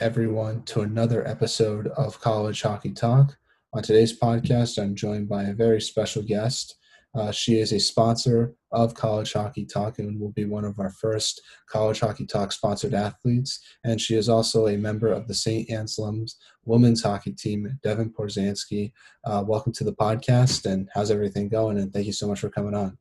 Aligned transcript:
Everyone, 0.00 0.62
to 0.64 0.80
another 0.80 1.26
episode 1.26 1.88
of 1.88 2.20
College 2.20 2.62
Hockey 2.62 2.92
Talk. 2.92 3.36
On 3.72 3.82
today's 3.82 4.18
podcast, 4.18 4.82
I'm 4.82 4.94
joined 4.94 5.28
by 5.28 5.44
a 5.44 5.52
very 5.52 5.80
special 5.80 6.22
guest. 6.22 6.76
Uh, 7.14 7.30
she 7.30 7.60
is 7.60 7.72
a 7.72 7.78
sponsor 7.78 8.54
of 8.72 8.94
College 8.94 9.32
Hockey 9.32 9.64
Talk 9.64 9.98
and 9.98 10.18
will 10.18 10.32
be 10.32 10.46
one 10.46 10.64
of 10.64 10.78
our 10.80 10.90
first 10.90 11.40
College 11.68 12.00
Hockey 12.00 12.26
Talk 12.26 12.52
sponsored 12.52 12.94
athletes. 12.94 13.60
And 13.84 14.00
she 14.00 14.16
is 14.16 14.28
also 14.28 14.66
a 14.66 14.76
member 14.76 15.08
of 15.08 15.28
the 15.28 15.34
St. 15.34 15.70
Anselm's 15.70 16.36
women's 16.64 17.02
hockey 17.02 17.32
team, 17.32 17.78
Devin 17.82 18.10
Porzansky. 18.10 18.92
Uh, 19.24 19.44
welcome 19.46 19.72
to 19.74 19.84
the 19.84 19.94
podcast, 19.94 20.66
and 20.66 20.88
how's 20.94 21.10
everything 21.10 21.48
going? 21.48 21.78
And 21.78 21.92
thank 21.92 22.06
you 22.06 22.12
so 22.12 22.26
much 22.26 22.40
for 22.40 22.50
coming 22.50 22.74
on. 22.74 22.98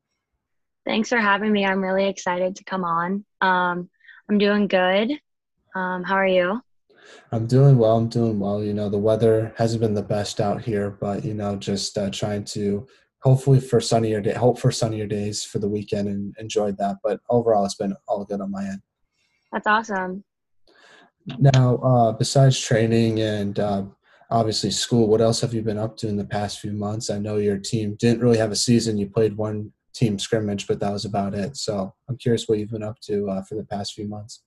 Thanks 0.85 1.10
for 1.10 1.18
having 1.18 1.52
me. 1.52 1.66
I'm 1.66 1.82
really 1.82 2.07
excited 2.07 2.55
to 2.57 2.63
come 2.66 2.84
on. 2.84 3.26
Um, 3.41 3.90
I'm 4.30 4.38
doing 4.38 4.68
good. 4.68 5.12
Um, 5.76 6.04
how 6.04 6.16
are 6.16 6.27
you? 6.27 6.62
I'm 7.31 7.48
doing 7.48 7.77
well. 7.77 7.98
I'm 7.98 8.09
doing 8.09 8.39
well. 8.39 8.63
You 8.63 8.73
know, 8.73 8.89
the 8.89 8.98
weather 8.98 9.53
hasn't 9.57 9.81
been 9.81 9.93
the 9.93 10.02
best 10.02 10.39
out 10.39 10.62
here, 10.62 10.91
but 10.91 11.23
you 11.23 11.34
know, 11.34 11.55
just 11.55 11.98
uh, 11.98 12.09
trying 12.09 12.45
to 12.45 12.88
hopefully 13.21 13.59
for 13.59 13.79
sunnier 13.79 14.21
day, 14.21 14.34
hope 14.34 14.59
for 14.59 14.71
sunnier 14.71 15.07
days 15.07 15.43
for 15.43 15.59
the 15.59 15.70
weekend, 15.70 16.07
and 16.07 16.35
enjoyed 16.40 16.77
that. 16.77 16.98
But 17.04 17.21
overall, 17.29 17.65
it's 17.65 17.76
been 17.76 17.95
all 18.07 18.26
good 18.26 18.41
on 18.41 18.51
my 18.51 18.63
end. 18.63 18.82
That's 19.51 19.68
awesome. 19.68 20.23
Now, 21.40 21.77
uh, 21.77 22.12
besides 22.12 22.60
training 22.60 23.21
and 23.21 23.57
uh, 23.57 23.84
obviously 24.29 24.71
school, 24.71 25.07
what 25.07 25.21
else 25.21 25.40
have 25.41 25.54
you 25.54 25.62
been 25.62 25.77
up 25.77 25.95
to 25.98 26.10
in 26.10 26.17
the 26.17 26.26
past 26.26 26.60
few 26.60 26.73
months? 26.73 27.10
I 27.10 27.17
know 27.17 27.38
your 27.38 27.57
team 27.57 27.95
didn't 27.98 28.21
really 28.21 28.38
have 28.38 28.51
a 28.51 28.57
season. 28.57 28.98
You 28.98 29.07
played 29.07 29.38
one 29.38 29.71
team 29.93 30.20
scrimmage, 30.20 30.67
but 30.67 30.79
that 30.79 30.91
was 30.91 31.05
about 31.05 31.34
it. 31.34 31.55
So 31.55 31.93
I'm 32.10 32.17
curious 32.17 32.48
what 32.48 32.60
you've 32.60 32.71
been 32.71 32.84
up 32.84 32.99
to 33.01 33.29
uh, 33.29 33.43
for 33.43 33.55
the 33.55 33.63
past 33.63 33.93
few 33.93 34.07
months. 34.07 34.43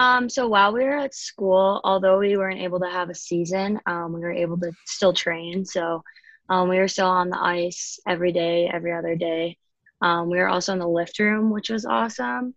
Um, 0.00 0.30
so 0.30 0.48
while 0.48 0.72
we 0.72 0.82
were 0.82 0.96
at 0.96 1.14
school, 1.14 1.78
although 1.84 2.18
we 2.18 2.34
weren't 2.34 2.62
able 2.62 2.80
to 2.80 2.88
have 2.88 3.10
a 3.10 3.14
season, 3.14 3.78
um, 3.84 4.14
we 4.14 4.20
were 4.20 4.32
able 4.32 4.58
to 4.60 4.72
still 4.86 5.12
train. 5.12 5.66
So 5.66 6.02
um, 6.48 6.70
we 6.70 6.78
were 6.78 6.88
still 6.88 7.06
on 7.06 7.28
the 7.28 7.38
ice 7.38 8.00
every 8.08 8.32
day, 8.32 8.66
every 8.72 8.94
other 8.94 9.14
day. 9.14 9.58
Um, 10.00 10.30
we 10.30 10.38
were 10.38 10.48
also 10.48 10.72
in 10.72 10.78
the 10.78 10.88
lift 10.88 11.18
room, 11.18 11.50
which 11.50 11.68
was 11.68 11.84
awesome. 11.84 12.54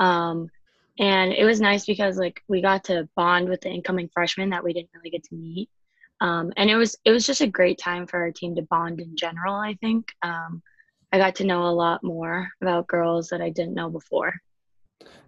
Um, 0.00 0.50
and 0.98 1.32
it 1.32 1.44
was 1.44 1.60
nice 1.60 1.86
because 1.86 2.18
like 2.18 2.42
we 2.48 2.60
got 2.60 2.82
to 2.84 3.08
bond 3.14 3.48
with 3.48 3.60
the 3.60 3.70
incoming 3.70 4.10
freshmen 4.12 4.50
that 4.50 4.64
we 4.64 4.72
didn't 4.72 4.90
really 4.92 5.10
get 5.10 5.22
to 5.24 5.34
meet. 5.36 5.70
Um, 6.20 6.52
and 6.56 6.68
it 6.68 6.76
was 6.76 6.96
it 7.04 7.12
was 7.12 7.24
just 7.24 7.40
a 7.40 7.46
great 7.46 7.78
time 7.78 8.08
for 8.08 8.18
our 8.18 8.32
team 8.32 8.56
to 8.56 8.62
bond 8.62 9.00
in 9.00 9.16
general. 9.16 9.54
I 9.54 9.74
think 9.80 10.08
I 11.12 11.18
got 11.18 11.36
to 11.36 11.44
know 11.44 11.66
a 11.66 11.70
lot 11.70 12.02
more 12.02 12.48
about 12.60 12.88
girls 12.88 13.28
that 13.28 13.40
I 13.40 13.50
didn't 13.50 13.74
know 13.74 13.90
before. 13.90 14.34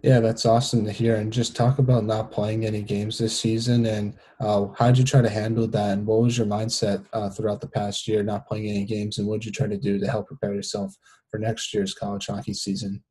Yeah, 0.03 0.19
that's 0.19 0.45
awesome 0.45 0.83
to 0.85 0.91
hear. 0.91 1.15
And 1.15 1.31
just 1.31 1.55
talk 1.55 1.79
about 1.79 2.03
not 2.03 2.29
playing 2.29 2.65
any 2.65 2.81
games 2.81 3.17
this 3.17 3.39
season 3.39 3.85
and 3.85 4.13
uh, 4.41 4.67
how 4.77 4.87
did 4.87 4.97
you 4.97 5.05
try 5.05 5.21
to 5.21 5.29
handle 5.29 5.65
that? 5.67 5.97
And 5.97 6.05
what 6.05 6.21
was 6.21 6.37
your 6.37 6.45
mindset 6.45 7.05
uh, 7.13 7.29
throughout 7.29 7.61
the 7.61 7.69
past 7.69 8.05
year, 8.05 8.21
not 8.21 8.45
playing 8.45 8.67
any 8.67 8.83
games? 8.83 9.17
And 9.17 9.27
what 9.27 9.39
did 9.39 9.45
you 9.45 9.51
try 9.53 9.67
to 9.67 9.77
do 9.77 9.97
to 9.99 10.07
help 10.07 10.27
prepare 10.27 10.53
yourself 10.53 10.93
for 11.31 11.39
next 11.39 11.73
year's 11.73 11.93
college 11.93 12.27
hockey 12.27 12.53
season? 12.53 13.01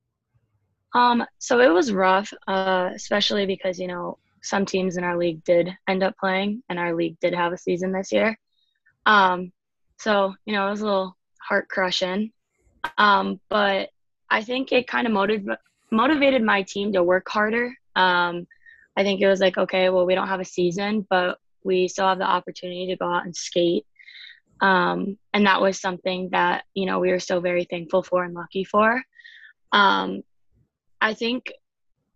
Um, 0.95 1.25
so 1.39 1.61
it 1.61 1.73
was 1.73 1.93
rough, 1.93 2.31
uh, 2.47 2.91
especially 2.95 3.47
because, 3.47 3.79
you 3.79 3.87
know, 3.87 4.19
some 4.43 4.67
teams 4.67 4.99
in 4.99 5.05
our 5.05 5.17
league 5.17 5.43
did 5.45 5.71
end 5.89 6.03
up 6.03 6.15
playing 6.19 6.63
and 6.69 6.79
our 6.79 6.95
league 6.95 7.17
did 7.21 7.35
have 7.35 7.55
a 7.55 7.59
season 7.59 7.93
this 7.93 8.13
year. 8.13 8.39
Um, 9.07 9.51
so, 9.99 10.35
you 10.45 10.53
know, 10.53 10.67
it 10.67 10.71
was 10.71 10.83
a 10.83 10.85
little 10.85 11.17
heart 11.41 11.69
crushing. 11.69 12.33
Um, 12.99 13.41
but 13.49 13.89
I 14.29 14.43
think 14.43 14.73
it 14.73 14.87
kind 14.87 15.07
of 15.07 15.13
motivated 15.13 15.57
motivated 15.93 16.43
my 16.43 16.63
team 16.63 16.93
to 16.95 17.05
work 17.05 17.29
harder. 17.29 17.73
Um, 17.95 18.47
I 18.97 19.05
think 19.05 19.21
it 19.21 19.29
was 19.29 19.41
like, 19.41 19.59
okay, 19.59 19.91
well, 19.91 20.07
we 20.07 20.15
don't 20.15 20.29
have 20.29 20.41
a 20.41 20.45
season, 20.45 21.07
but 21.09 21.39
we 21.63 21.87
still 21.87 22.09
have 22.09 22.19
the 22.19 22.25
opportunity 22.25 22.87
to 22.89 22.97
go 22.97 23.07
out 23.07 23.25
and 23.25 23.37
skate. 23.37 23.87
Um, 24.61 25.19
and 25.33 25.47
that 25.47 25.61
was 25.61 25.81
something 25.81 26.31
that, 26.33 26.65
you 26.75 26.87
know, 26.87 26.99
we 26.99 27.11
were 27.11 27.21
so 27.21 27.41
very 27.41 27.65
thankful 27.65 28.03
for 28.03 28.25
and 28.25 28.35
lucky 28.35 28.65
for. 28.65 29.03
Um, 29.73 30.23
I 31.01 31.15
think 31.15 31.53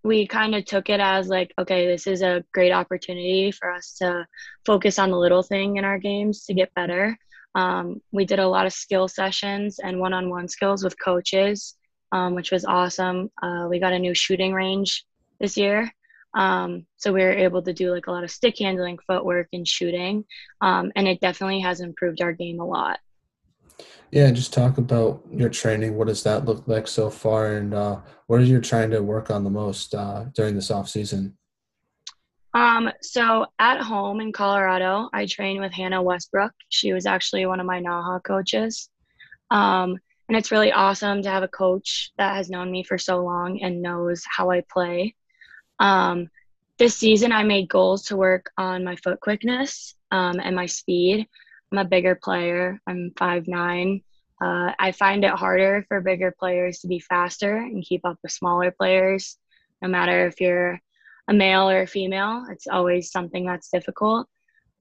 we 0.03 0.27
kind 0.27 0.55
of 0.55 0.65
took 0.65 0.89
it 0.89 1.01
as 1.01 1.29
like, 1.29 1.53
okay, 1.59 1.87
this 1.87 2.07
is 2.07 2.23
a 2.23 2.45
great 2.55 2.73
opportunity 2.73 3.51
for 3.51 3.71
us 3.71 3.95
to 3.99 4.27
focus 4.65 4.99
on 4.99 5.11
the 5.11 5.19
little 5.19 5.43
thing 5.43 5.77
in 5.77 5.85
our 5.85 5.99
games 5.99 6.45
to 6.45 6.55
get 6.55 6.75
better. 6.75 7.19
Um, 7.55 8.01
we 8.13 8.25
did 8.25 8.39
a 8.39 8.49
lot 8.49 8.67
of 8.67 8.73
skill 8.73 9.09
sessions 9.09 9.81
and 9.83 9.99
one 9.99 10.13
on 10.13 10.31
one 10.31 10.47
skills 10.47 10.85
with 10.85 11.03
coaches 11.03 11.77
um, 12.13 12.35
which 12.35 12.51
was 12.51 12.65
awesome. 12.65 13.31
Uh, 13.43 13.67
we 13.69 13.79
got 13.79 13.93
a 13.93 13.99
new 13.99 14.15
shooting 14.15 14.53
range 14.53 15.05
this 15.41 15.57
year. 15.57 15.91
Um, 16.35 16.87
so 16.97 17.13
we 17.13 17.23
were 17.23 17.33
able 17.33 17.63
to 17.63 17.73
do 17.73 17.93
like 17.93 18.09
a 18.09 18.13
lot 18.13 18.25
of 18.25 18.31
stick 18.31 18.59
handling, 18.59 18.99
footwork, 19.07 19.49
and 19.53 19.67
shooting. 19.67 20.25
Um, 20.61 20.93
and 20.95 21.09
it 21.09 21.21
definitely 21.21 21.61
has 21.61 21.81
improved 21.81 22.21
our 22.21 22.33
game 22.33 22.61
a 22.61 22.67
lot. 22.67 23.01
Yeah, 24.11 24.31
just 24.31 24.53
talk 24.53 24.79
about 24.79 25.23
your 25.33 25.49
training. 25.49 25.97
What 25.97 26.09
does 26.09 26.23
that 26.23 26.45
look 26.45 26.69
like 26.69 26.87
so 26.87 27.11
far, 27.11 27.55
and 27.55 27.75
uh, 27.75 28.01
what 28.29 28.41
are 28.41 28.45
you 28.45 28.61
trying 28.61 28.91
to 28.93 29.03
work 29.03 29.31
on 29.31 29.45
the 29.45 29.51
most 29.51 29.95
uh, 29.95 30.27
during 30.35 30.55
this 30.55 30.71
off 30.71 30.89
season? 30.89 31.37
Um, 32.55 32.91
so 33.03 33.47
at 33.59 33.83
home 33.83 34.21
in 34.21 34.33
Colorado, 34.33 35.11
I 35.13 35.27
train 35.27 35.61
with 35.61 35.73
Hannah 35.73 36.03
Westbrook. 36.03 36.53
She 36.69 36.93
was 36.93 37.05
actually 37.05 37.45
one 37.47 37.61
of 37.61 37.67
my 37.67 37.81
Naha 37.81 38.23
coaches. 38.23 38.89
Um, 39.51 39.99
and 40.29 40.37
it's 40.37 40.51
really 40.51 40.73
awesome 40.73 41.23
to 41.23 41.31
have 41.31 41.43
a 41.43 41.49
coach 41.49 42.13
that 42.19 42.35
has 42.35 42.51
known 42.51 42.71
me 42.71 42.83
for 42.83 42.99
so 42.99 43.23
long 43.23 43.63
and 43.63 43.83
knows 43.83 44.25
how 44.29 44.51
I 44.51 44.63
play. 44.63 45.15
Um, 45.79 46.29
this 46.79 46.97
season, 46.97 47.33
I 47.33 47.45
made 47.45 47.69
goals 47.69 48.05
to 48.07 48.17
work 48.17 48.51
on 48.59 48.85
my 48.85 48.97
foot 48.97 49.21
quickness 49.21 49.95
um, 50.11 50.41
and 50.41 50.57
my 50.57 50.67
speed. 50.67 51.27
I'm 51.71 51.79
a 51.79 51.85
bigger 51.85 52.15
player. 52.15 52.81
I'm 52.87 53.13
five 53.17 53.47
nine. 53.47 54.03
Uh, 54.43 54.73
I 54.79 54.93
find 54.93 55.25
it 55.25 55.31
harder 55.31 55.85
for 55.89 56.01
bigger 56.01 56.35
players 56.39 56.81
to 56.81 56.89
be 56.89 56.99
faster 56.99 57.57
and 57.57 57.85
keep 57.85 58.05
up 58.05 58.19
with 58.23 58.33
smaller 58.33 58.71
players. 58.71 59.39
No 59.81 59.89
matter 59.89 60.27
if 60.27 60.41
you're 60.41 60.81
a 61.29 61.33
male 61.33 61.71
or 61.71 61.83
a 61.83 61.87
female, 61.87 62.47
it's 62.51 62.67
always 62.67 63.11
something 63.11 63.47
that's 63.47 63.71
difficult. 63.71 64.29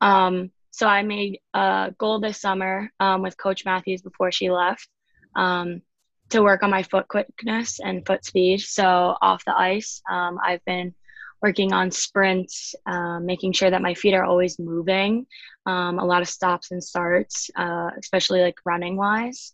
Um, 0.02 0.52
so 0.72 0.88
I 0.88 1.04
made 1.04 1.40
a 1.54 1.94
goal 1.98 2.20
this 2.20 2.42
summer 2.42 2.92
um, 3.00 3.22
with 3.22 3.38
Coach 3.38 3.64
Matthews 3.64 4.02
before 4.02 4.32
she 4.32 4.52
left 4.52 4.90
um, 5.36 5.82
to 6.30 6.42
work 6.42 6.64
on 6.64 6.70
my 6.70 6.84
foot 6.84 7.08
quickness 7.08 7.80
and 7.80 8.06
foot 8.06 8.26
speed. 8.26 8.60
So 8.62 9.16
off 9.22 9.46
the 9.46 9.58
ice, 9.58 10.02
um, 10.10 10.40
I've 10.44 10.64
been 10.66 10.94
working 11.42 11.74
on 11.74 11.92
sprints, 11.92 12.74
uh, 12.86 13.20
making 13.20 13.54
sure 13.54 13.70
that 13.70 13.82
my 13.82 13.94
feet 13.94 14.14
are 14.14 14.24
always 14.24 14.58
moving, 14.58 15.28
um, 15.66 16.00
a 16.00 16.06
lot 16.06 16.22
of 16.22 16.30
stops 16.30 16.72
and 16.72 16.84
starts, 16.84 17.50
uh, 17.56 17.92
especially 18.00 18.42
like 18.42 18.56
running 18.66 18.98
wise. 18.98 19.54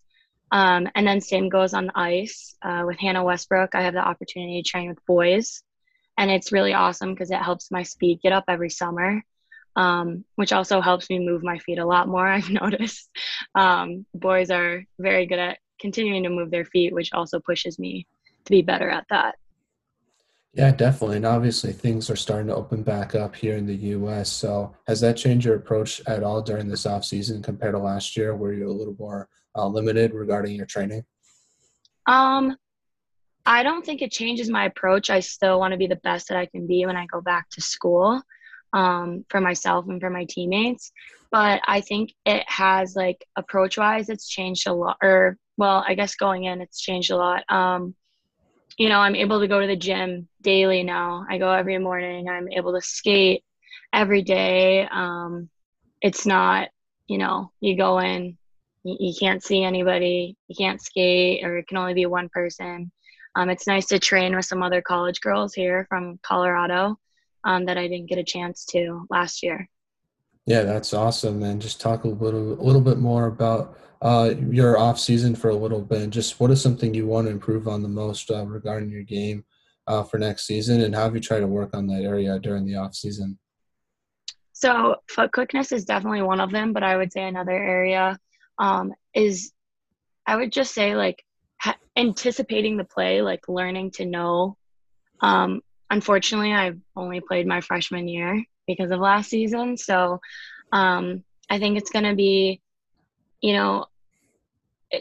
Um, 0.52 0.88
and 0.96 1.08
then 1.08 1.22
same 1.22 1.50
goes 1.50 1.74
on 1.74 1.88
the 1.88 1.98
ice 1.98 2.56
uh, 2.62 2.84
with 2.86 3.00
Hannah 3.00 3.24
Westbrook. 3.24 3.74
I 3.74 3.84
have 3.84 3.94
the 3.94 4.06
opportunity 4.06 4.62
to 4.62 4.70
train 4.70 4.90
with 4.90 5.06
boys, 5.06 5.64
and 6.18 6.30
it's 6.30 6.52
really 6.52 6.74
awesome 6.74 7.14
because 7.14 7.32
it 7.32 7.38
helps 7.38 7.72
my 7.72 7.84
speed 7.84 8.20
get 8.22 8.34
up 8.34 8.46
every 8.48 8.70
summer 8.70 9.24
um, 9.76 10.26
which 10.36 10.54
also 10.54 10.82
helps 10.82 11.10
me 11.10 11.20
move 11.20 11.44
my 11.44 11.58
feet 11.60 11.80
a 11.80 11.86
lot 11.86 12.08
more. 12.08 12.28
I've 12.32 12.50
noticed 12.50 13.10
um, 13.56 14.06
boys 14.14 14.50
are 14.52 14.84
very 15.00 15.26
good 15.26 15.40
at 15.40 15.60
continuing 15.82 16.24
to 16.24 16.30
move 16.30 16.52
their 16.52 16.66
feet, 16.66 16.94
which 16.94 17.12
also 17.14 17.40
pushes 17.40 17.80
me 17.80 18.08
to 18.46 18.52
be 18.52 18.62
better 18.62 18.90
at 18.90 19.06
that. 19.10 19.36
Yeah, 20.54 20.72
definitely. 20.72 21.18
And 21.18 21.26
obviously, 21.26 21.72
things 21.72 22.10
are 22.10 22.16
starting 22.16 22.48
to 22.48 22.56
open 22.56 22.84
back 22.84 23.16
up 23.16 23.36
here 23.36 23.56
in 23.56 23.66
the 23.66 23.76
U.S. 23.76 24.30
So, 24.30 24.76
has 24.86 25.00
that 25.00 25.16
changed 25.16 25.46
your 25.46 25.56
approach 25.56 26.02
at 26.08 26.24
all 26.24 26.42
during 26.42 26.68
this 26.68 26.86
off 26.86 27.06
season 27.06 27.42
compared 27.42 27.74
to 27.74 27.80
last 27.80 28.18
year, 28.18 28.36
where 28.36 28.52
you're 28.52 28.68
a 28.68 28.74
little 28.74 28.96
more 29.00 29.30
uh, 29.56 29.66
limited 29.66 30.14
regarding 30.14 30.56
your 30.56 30.66
training? 30.66 31.06
Um, 32.06 32.58
I 33.46 33.64
don't 33.64 33.86
think 33.86 34.02
it 34.02 34.12
changes 34.12 34.50
my 34.50 34.66
approach. 34.66 35.10
I 35.10 35.22
still 35.22 35.58
want 35.58 35.72
to 35.72 35.78
be 35.78 35.88
the 35.88 35.96
best 35.98 36.28
that 36.28 36.38
I 36.38 36.46
can 36.48 36.68
be 36.68 36.86
when 36.86 36.98
I 36.98 37.06
go 37.06 37.22
back 37.22 37.50
to 37.52 37.62
school 37.62 38.22
um, 38.74 39.26
for 39.30 39.42
myself 39.42 39.86
and 39.88 40.02
for 40.02 40.10
my 40.10 40.26
teammates. 40.30 40.92
But 41.32 41.62
I 41.66 41.82
think 41.82 42.14
it 42.26 42.44
has 42.48 42.96
like 42.96 43.26
approach 43.38 43.78
wise, 43.78 44.10
it's 44.10 44.28
changed 44.28 44.68
a 44.68 44.74
lot. 44.74 44.98
Or 45.02 45.38
well, 45.58 45.84
I 45.88 45.94
guess 45.94 46.16
going 46.16 46.46
in, 46.46 46.62
it's 46.62 46.82
changed 46.82 47.12
a 47.12 47.18
lot. 47.18 47.44
Um, 47.50 47.96
you 48.78 48.90
know, 48.90 49.00
I'm 49.00 49.16
able 49.16 49.40
to 49.42 49.48
go 49.48 49.60
to 49.60 49.68
the 49.68 49.76
gym 49.76 50.28
daily 50.42 50.84
now. 50.84 51.26
I 51.30 51.38
go 51.38 51.52
every 51.52 51.78
morning. 51.78 52.30
I'm 52.30 52.50
able 52.52 52.74
to 52.74 52.82
skate 52.82 53.44
every 53.94 54.22
day. 54.22 54.88
Um, 54.90 55.50
it's 56.02 56.26
not, 56.26 56.70
you 57.08 57.18
know, 57.18 57.52
you 57.60 57.78
go 57.78 58.00
in, 58.00 58.38
you, 58.84 58.98
you, 59.00 59.14
can't 59.20 59.44
see 59.44 59.64
anybody, 59.64 60.36
you 60.48 60.56
can't 60.56 60.82
skate, 60.82 61.44
or 61.44 61.58
it 61.58 61.68
can 61.68 61.78
only 61.78 61.94
be 61.94 62.06
one 62.06 62.30
person. 62.30 62.92
Um, 63.36 63.50
it's 63.50 63.68
nice 63.68 63.88
to 63.88 64.00
train 64.00 64.36
with 64.36 64.46
some 64.46 64.64
other 64.64 64.82
college 64.82 65.22
girls 65.22 65.54
here 65.54 65.86
from 65.88 66.20
Colorado 66.24 66.98
um, 67.44 67.66
that 67.66 67.78
I 67.78 67.88
didn't 67.88 68.10
get 68.10 68.18
a 68.18 68.24
chance 68.24 68.66
to 68.68 69.06
last 69.10 69.44
year. 69.44 69.70
Yeah, 70.46 70.64
that's 70.64 70.94
awesome. 70.94 71.44
And 71.44 71.62
just 71.62 71.80
talk 71.80 72.04
a 72.04 72.08
little, 72.08 72.54
a 72.54 72.64
little 72.64 72.82
bit 72.82 72.98
more 72.98 73.28
about 73.28 73.78
uh, 74.02 74.34
your 74.50 74.78
off 74.78 75.00
season 75.00 75.36
for 75.36 75.50
a 75.50 75.56
little 75.56 75.82
bit. 75.82 76.10
Just 76.10 76.40
what 76.40 76.52
is 76.52 76.62
something 76.62 76.94
you 76.94 77.06
want 77.06 77.28
to 77.28 77.32
improve 77.32 77.68
on 77.68 77.82
the 77.82 77.90
most 77.90 78.32
uh, 78.32 78.46
regarding 78.46 78.90
your 78.90 79.04
game 79.04 79.44
uh, 79.88 80.04
for 80.04 80.18
next 80.18 80.48
season, 80.48 80.82
and 80.82 80.96
how 80.96 81.04
have 81.04 81.16
you 81.16 81.22
tried 81.22 81.42
to 81.42 81.48
work 81.48 81.76
on 81.76 81.88
that 81.88 82.04
area 82.04 82.40
during 82.40 82.66
the 82.66 82.76
off 82.76 82.96
season? 82.96 83.38
So 84.54 84.98
foot 85.08 85.32
quickness 85.32 85.72
is 85.72 85.86
definitely 85.86 86.22
one 86.22 86.40
of 86.40 86.52
them, 86.52 86.72
but 86.74 86.84
I 86.84 86.98
would 86.98 87.12
say 87.12 87.24
another 87.24 87.52
area 87.52 88.18
um, 88.60 88.94
is 89.16 89.52
I 90.26 90.36
would 90.36 90.52
just 90.52 90.74
say 90.74 90.96
like 90.96 91.24
ha- 91.60 91.78
anticipating 91.98 92.78
the 92.78 92.84
play, 92.84 93.22
like 93.22 93.48
learning 93.48 93.92
to 93.92 94.06
know. 94.06 94.58
Um, 95.20 95.62
unfortunately, 95.90 96.54
I've 96.54 96.80
only 96.96 97.22
played 97.22 97.48
my 97.48 97.62
freshman 97.62 98.08
year 98.08 98.44
because 98.68 98.92
of 98.92 99.00
last 99.00 99.30
season, 99.30 99.78
so 99.78 100.20
um, 100.72 101.24
I 101.50 101.60
think 101.60 101.78
it's 101.78 101.92
going 101.92 102.06
to 102.06 102.16
be, 102.16 102.62
you 103.42 103.54
know, 103.54 103.86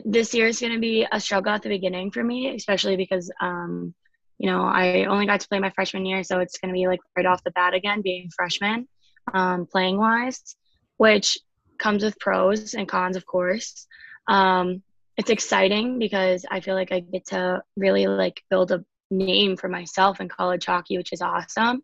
this 0.04 0.34
year 0.34 0.46
is 0.46 0.60
going 0.60 0.72
to 0.72 0.78
be 0.78 1.06
a 1.10 1.20
struggle 1.20 1.52
at 1.52 1.62
the 1.62 1.68
beginning 1.68 2.10
for 2.10 2.22
me, 2.22 2.54
especially 2.54 2.96
because, 2.96 3.30
um, 3.40 3.94
you 4.38 4.50
know, 4.50 4.62
I 4.62 5.04
only 5.04 5.26
got 5.26 5.40
to 5.40 5.48
play 5.48 5.58
my 5.58 5.70
freshman 5.70 6.06
year, 6.06 6.22
so 6.22 6.40
it's 6.40 6.58
going 6.58 6.72
to 6.72 6.78
be 6.78 6.86
like 6.86 7.00
right 7.16 7.26
off 7.26 7.44
the 7.44 7.50
bat 7.50 7.74
again, 7.74 8.00
being 8.02 8.30
freshman, 8.34 8.88
um, 9.34 9.66
playing 9.66 9.98
wise, 9.98 10.56
which 10.96 11.38
comes 11.78 12.04
with 12.04 12.18
pros 12.18 12.74
and 12.74 12.88
cons, 12.88 13.16
of 13.16 13.26
course. 13.26 13.86
Um, 14.28 14.82
it's 15.16 15.30
exciting 15.30 15.98
because 15.98 16.46
I 16.50 16.60
feel 16.60 16.74
like 16.74 16.92
I 16.92 17.00
get 17.00 17.26
to 17.28 17.62
really 17.76 18.06
like 18.06 18.42
build 18.48 18.72
a 18.72 18.84
name 19.10 19.56
for 19.56 19.68
myself 19.68 20.20
in 20.20 20.28
college 20.28 20.64
hockey, 20.64 20.96
which 20.96 21.12
is 21.12 21.20
awesome. 21.20 21.82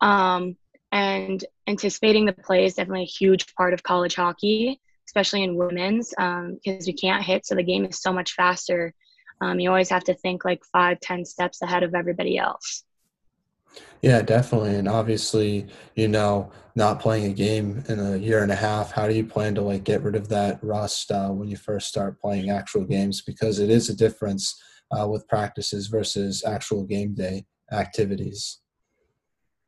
Um, 0.00 0.56
and 0.92 1.44
anticipating 1.66 2.26
the 2.26 2.32
play 2.32 2.64
is 2.64 2.74
definitely 2.74 3.02
a 3.02 3.06
huge 3.06 3.54
part 3.54 3.74
of 3.74 3.82
college 3.82 4.14
hockey 4.14 4.80
especially 5.10 5.42
in 5.42 5.56
women's, 5.56 6.10
because 6.10 6.38
um, 6.38 6.58
you 6.64 6.94
can't 6.94 7.24
hit. 7.24 7.44
So 7.44 7.56
the 7.56 7.64
game 7.64 7.84
is 7.84 8.00
so 8.00 8.12
much 8.12 8.34
faster. 8.34 8.94
Um, 9.40 9.58
you 9.58 9.68
always 9.68 9.90
have 9.90 10.04
to 10.04 10.14
think 10.14 10.44
like 10.44 10.62
five, 10.72 11.00
ten 11.00 11.24
steps 11.24 11.62
ahead 11.62 11.82
of 11.82 11.96
everybody 11.96 12.38
else. 12.38 12.84
Yeah, 14.02 14.22
definitely. 14.22 14.76
And 14.76 14.88
obviously, 14.88 15.66
you 15.96 16.06
know, 16.06 16.52
not 16.76 17.00
playing 17.00 17.26
a 17.26 17.34
game 17.34 17.82
in 17.88 17.98
a 17.98 18.16
year 18.16 18.44
and 18.44 18.52
a 18.52 18.56
half, 18.56 18.92
how 18.92 19.08
do 19.08 19.14
you 19.14 19.24
plan 19.24 19.56
to 19.56 19.62
like 19.62 19.82
get 19.82 20.02
rid 20.02 20.14
of 20.14 20.28
that 20.28 20.62
rust 20.62 21.10
uh, 21.10 21.30
when 21.30 21.48
you 21.48 21.56
first 21.56 21.88
start 21.88 22.20
playing 22.20 22.50
actual 22.50 22.84
games? 22.84 23.20
Because 23.20 23.58
it 23.58 23.68
is 23.68 23.88
a 23.88 23.96
difference 23.96 24.62
uh, 24.92 25.08
with 25.08 25.26
practices 25.26 25.88
versus 25.88 26.44
actual 26.46 26.84
game 26.84 27.14
day 27.14 27.46
activities. 27.72 28.60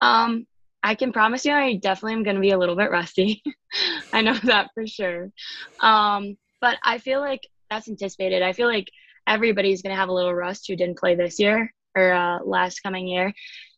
Um, 0.00 0.46
I 0.82 0.94
can 0.94 1.12
promise 1.12 1.44
you, 1.44 1.52
I 1.52 1.76
definitely 1.76 2.14
am 2.14 2.22
going 2.24 2.36
to 2.36 2.42
be 2.42 2.50
a 2.50 2.58
little 2.58 2.76
bit 2.76 2.90
rusty. 2.90 3.42
I 4.12 4.22
know 4.22 4.34
that 4.44 4.70
for 4.74 4.86
sure. 4.86 5.30
Um, 5.80 6.36
but 6.60 6.78
I 6.82 6.98
feel 6.98 7.20
like 7.20 7.48
that's 7.70 7.88
anticipated. 7.88 8.42
I 8.42 8.52
feel 8.52 8.68
like 8.68 8.90
everybody's 9.26 9.82
going 9.82 9.94
to 9.94 10.00
have 10.00 10.08
a 10.08 10.14
little 10.14 10.34
rust 10.34 10.66
who 10.66 10.76
didn't 10.76 10.98
play 10.98 11.14
this 11.14 11.38
year 11.38 11.72
or 11.96 12.12
uh, 12.12 12.38
last 12.44 12.80
coming 12.82 13.06
year. 13.06 13.32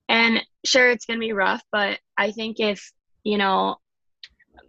And 0.08 0.42
sure, 0.64 0.90
it's 0.90 1.06
going 1.06 1.18
to 1.18 1.24
be 1.24 1.32
rough, 1.32 1.62
but 1.72 1.98
I 2.16 2.30
think 2.30 2.60
if, 2.60 2.92
you 3.22 3.38
know, 3.38 3.76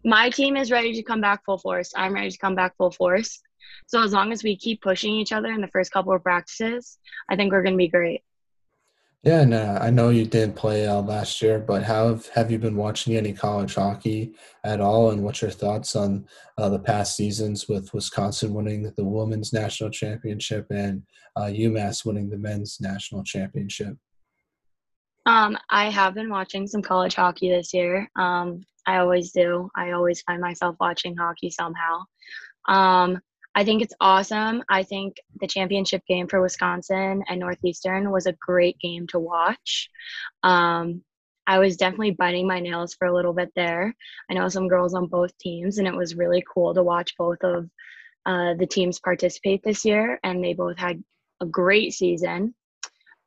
my 0.04 0.30
team 0.30 0.56
is 0.56 0.72
ready 0.72 0.94
to 0.94 1.04
come 1.04 1.22
back 1.22 1.44
full 1.46 1.58
force, 1.58 1.92
I'm 1.96 2.14
ready 2.14 2.30
to 2.30 2.38
come 2.38 2.56
back 2.56 2.78
full 2.78 2.92
force. 2.92 3.42
So 3.88 4.02
as 4.04 4.14
long 4.14 4.32
as 4.32 4.44
we 4.44 4.58
keep 4.58 4.82
pushing 4.82 5.14
each 5.14 5.32
other 5.32 5.52
in 5.52 5.62
the 5.62 5.68
first 5.68 5.92
couple 5.92 6.14
of 6.14 6.24
practices, 6.24 6.98
I 7.30 7.36
think 7.36 7.52
we're 7.52 7.64
going 7.64 7.74
to 7.74 7.78
be 7.78 7.88
great. 7.88 8.22
Yeah, 9.26 9.42
and 9.42 9.56
uh, 9.56 9.80
I 9.82 9.90
know 9.90 10.10
you 10.10 10.24
didn't 10.24 10.56
play 10.56 10.86
uh, 10.86 11.02
last 11.02 11.42
year, 11.42 11.58
but 11.58 11.82
how 11.82 12.10
have, 12.10 12.28
have 12.28 12.52
you 12.52 12.60
been 12.60 12.76
watching 12.76 13.16
any 13.16 13.34
college 13.34 13.74
hockey 13.74 14.36
at 14.64 14.80
all? 14.80 15.10
And 15.10 15.24
what's 15.24 15.42
your 15.42 15.50
thoughts 15.50 15.96
on 15.96 16.28
uh, 16.60 16.70
the 16.70 16.78
past 16.78 17.16
seasons 17.16 17.68
with 17.68 17.92
Wisconsin 17.92 18.54
winning 18.54 18.84
the 18.96 19.04
women's 19.04 19.52
national 19.52 19.90
championship 19.90 20.68
and 20.70 21.02
uh, 21.36 21.46
UMass 21.46 22.06
winning 22.06 22.30
the 22.30 22.38
men's 22.38 22.78
national 22.80 23.24
championship? 23.24 23.98
Um, 25.26 25.58
I 25.72 25.90
have 25.90 26.14
been 26.14 26.30
watching 26.30 26.68
some 26.68 26.84
college 26.84 27.16
hockey 27.16 27.50
this 27.50 27.74
year. 27.74 28.08
Um, 28.16 28.62
I 28.86 28.98
always 28.98 29.32
do. 29.32 29.72
I 29.76 29.94
always 29.94 30.22
find 30.22 30.40
myself 30.40 30.76
watching 30.80 31.18
hockey 31.18 31.50
somehow. 31.50 32.04
Um, 32.68 33.20
I 33.56 33.64
think 33.64 33.82
it's 33.82 33.94
awesome. 34.02 34.64
I 34.68 34.84
think 34.84 35.16
the 35.40 35.48
championship 35.48 36.04
game 36.08 36.28
for 36.28 36.42
Wisconsin 36.42 37.24
and 37.28 37.40
Northeastern 37.40 38.12
was 38.12 38.26
a 38.26 38.34
great 38.34 38.78
game 38.80 39.08
to 39.08 39.20
watch. 39.20 39.90
Um, 40.44 41.04
I 41.48 41.60
was 41.60 41.78
definitely 41.78 42.12
biting 42.12 42.48
my 42.48 42.60
nails 42.60 42.96
for 42.96 43.08
a 43.08 43.14
little 43.14 43.32
bit 43.32 43.52
there. 43.56 43.96
I 44.30 44.34
know 44.34 44.50
some 44.50 44.68
girls 44.68 44.94
on 44.94 45.08
both 45.08 45.38
teams, 45.38 45.78
and 45.78 45.88
it 45.88 45.96
was 45.96 46.16
really 46.16 46.44
cool 46.54 46.74
to 46.74 46.84
watch 46.84 47.16
both 47.18 47.38
of 47.44 47.70
uh, 48.26 48.56
the 48.56 48.68
teams 48.68 49.00
participate 49.00 49.64
this 49.64 49.86
year, 49.86 50.20
and 50.24 50.44
they 50.44 50.54
both 50.54 50.78
had 50.78 51.02
a 51.40 51.46
great 51.46 51.94
season. 51.94 52.54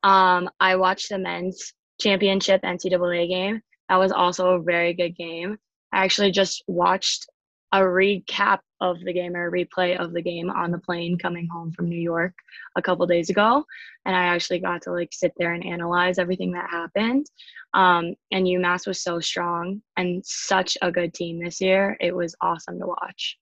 Um, 0.03 0.51
I 0.61 0.77
watched 0.77 1.09
the 1.09 1.19
men's 1.19 1.73
championship 2.01 2.63
NCAA 2.63 3.29
game. 3.29 3.63
That 3.89 3.97
was 3.97 4.13
also 4.13 4.51
a 4.51 4.63
very 4.63 4.93
good 4.93 5.17
game. 5.17 5.57
I 5.93 6.05
actually 6.05 6.33
just 6.33 6.63
watched 6.67 7.27
a 7.73 7.81
recap 7.81 8.61
of 8.81 9.01
the 9.01 9.13
game 9.13 9.35
or 9.35 9.49
a 9.49 9.53
replay 9.53 9.99
of 9.99 10.13
the 10.13 10.23
game 10.23 10.51
on 10.51 10.71
the 10.71 10.79
plane 10.79 11.19
coming 11.19 11.49
home 11.51 11.73
from 11.73 11.89
New 11.89 12.01
York 12.01 12.33
a 12.77 12.83
couple 12.83 13.07
days 13.07 13.29
ago. 13.31 13.65
And 14.05 14.17
I 14.17 14.27
actually 14.27 14.61
got 14.61 14.83
to 14.83 14.93
like 14.93 15.11
sit 15.13 15.33
there 15.37 15.53
and 15.53 15.65
analyze 15.65 16.19
everything 16.19 16.53
that 16.53 16.71
happened. 16.71 17.27
Um, 17.75 18.15
and 18.33 18.47
UMass 18.47 18.87
was 18.87 19.03
so 19.03 19.21
strong 19.21 19.83
and 19.97 20.25
such 20.25 20.79
a 20.81 20.91
good 20.91 21.13
team 21.13 21.43
this 21.43 21.61
year. 21.61 21.97
It 22.01 22.15
was 22.15 22.35
awesome 22.41 22.79
to 22.79 22.87
watch. 22.87 23.37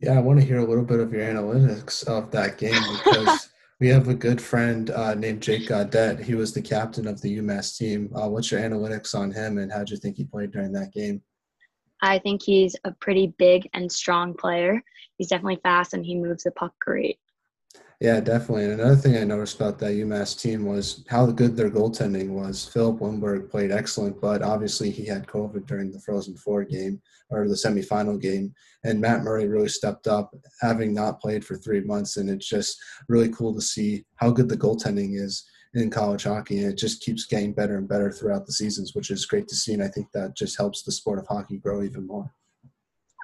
Yeah, 0.00 0.12
I 0.12 0.20
want 0.20 0.38
to 0.40 0.46
hear 0.46 0.58
a 0.58 0.64
little 0.64 0.84
bit 0.84 1.00
of 1.00 1.12
your 1.12 1.22
analytics 1.22 2.06
of 2.06 2.30
that 2.32 2.58
game 2.58 2.82
because 3.04 3.48
we 3.80 3.88
have 3.88 4.08
a 4.08 4.14
good 4.14 4.40
friend 4.40 4.90
uh, 4.90 5.14
named 5.14 5.42
Jake 5.42 5.68
Gaudet. 5.68 6.20
He 6.20 6.34
was 6.34 6.52
the 6.52 6.62
captain 6.62 7.06
of 7.06 7.20
the 7.20 7.38
UMass 7.38 7.76
team. 7.76 8.10
Uh, 8.14 8.28
what's 8.28 8.50
your 8.50 8.60
analytics 8.60 9.14
on 9.14 9.30
him 9.30 9.58
and 9.58 9.72
how 9.72 9.84
do 9.84 9.94
you 9.94 10.00
think 10.00 10.16
he 10.16 10.24
played 10.24 10.50
during 10.50 10.72
that 10.72 10.92
game? 10.92 11.22
I 12.02 12.18
think 12.18 12.42
he's 12.42 12.76
a 12.84 12.92
pretty 12.92 13.34
big 13.38 13.68
and 13.74 13.90
strong 13.90 14.34
player. 14.34 14.82
He's 15.16 15.28
definitely 15.28 15.60
fast 15.62 15.94
and 15.94 16.04
he 16.04 16.14
moves 16.14 16.44
the 16.44 16.52
puck 16.52 16.72
great. 16.80 17.18
Yeah, 18.00 18.20
definitely. 18.20 18.64
And 18.64 18.74
another 18.74 18.94
thing 18.94 19.16
I 19.16 19.24
noticed 19.24 19.56
about 19.56 19.80
that 19.80 19.90
UMass 19.90 20.40
team 20.40 20.64
was 20.64 21.04
how 21.08 21.26
good 21.26 21.56
their 21.56 21.68
goaltending 21.68 22.28
was. 22.28 22.64
Filip 22.64 23.00
Lindberg 23.00 23.50
played 23.50 23.72
excellent, 23.72 24.20
but 24.20 24.40
obviously 24.40 24.88
he 24.88 25.04
had 25.04 25.26
COVID 25.26 25.66
during 25.66 25.90
the 25.90 25.98
Frozen 25.98 26.36
Four 26.36 26.62
game 26.62 27.02
or 27.30 27.48
the 27.48 27.56
semifinal 27.56 28.20
game. 28.20 28.54
And 28.84 29.00
Matt 29.00 29.24
Murray 29.24 29.48
really 29.48 29.68
stepped 29.68 30.06
up, 30.06 30.32
having 30.60 30.94
not 30.94 31.20
played 31.20 31.44
for 31.44 31.56
three 31.56 31.80
months. 31.80 32.18
And 32.18 32.30
it's 32.30 32.48
just 32.48 32.78
really 33.08 33.30
cool 33.30 33.52
to 33.52 33.60
see 33.60 34.04
how 34.14 34.30
good 34.30 34.48
the 34.48 34.56
goaltending 34.56 35.20
is 35.20 35.44
in 35.74 35.90
college 35.90 36.24
hockey, 36.24 36.58
and 36.62 36.72
it 36.72 36.78
just 36.78 37.02
keeps 37.02 37.26
getting 37.26 37.52
better 37.52 37.76
and 37.76 37.88
better 37.88 38.10
throughout 38.10 38.46
the 38.46 38.52
seasons, 38.52 38.94
which 38.94 39.10
is 39.10 39.26
great 39.26 39.48
to 39.48 39.54
see. 39.54 39.74
And 39.74 39.82
I 39.82 39.88
think 39.88 40.10
that 40.12 40.36
just 40.36 40.56
helps 40.56 40.82
the 40.82 40.92
sport 40.92 41.18
of 41.18 41.26
hockey 41.26 41.58
grow 41.58 41.82
even 41.82 42.06
more. 42.06 42.32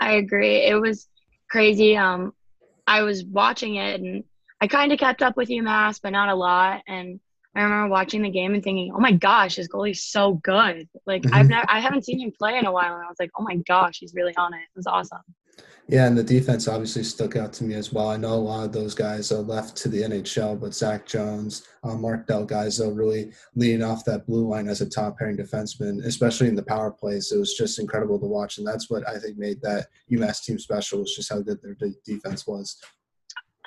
I 0.01 0.15
agree. 0.15 0.57
It 0.57 0.81
was 0.81 1.09
crazy. 1.51 1.97
Um, 1.97 2.33
I 2.87 3.03
was 3.03 3.25
watching 3.25 3.77
it, 3.77 4.01
and 4.01 4.25
I 4.61 4.67
kind 4.67 4.93
of 4.93 4.99
kept 4.99 5.23
up 5.23 5.37
with 5.37 5.49
UMass, 5.49 6.01
but 6.03 6.11
not 6.11 6.29
a 6.29 6.35
lot. 6.35 6.83
And 6.87 7.19
I 7.57 7.63
remember 7.63 7.89
watching 7.89 8.23
the 8.23 8.31
game 8.31 8.55
and 8.55 8.63
thinking, 8.63 8.93
"Oh 8.95 9.01
my 9.01 9.13
gosh, 9.13 9.57
his 9.57 9.69
goalie's 9.69 10.05
so 10.05 10.35
good!" 10.43 10.89
Like 11.07 11.23
mm-hmm. 11.23 11.35
I've 11.35 11.49
never, 11.49 11.67
I 11.69 11.81
haven't 11.81 12.05
seen 12.05 12.21
him 12.21 12.33
play 12.37 12.59
in 12.59 12.67
a 12.67 12.73
while, 12.73 12.95
and 12.95 13.05
I 13.05 13.09
was 13.09 13.19
like, 13.19 13.31
"Oh 13.39 13.43
my 13.43 13.57
gosh, 13.69 13.99
he's 14.01 14.15
really 14.15 14.35
on 14.37 14.53
it." 14.53 14.59
It 14.59 14.77
was 14.77 14.87
awesome. 14.87 15.23
Yeah, 15.87 16.07
and 16.07 16.17
the 16.17 16.25
defense 16.25 16.67
obviously 16.67 17.05
stuck 17.05 17.37
out 17.37 17.53
to 17.55 17.65
me 17.65 17.75
as 17.75 17.93
well. 17.93 18.09
I 18.09 18.17
know 18.17 18.33
a 18.33 18.37
lot 18.37 18.65
of 18.65 18.73
those 18.73 18.95
guys 18.95 19.31
are 19.31 19.43
left 19.43 19.77
to 19.79 19.91
the 19.91 20.01
NHL, 20.01 20.59
but 20.59 20.73
Zach 20.73 21.05
Jones, 21.05 21.67
uh, 21.83 21.95
Marc 21.95 22.27
Del 22.27 22.47
Gaizo 22.47 22.97
really 22.97 23.33
leading 23.55 23.83
off 23.83 24.03
that 24.07 24.27
blue 24.27 24.49
line 24.49 24.69
as 24.69 24.81
a 24.81 24.89
top 24.89 25.19
pairing 25.19 25.37
defenseman, 25.37 26.03
especially 26.07 26.49
in 26.49 26.55
the 26.55 26.63
power 26.63 26.91
plays. 26.91 27.33
It 27.33 27.39
was 27.39 27.53
just 27.53 27.79
incredible 27.79 28.19
to 28.19 28.27
watch, 28.27 28.57
and 28.57 28.67
that's 28.67 28.89
what 28.89 29.07
I 29.07 29.19
think 29.19 29.37
made 29.37 29.61
that 29.61 29.89
UMass 30.11 30.43
team 30.43 30.59
special. 30.59 31.01
Was 31.01 31.15
just 31.15 31.31
how 31.31 31.43
good 31.43 31.61
their 31.61 31.75
de- 31.75 31.95
defense 32.07 32.47
was. 32.47 32.81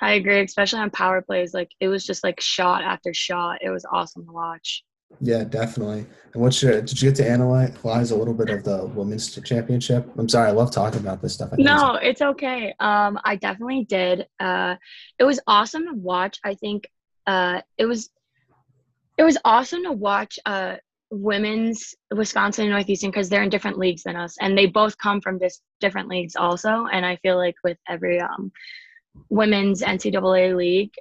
I 0.00 0.14
agree, 0.14 0.40
especially 0.40 0.80
on 0.80 0.90
power 0.90 1.22
plays. 1.22 1.54
Like 1.54 1.70
it 1.78 1.86
was 1.86 2.04
just 2.04 2.24
like 2.24 2.40
shot 2.40 2.82
after 2.82 3.14
shot. 3.14 3.58
It 3.62 3.70
was 3.70 3.86
awesome 3.92 4.26
to 4.26 4.32
watch. 4.32 4.82
Yeah, 5.20 5.44
definitely. 5.44 6.06
And 6.32 6.42
what's 6.42 6.62
your? 6.62 6.80
Did 6.80 7.00
you 7.00 7.08
get 7.08 7.16
to 7.16 7.28
analyze 7.28 8.10
a 8.10 8.16
little 8.16 8.34
bit 8.34 8.50
of 8.50 8.62
the 8.62 8.86
women's 8.86 9.34
championship? 9.42 10.08
I'm 10.16 10.28
sorry, 10.28 10.48
I 10.48 10.52
love 10.52 10.70
talking 10.70 11.00
about 11.00 11.20
this 11.22 11.34
stuff. 11.34 11.50
No, 11.58 11.94
it's 11.94 12.22
okay. 12.22 12.74
Um, 12.78 13.18
I 13.24 13.36
definitely 13.36 13.84
did. 13.84 14.26
Uh, 14.38 14.76
it 15.18 15.24
was 15.24 15.40
awesome 15.46 15.86
to 15.86 15.94
watch. 15.94 16.38
I 16.44 16.54
think 16.54 16.88
uh, 17.26 17.62
it 17.78 17.86
was 17.86 18.10
it 19.16 19.24
was 19.24 19.36
awesome 19.44 19.82
to 19.84 19.92
watch 19.92 20.38
uh 20.46 20.76
women's 21.10 21.94
Wisconsin 22.14 22.64
and 22.64 22.72
Northeastern 22.72 23.10
because 23.10 23.28
they're 23.28 23.42
in 23.42 23.48
different 23.50 23.78
leagues 23.78 24.02
than 24.02 24.16
us, 24.16 24.36
and 24.40 24.56
they 24.56 24.66
both 24.66 24.96
come 24.98 25.20
from 25.20 25.38
this 25.38 25.60
different 25.80 26.08
leagues 26.08 26.36
also. 26.36 26.86
And 26.92 27.04
I 27.04 27.16
feel 27.16 27.36
like 27.36 27.56
with 27.64 27.78
every 27.88 28.20
um 28.20 28.52
women's 29.30 29.82
NCAA 29.82 30.56
league, 30.56 30.92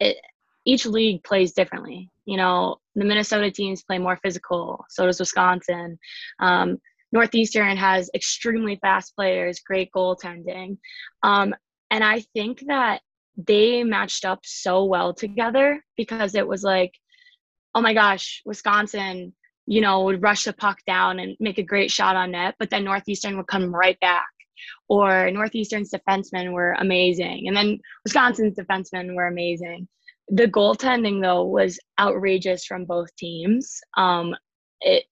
it 0.00 0.16
each 0.64 0.86
league 0.86 1.22
plays 1.22 1.52
differently. 1.52 2.10
You 2.24 2.36
know, 2.38 2.80
the 2.94 3.04
Minnesota 3.04 3.50
teams 3.50 3.82
play 3.82 3.98
more 3.98 4.18
physical. 4.22 4.84
So 4.88 5.06
does 5.06 5.20
Wisconsin. 5.20 5.98
Um, 6.40 6.78
Northeastern 7.10 7.76
has 7.76 8.10
extremely 8.14 8.76
fast 8.76 9.14
players, 9.16 9.60
great 9.60 9.90
goaltending. 9.94 10.78
Um, 11.22 11.54
and 11.90 12.02
I 12.02 12.20
think 12.34 12.64
that 12.68 13.00
they 13.36 13.82
matched 13.84 14.24
up 14.24 14.40
so 14.44 14.84
well 14.84 15.14
together 15.14 15.82
because 15.96 16.34
it 16.34 16.46
was 16.46 16.62
like 16.62 16.92
oh 17.74 17.80
my 17.80 17.94
gosh, 17.94 18.42
Wisconsin, 18.44 19.32
you 19.66 19.80
know, 19.80 20.04
would 20.04 20.22
rush 20.22 20.44
the 20.44 20.52
puck 20.52 20.78
down 20.86 21.18
and 21.18 21.36
make 21.40 21.58
a 21.58 21.62
great 21.62 21.90
shot 21.90 22.16
on 22.16 22.32
net, 22.32 22.54
but 22.58 22.70
then 22.70 22.84
Northeastern 22.84 23.36
would 23.36 23.46
come 23.46 23.74
right 23.74 23.98
back. 24.00 24.26
Or 24.88 25.30
Northeastern's 25.30 25.90
defensemen 25.90 26.52
were 26.52 26.72
amazing. 26.78 27.48
And 27.48 27.56
then 27.56 27.80
Wisconsin's 28.04 28.56
defensemen 28.56 29.14
were 29.14 29.26
amazing. 29.26 29.88
The 30.28 30.48
goaltending 30.48 31.20
though 31.20 31.44
was 31.44 31.78
outrageous 32.00 32.64
from 32.64 32.84
both 32.84 33.14
teams. 33.16 33.80
Um, 33.96 34.34
it 34.80 35.04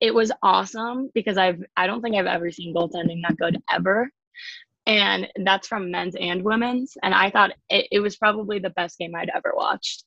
it 0.00 0.14
was 0.14 0.32
awesome 0.42 1.10
because 1.14 1.38
I've 1.38 1.62
I 1.76 1.86
don't 1.86 2.02
think 2.02 2.16
I've 2.16 2.26
ever 2.26 2.50
seen 2.50 2.74
goaltending 2.74 3.22
that 3.22 3.36
good 3.38 3.62
ever. 3.70 4.10
And 4.86 5.28
that's 5.44 5.66
from 5.66 5.90
men's 5.90 6.14
and 6.20 6.42
women's. 6.42 6.94
And 7.02 7.14
I 7.14 7.30
thought 7.30 7.52
it, 7.70 7.88
it 7.90 8.00
was 8.00 8.16
probably 8.16 8.58
the 8.58 8.70
best 8.70 8.98
game 8.98 9.14
I'd 9.14 9.30
ever 9.34 9.52
watched. 9.56 10.04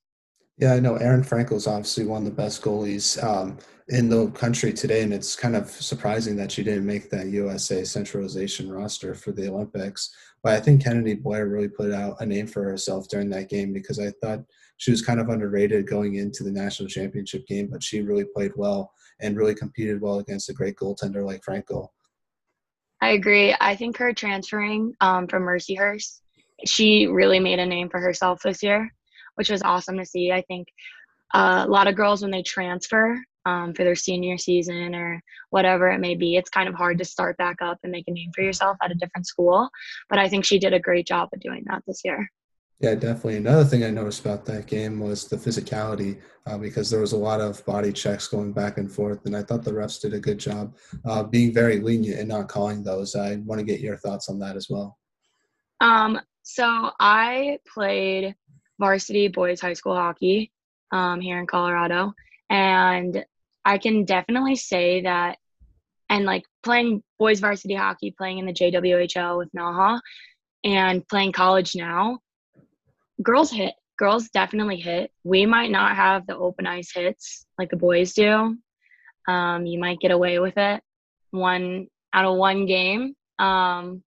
Yeah, 0.58 0.74
I 0.74 0.80
know 0.80 0.96
Aerin 0.96 1.24
Frankel 1.24 1.54
is 1.54 1.68
obviously 1.68 2.06
one 2.06 2.24
of 2.24 2.26
the 2.26 2.32
best 2.32 2.64
goalies 2.64 3.24
um, 3.24 3.60
in 3.90 4.10
the 4.10 4.32
country 4.32 4.74
today, 4.74 5.04
and 5.04 5.14
it's 5.14 5.36
kind 5.36 5.56
of 5.56 5.70
surprising 5.70 6.36
that 6.38 6.52
she 6.52 6.64
didn't 6.64 6.86
make 6.86 7.12
that 7.12 7.28
USA 7.28 7.84
centralization 7.84 8.72
roster 8.72 9.14
for 9.14 9.32
the 9.32 9.48
Olympics. 9.48 10.16
But 10.42 10.54
I 10.54 10.60
think 10.60 10.84
Kennedy 10.84 11.14
Blair 11.14 11.48
really 11.48 11.68
put 11.68 11.94
out 11.94 12.20
a 12.22 12.26
name 12.26 12.48
for 12.48 12.64
herself 12.64 13.08
during 13.08 13.30
that 13.30 13.50
game 13.50 13.72
because 13.72 14.00
I 14.00 14.12
thought 14.20 14.46
she 14.78 14.90
was 14.90 15.04
kind 15.04 15.20
of 15.20 15.30
underrated 15.30 15.88
going 15.88 16.16
into 16.16 16.44
the 16.44 16.52
national 16.52 16.90
championship 16.90 17.46
game, 17.46 17.68
but 17.72 17.84
she 17.84 18.02
really 18.02 18.26
played 18.26 18.52
well 18.56 18.92
and 19.20 19.38
really 19.38 19.56
competed 19.56 20.02
well 20.02 20.18
against 20.20 20.50
a 20.50 20.54
great 20.54 20.76
goaltender 20.76 21.24
like 21.24 21.44
Frankel. 21.44 21.90
I 23.00 23.10
agree. 23.10 23.56
I 23.62 23.76
think 23.76 23.98
her 23.98 24.12
transferring 24.12 24.96
um, 25.02 25.28
from 25.28 25.44
Mercyhurst, 25.44 26.22
she 26.66 27.06
really 27.06 27.40
made 27.40 27.60
a 27.60 27.66
name 27.66 27.90
for 27.90 28.00
herself 28.00 28.42
this 28.42 28.64
year 28.64 28.92
which 29.38 29.50
was 29.50 29.62
awesome 29.62 29.98
to 29.98 30.06
see. 30.06 30.32
I 30.32 30.42
think 30.42 30.68
uh, 31.34 31.66
a 31.68 31.72
lot 31.72 31.88
of 31.88 31.96
girls 31.96 32.22
when 32.22 32.32
they 32.32 32.42
transfer 32.42 33.22
um, 33.46 33.74
for 33.74 33.84
their 33.84 33.96
senior 33.96 34.38
season 34.38 34.94
or 34.96 35.22
whatever 35.52 35.90
it 35.90 36.00
may 36.00 36.16
be, 36.16 36.36
it's 36.36 36.50
kind 36.50 36.68
of 36.68 36.76
hard 36.76 36.98
to 36.98 37.06
start 37.06 37.38
back 37.38 37.62
up 37.62 37.78
and 37.84 37.92
make 37.92 38.06
a 38.08 38.12
name 38.12 38.32
for 38.36 38.42
yourself 38.42 38.78
at 38.82 38.92
a 38.92 38.96
different 38.96 39.28
school. 39.28 39.70
But 40.10 40.20
I 40.20 40.28
think 40.28 40.46
she 40.46 40.60
did 40.60 40.74
a 40.74 40.80
great 40.80 41.08
job 41.08 41.30
of 41.34 41.40
doing 41.40 41.64
that 41.68 41.84
this 41.88 42.02
year. 42.04 42.30
Yeah, 42.80 42.94
definitely. 42.94 43.38
Another 43.38 43.64
thing 43.64 43.84
I 43.84 43.90
noticed 43.90 44.22
about 44.22 44.46
that 44.46 44.68
game 44.68 45.00
was 45.00 45.28
the 45.28 45.36
physicality 45.36 46.20
uh, 46.46 46.60
because 46.60 46.92
there 46.92 47.00
was 47.00 47.14
a 47.14 47.18
lot 47.18 47.42
of 47.42 47.66
body 47.66 47.92
checks 47.92 48.28
going 48.28 48.54
back 48.54 48.78
and 48.78 48.92
forth, 48.92 49.26
and 49.26 49.36
I 49.36 49.42
thought 49.42 49.64
the 49.64 49.72
refs 49.72 50.00
did 50.00 50.14
a 50.14 50.20
good 50.20 50.38
job 50.38 50.76
uh, 51.04 51.24
being 51.24 51.52
very 51.54 51.80
lenient 51.80 52.20
and 52.20 52.30
not 52.30 52.50
calling 52.50 52.84
those. 52.84 53.16
I 53.16 53.38
want 53.38 53.58
to 53.60 53.66
get 53.66 53.80
your 53.80 53.98
thoughts 53.98 54.30
on 54.30 54.38
that 54.40 54.56
as 54.56 54.68
well. 54.70 54.98
Um, 55.82 56.20
so 56.44 56.92
I 57.00 57.58
played 57.74 58.36
varsity 58.80 59.28
boys 59.28 59.62
high 59.62 59.74
school 59.74 59.96
hockey 59.96 60.52
um, 60.92 61.20
here 61.22 61.40
in 61.40 61.48
Colorado. 61.48 62.14
And 62.50 63.26
I 63.66 63.78
can 63.78 64.06
definitely 64.06 64.56
say 64.56 65.02
that, 65.02 65.38
and 66.10 66.26
like 66.26 66.44
playing 66.64 67.04
boys 67.20 67.40
varsity 67.40 67.76
hockey, 67.76 68.12
playing 68.18 68.38
in 68.38 68.46
the 68.46 68.54
JWHL 68.54 69.38
with 69.38 69.52
Naha, 69.52 70.00
and 70.64 71.08
playing 71.08 71.34
college 71.34 71.76
now, 71.76 72.20
girls 73.22 73.52
hit. 73.52 73.74
Girls 73.98 74.30
definitely 74.30 74.78
hit. 74.78 75.12
We 75.24 75.46
might 75.46 75.72
not 75.72 75.96
have 75.96 76.28
the 76.28 76.38
open 76.38 76.68
ice 76.68 76.92
hits 76.94 77.46
like 77.58 77.70
the 77.70 77.78
boys 77.78 78.14
do. 78.14 78.56
Um, 79.28 79.66
you 79.66 79.80
might 79.80 80.00
get 80.00 80.12
away 80.12 80.40
with 80.40 80.58
it 80.58 80.82
one 81.32 81.88
out 82.14 82.26
of 82.26 82.38
one 82.38 82.66
game. 82.66 83.16
Um, 83.40 84.04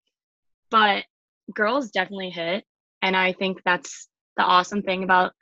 but 0.69 1.05
girls 1.53 1.91
definitely 1.91 2.29
hit. 2.29 2.63
And 3.01 3.15
I 3.15 3.33
think 3.33 3.61
that's 3.63 4.07
the 4.37 4.43
awesome 4.43 4.81
thing 4.81 5.03
about 5.03 5.33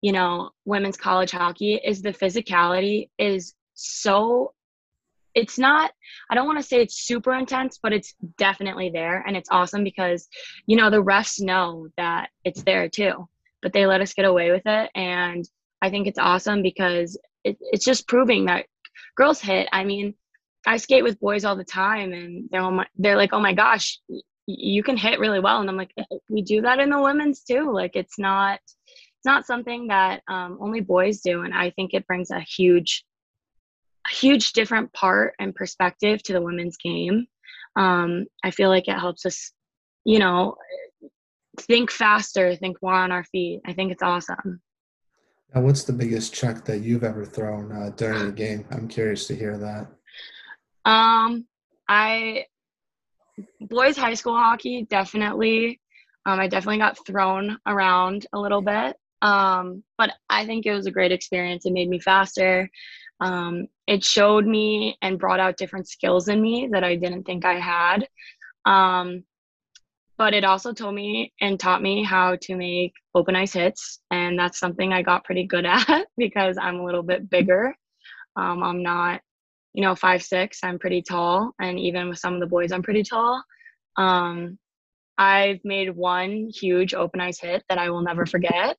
you 0.00 0.12
know 0.12 0.50
women's 0.64 0.96
college 0.96 1.30
hockey 1.30 1.74
is 1.74 2.02
the 2.02 2.12
physicality 2.12 3.08
is 3.18 3.54
so 3.74 4.52
it's 5.34 5.58
not 5.58 5.92
i 6.30 6.34
don't 6.34 6.46
want 6.46 6.58
to 6.58 6.62
say 6.62 6.80
it's 6.80 7.06
super 7.06 7.32
intense 7.34 7.78
but 7.82 7.92
it's 7.92 8.14
definitely 8.36 8.90
there. 8.90 9.24
And 9.26 9.36
it's 9.36 9.48
awesome 9.50 9.84
because 9.84 10.28
you 10.66 10.76
know 10.76 10.90
the 10.90 11.02
refs 11.02 11.40
know 11.40 11.88
that 11.96 12.30
it's 12.44 12.62
there 12.62 12.88
too 12.88 13.28
but 13.62 13.72
they 13.72 13.86
let 13.86 14.00
us 14.00 14.12
get 14.12 14.24
away 14.24 14.50
with 14.50 14.66
it. 14.66 14.90
And 14.94 15.48
i 15.80 15.88
think 15.90 16.06
it's 16.06 16.18
awesome 16.18 16.62
because 16.62 17.18
it, 17.44 17.56
it's 17.60 17.84
just 17.84 18.08
proving 18.08 18.46
that 18.46 18.66
girls 19.16 19.40
hit. 19.40 19.68
I 19.72 19.84
mean 19.84 20.14
i 20.66 20.76
skate 20.76 21.04
with 21.04 21.20
boys 21.20 21.44
all 21.44 21.56
the 21.56 21.64
time 21.64 22.12
and 22.12 22.48
they're, 22.50 22.70
my, 22.70 22.86
they're 22.96 23.16
like 23.16 23.32
oh 23.32 23.40
my 23.40 23.52
gosh 23.54 23.98
you 24.46 24.82
can 24.82 24.96
hit 24.96 25.20
really 25.20 25.40
well 25.40 25.60
and 25.60 25.70
i'm 25.70 25.76
like 25.76 25.94
we 26.28 26.42
do 26.42 26.62
that 26.62 26.80
in 26.80 26.90
the 26.90 27.00
women's 27.00 27.42
too. 27.42 27.72
Like 27.72 27.94
it's 27.94 28.18
not 28.18 28.60
it's 28.64 29.24
not 29.24 29.46
something 29.46 29.88
that 29.88 30.22
um, 30.28 30.58
only 30.60 30.80
boys 30.80 31.20
do 31.20 31.42
and 31.42 31.54
i 31.54 31.70
think 31.70 31.94
it 31.94 32.06
brings 32.06 32.30
a 32.30 32.40
huge 32.40 33.04
a 34.10 34.14
huge 34.14 34.52
different 34.52 34.92
part 34.92 35.34
and 35.38 35.54
perspective 35.54 36.22
to 36.24 36.32
the 36.32 36.42
women's 36.42 36.76
game. 36.76 37.26
Um, 37.76 38.26
i 38.42 38.50
feel 38.50 38.68
like 38.68 38.88
it 38.88 38.98
helps 38.98 39.24
us 39.26 39.52
you 40.04 40.18
know 40.18 40.56
think 41.60 41.90
faster 41.90 42.56
think 42.56 42.78
more 42.82 42.94
on 42.94 43.12
our 43.12 43.24
feet. 43.24 43.60
I 43.66 43.74
think 43.74 43.92
it's 43.92 44.02
awesome. 44.02 44.62
Now 45.54 45.60
what's 45.60 45.84
the 45.84 45.92
biggest 45.92 46.32
check 46.34 46.64
that 46.64 46.78
you've 46.78 47.04
ever 47.04 47.26
thrown 47.26 47.70
uh, 47.70 47.90
during 47.90 48.28
a 48.28 48.32
game? 48.32 48.64
I'm 48.70 48.88
curious 48.88 49.26
to 49.26 49.36
hear 49.36 49.58
that. 49.58 49.86
Um 50.90 51.46
i 51.88 52.46
boys 53.60 53.96
high 53.96 54.14
school 54.14 54.36
hockey 54.36 54.86
definitely. 54.88 55.80
Um, 56.24 56.38
i 56.38 56.46
definitely 56.46 56.78
got 56.78 57.04
thrown 57.06 57.58
around 57.66 58.26
a 58.32 58.38
little 58.38 58.62
bit. 58.62 58.96
Um, 59.22 59.84
but 59.98 60.10
i 60.28 60.44
think 60.46 60.66
it 60.66 60.74
was 60.74 60.86
a 60.86 60.90
great 60.90 61.12
experience. 61.12 61.66
It 61.66 61.72
made 61.72 61.88
me 61.88 62.00
faster. 62.00 62.70
Um, 63.20 63.68
it 63.86 64.04
showed 64.04 64.46
me 64.46 64.96
and 65.02 65.18
brought 65.18 65.40
out 65.40 65.56
different 65.56 65.88
skills 65.88 66.28
in 66.28 66.40
me 66.40 66.68
that 66.72 66.84
i 66.84 66.96
didn't 66.96 67.24
think 67.24 67.44
i 67.44 67.58
had. 67.58 68.06
Um, 68.64 69.24
but 70.18 70.34
it 70.34 70.44
also 70.44 70.72
told 70.72 70.94
me 70.94 71.32
and 71.40 71.58
taught 71.58 71.82
me 71.82 72.04
how 72.04 72.36
to 72.42 72.54
make 72.54 72.92
open 73.14 73.34
ice 73.34 73.54
hits. 73.54 74.00
And 74.10 74.38
that's 74.38 74.58
something 74.58 74.92
i 74.92 75.02
got 75.02 75.24
pretty 75.24 75.44
good 75.44 75.66
at 75.76 76.06
because 76.16 76.56
i'm 76.60 76.80
a 76.80 76.84
little 76.84 77.02
bit 77.02 77.30
bigger. 77.30 77.74
Um, 78.36 78.62
i'm 78.62 78.82
not 78.82 79.20
you 79.74 79.82
know, 79.82 79.94
five 79.94 80.22
six. 80.22 80.60
I'm 80.62 80.78
pretty 80.78 81.02
tall, 81.02 81.52
and 81.60 81.78
even 81.78 82.08
with 82.08 82.18
some 82.18 82.34
of 82.34 82.40
the 82.40 82.46
boys, 82.46 82.72
I'm 82.72 82.82
pretty 82.82 83.02
tall. 83.02 83.42
Um, 83.96 84.58
I've 85.18 85.60
made 85.64 85.94
one 85.94 86.50
huge 86.54 86.94
open 86.94 87.20
ice 87.20 87.40
hit 87.40 87.62
that 87.68 87.78
I 87.78 87.90
will 87.90 88.02
never 88.02 88.26
forget. 88.26 88.76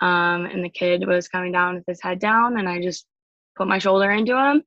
Um, 0.00 0.46
and 0.46 0.64
the 0.64 0.70
kid 0.70 1.06
was 1.06 1.28
coming 1.28 1.52
down 1.52 1.76
with 1.76 1.84
his 1.86 2.02
head 2.02 2.18
down, 2.18 2.58
and 2.58 2.68
I 2.68 2.80
just 2.80 3.06
put 3.56 3.68
my 3.68 3.78
shoulder 3.78 4.10
into 4.10 4.36
him, 4.36 4.62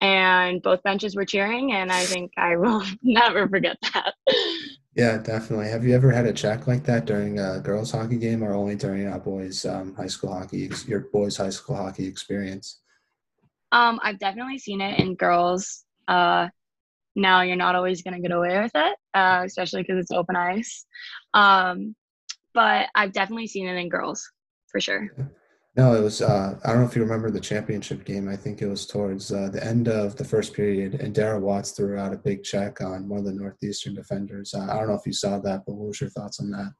and 0.00 0.62
both 0.62 0.82
benches 0.82 1.14
were 1.14 1.24
cheering, 1.24 1.72
and 1.72 1.92
I 1.92 2.04
think 2.04 2.32
I 2.36 2.56
will 2.56 2.82
never 3.02 3.48
forget 3.48 3.76
that. 3.92 4.14
Yeah, 4.96 5.18
definitely. 5.18 5.68
Have 5.68 5.84
you 5.84 5.94
ever 5.94 6.10
had 6.10 6.26
a 6.26 6.32
check 6.32 6.66
like 6.66 6.84
that 6.84 7.04
during 7.04 7.38
a 7.38 7.60
girls' 7.60 7.92
hockey 7.92 8.16
game, 8.16 8.42
or 8.42 8.54
only 8.54 8.74
during 8.74 9.06
a 9.06 9.18
boys' 9.18 9.64
um, 9.64 9.94
high 9.94 10.08
school 10.08 10.32
hockey? 10.32 10.70
Your 10.86 11.00
boys' 11.12 11.36
high 11.36 11.50
school 11.50 11.76
hockey 11.76 12.06
experience? 12.06 12.79
Um, 13.72 14.00
I've 14.02 14.18
definitely 14.18 14.58
seen 14.58 14.80
it 14.80 14.98
in 14.98 15.14
girls. 15.14 15.84
Uh, 16.08 16.48
now 17.16 17.42
you're 17.42 17.56
not 17.56 17.74
always 17.74 18.02
going 18.02 18.14
to 18.14 18.20
get 18.20 18.34
away 18.34 18.60
with 18.60 18.72
it, 18.74 18.96
uh, 19.14 19.42
especially 19.44 19.82
because 19.82 19.98
it's 19.98 20.10
open 20.10 20.36
ice. 20.36 20.84
Um, 21.34 21.94
but 22.54 22.88
I've 22.94 23.12
definitely 23.12 23.46
seen 23.46 23.68
it 23.68 23.76
in 23.76 23.88
girls 23.88 24.28
for 24.68 24.80
sure. 24.80 25.08
No, 25.76 25.94
it 25.94 26.02
was. 26.02 26.20
Uh, 26.20 26.58
I 26.64 26.72
don't 26.72 26.80
know 26.80 26.88
if 26.88 26.96
you 26.96 27.02
remember 27.02 27.30
the 27.30 27.40
championship 27.40 28.04
game. 28.04 28.28
I 28.28 28.36
think 28.36 28.60
it 28.60 28.66
was 28.66 28.86
towards 28.86 29.32
uh, 29.32 29.48
the 29.52 29.64
end 29.64 29.86
of 29.86 30.16
the 30.16 30.24
first 30.24 30.52
period, 30.52 30.94
and 30.94 31.14
Daryl 31.14 31.40
Watts 31.40 31.70
threw 31.70 31.96
out 31.96 32.12
a 32.12 32.18
big 32.18 32.42
check 32.42 32.80
on 32.80 33.08
one 33.08 33.20
of 33.20 33.24
the 33.24 33.32
Northeastern 33.32 33.94
defenders. 33.94 34.52
Uh, 34.52 34.66
I 34.68 34.78
don't 34.78 34.88
know 34.88 34.94
if 34.94 35.06
you 35.06 35.12
saw 35.12 35.38
that, 35.38 35.62
but 35.66 35.74
what 35.74 35.88
was 35.88 36.00
your 36.00 36.10
thoughts 36.10 36.40
on 36.40 36.50
that? 36.50 36.72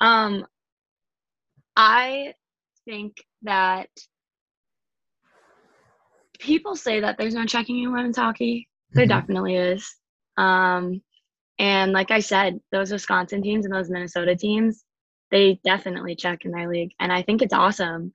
Um, 0.00 0.46
I 1.76 2.32
think 2.86 3.16
that 3.42 3.88
people 6.42 6.74
say 6.76 7.00
that 7.00 7.16
there's 7.16 7.34
no 7.34 7.46
checking 7.46 7.82
in 7.82 7.92
women's 7.92 8.18
hockey. 8.18 8.68
There 8.90 9.04
mm-hmm. 9.06 9.18
definitely 9.18 9.56
is. 9.56 9.94
Um, 10.36 11.00
and 11.58 11.92
like 11.92 12.10
I 12.10 12.20
said, 12.20 12.58
those 12.72 12.90
Wisconsin 12.90 13.42
teams 13.42 13.64
and 13.64 13.74
those 13.74 13.88
Minnesota 13.88 14.34
teams, 14.34 14.84
they 15.30 15.60
definitely 15.64 16.16
check 16.16 16.44
in 16.44 16.50
their 16.50 16.68
league. 16.68 16.92
And 16.98 17.12
I 17.12 17.22
think 17.22 17.40
it's 17.40 17.54
awesome. 17.54 18.12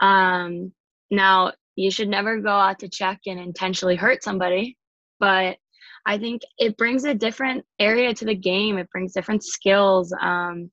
Um, 0.00 0.72
now, 1.10 1.52
you 1.76 1.90
should 1.90 2.08
never 2.08 2.38
go 2.38 2.50
out 2.50 2.80
to 2.80 2.88
check 2.88 3.20
and 3.26 3.40
intentionally 3.40 3.96
hurt 3.96 4.22
somebody, 4.22 4.76
but 5.18 5.56
I 6.04 6.18
think 6.18 6.42
it 6.58 6.76
brings 6.76 7.04
a 7.04 7.14
different 7.14 7.64
area 7.78 8.12
to 8.12 8.24
the 8.24 8.34
game. 8.34 8.76
It 8.76 8.90
brings 8.90 9.12
different 9.12 9.44
skills. 9.44 10.14
Um, 10.20 10.70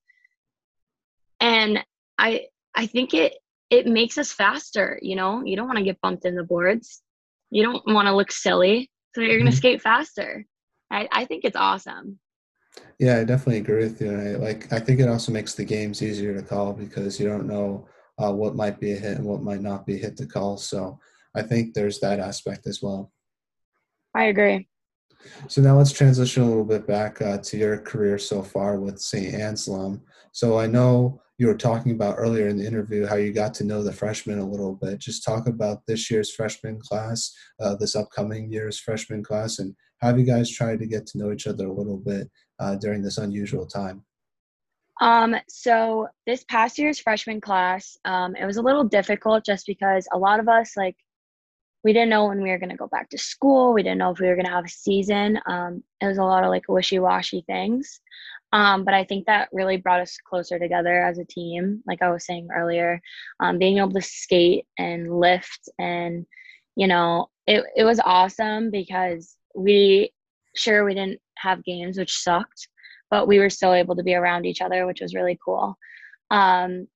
and 1.39 1.83
I 2.17 2.47
I 2.75 2.87
think 2.87 3.13
it 3.13 3.35
it 3.69 3.87
makes 3.87 4.17
us 4.17 4.31
faster 4.31 4.99
you 5.01 5.15
know 5.15 5.43
you 5.43 5.55
don't 5.55 5.67
want 5.67 5.77
to 5.77 5.83
get 5.83 6.01
bumped 6.01 6.25
in 6.25 6.35
the 6.35 6.43
boards 6.43 7.01
you 7.49 7.63
don't 7.63 7.83
want 7.87 8.07
to 8.07 8.15
look 8.15 8.31
silly 8.31 8.89
so 9.15 9.21
you're 9.21 9.37
going 9.37 9.45
to 9.45 9.51
mm-hmm. 9.51 9.57
skate 9.57 9.81
faster 9.81 10.45
I, 10.91 11.07
I 11.11 11.25
think 11.25 11.43
it's 11.45 11.55
awesome 11.55 12.19
yeah 12.99 13.17
i 13.17 13.23
definitely 13.23 13.57
agree 13.57 13.83
with 13.83 14.01
you 14.01 14.09
And 14.09 14.35
I, 14.35 14.39
like 14.39 14.71
i 14.71 14.79
think 14.79 14.99
it 14.99 15.09
also 15.09 15.31
makes 15.31 15.53
the 15.53 15.65
games 15.65 16.01
easier 16.01 16.33
to 16.33 16.41
call 16.41 16.73
because 16.73 17.19
you 17.19 17.27
don't 17.27 17.47
know 17.47 17.87
uh, 18.19 18.31
what 18.31 18.55
might 18.55 18.79
be 18.79 18.93
a 18.93 18.95
hit 18.95 19.17
and 19.17 19.25
what 19.25 19.41
might 19.41 19.61
not 19.61 19.85
be 19.85 19.95
a 19.95 19.99
hit 19.99 20.17
to 20.17 20.25
call. 20.25 20.57
So 20.57 20.99
I 21.35 21.43
think 21.43 21.73
there's 21.73 21.99
that 21.99 22.19
aspect 22.19 22.67
as 22.67 22.81
well. 22.81 23.11
I 24.15 24.25
agree. 24.25 24.67
So 25.47 25.61
now 25.61 25.77
let's 25.77 25.91
transition 25.91 26.43
a 26.43 26.47
little 26.47 26.65
bit 26.65 26.87
back 26.87 27.21
uh, 27.21 27.37
to 27.39 27.57
your 27.57 27.77
career 27.79 28.17
so 28.17 28.41
far 28.41 28.79
with 28.79 28.99
St. 28.99 29.33
Anselm. 29.33 30.01
So 30.31 30.57
I 30.57 30.67
know 30.67 31.21
you 31.37 31.47
were 31.47 31.55
talking 31.55 31.91
about 31.91 32.15
earlier 32.17 32.47
in 32.47 32.57
the 32.57 32.65
interview 32.65 33.05
how 33.05 33.15
you 33.15 33.31
got 33.31 33.53
to 33.55 33.63
know 33.63 33.83
the 33.83 33.93
freshmen 33.93 34.39
a 34.39 34.49
little 34.49 34.73
bit. 34.73 34.99
Just 34.99 35.23
talk 35.23 35.47
about 35.47 35.85
this 35.87 36.09
year's 36.09 36.33
freshman 36.33 36.79
class, 36.79 37.31
uh, 37.59 37.75
this 37.75 37.95
upcoming 37.95 38.51
year's 38.51 38.79
freshman 38.79 39.23
class, 39.23 39.59
and 39.59 39.75
how 40.01 40.07
have 40.09 40.19
you 40.19 40.25
guys 40.25 40.49
tried 40.49 40.79
to 40.79 40.87
get 40.87 41.05
to 41.07 41.17
know 41.17 41.31
each 41.31 41.47
other 41.47 41.67
a 41.67 41.73
little 41.73 41.97
bit 41.97 42.29
uh, 42.59 42.75
during 42.75 43.01
this 43.03 43.17
unusual 43.17 43.65
time? 43.65 44.03
Um, 44.99 45.35
so 45.47 46.07
this 46.25 46.43
past 46.45 46.79
year's 46.79 46.99
freshman 46.99 47.39
class, 47.39 47.97
um, 48.05 48.35
it 48.35 48.45
was 48.45 48.57
a 48.57 48.61
little 48.63 48.83
difficult 48.83 49.45
just 49.45 49.67
because 49.67 50.07
a 50.11 50.17
lot 50.17 50.39
of 50.39 50.47
us 50.47 50.75
like 50.75 50.95
we 51.83 51.93
didn't 51.93 52.09
know 52.09 52.25
when 52.25 52.41
we 52.41 52.49
were 52.49 52.57
going 52.57 52.71
to 52.71 52.75
go 52.75 52.87
back 52.87 53.09
to 53.09 53.17
school. 53.17 53.73
We 53.73 53.83
didn't 53.83 53.99
know 53.99 54.11
if 54.11 54.19
we 54.19 54.27
were 54.27 54.35
going 54.35 54.47
to 54.47 54.51
have 54.51 54.65
a 54.65 54.69
season. 54.69 55.39
Um, 55.45 55.83
it 56.01 56.07
was 56.07 56.17
a 56.17 56.23
lot 56.23 56.43
of 56.43 56.49
like 56.49 56.63
wishy-washy 56.67 57.45
things. 57.47 58.01
Um, 58.53 58.85
but 58.85 58.93
I 58.93 59.03
think 59.03 59.25
that 59.25 59.49
really 59.51 59.77
brought 59.77 59.99
us 59.99 60.17
closer 60.17 60.57
together 60.57 61.03
as 61.03 61.17
a 61.17 61.25
team. 61.25 61.83
Like 61.85 62.01
I 62.01 62.09
was 62.09 62.25
saying 62.25 62.47
earlier, 62.55 63.01
um, 63.39 63.57
being 63.57 63.77
able 63.77 63.91
to 63.91 64.01
skate 64.01 64.65
and 64.77 65.19
lift 65.19 65.69
and, 65.77 66.25
you 66.75 66.87
know, 66.87 67.29
it, 67.45 67.63
it 67.75 67.83
was 67.83 67.99
awesome 68.03 68.71
because 68.71 69.35
we, 69.55 70.13
sure, 70.55 70.85
we 70.85 70.93
didn't 70.93 71.19
have 71.37 71.63
games, 71.63 71.97
which 71.97 72.17
sucked, 72.17 72.69
but 73.09 73.27
we 73.27 73.39
were 73.39 73.49
still 73.49 73.73
able 73.73 73.95
to 73.95 74.03
be 74.03 74.15
around 74.15 74.45
each 74.45 74.61
other, 74.61 74.85
which 74.85 75.01
was 75.01 75.13
really 75.13 75.37
cool. 75.43 75.77
Um, 76.31 76.87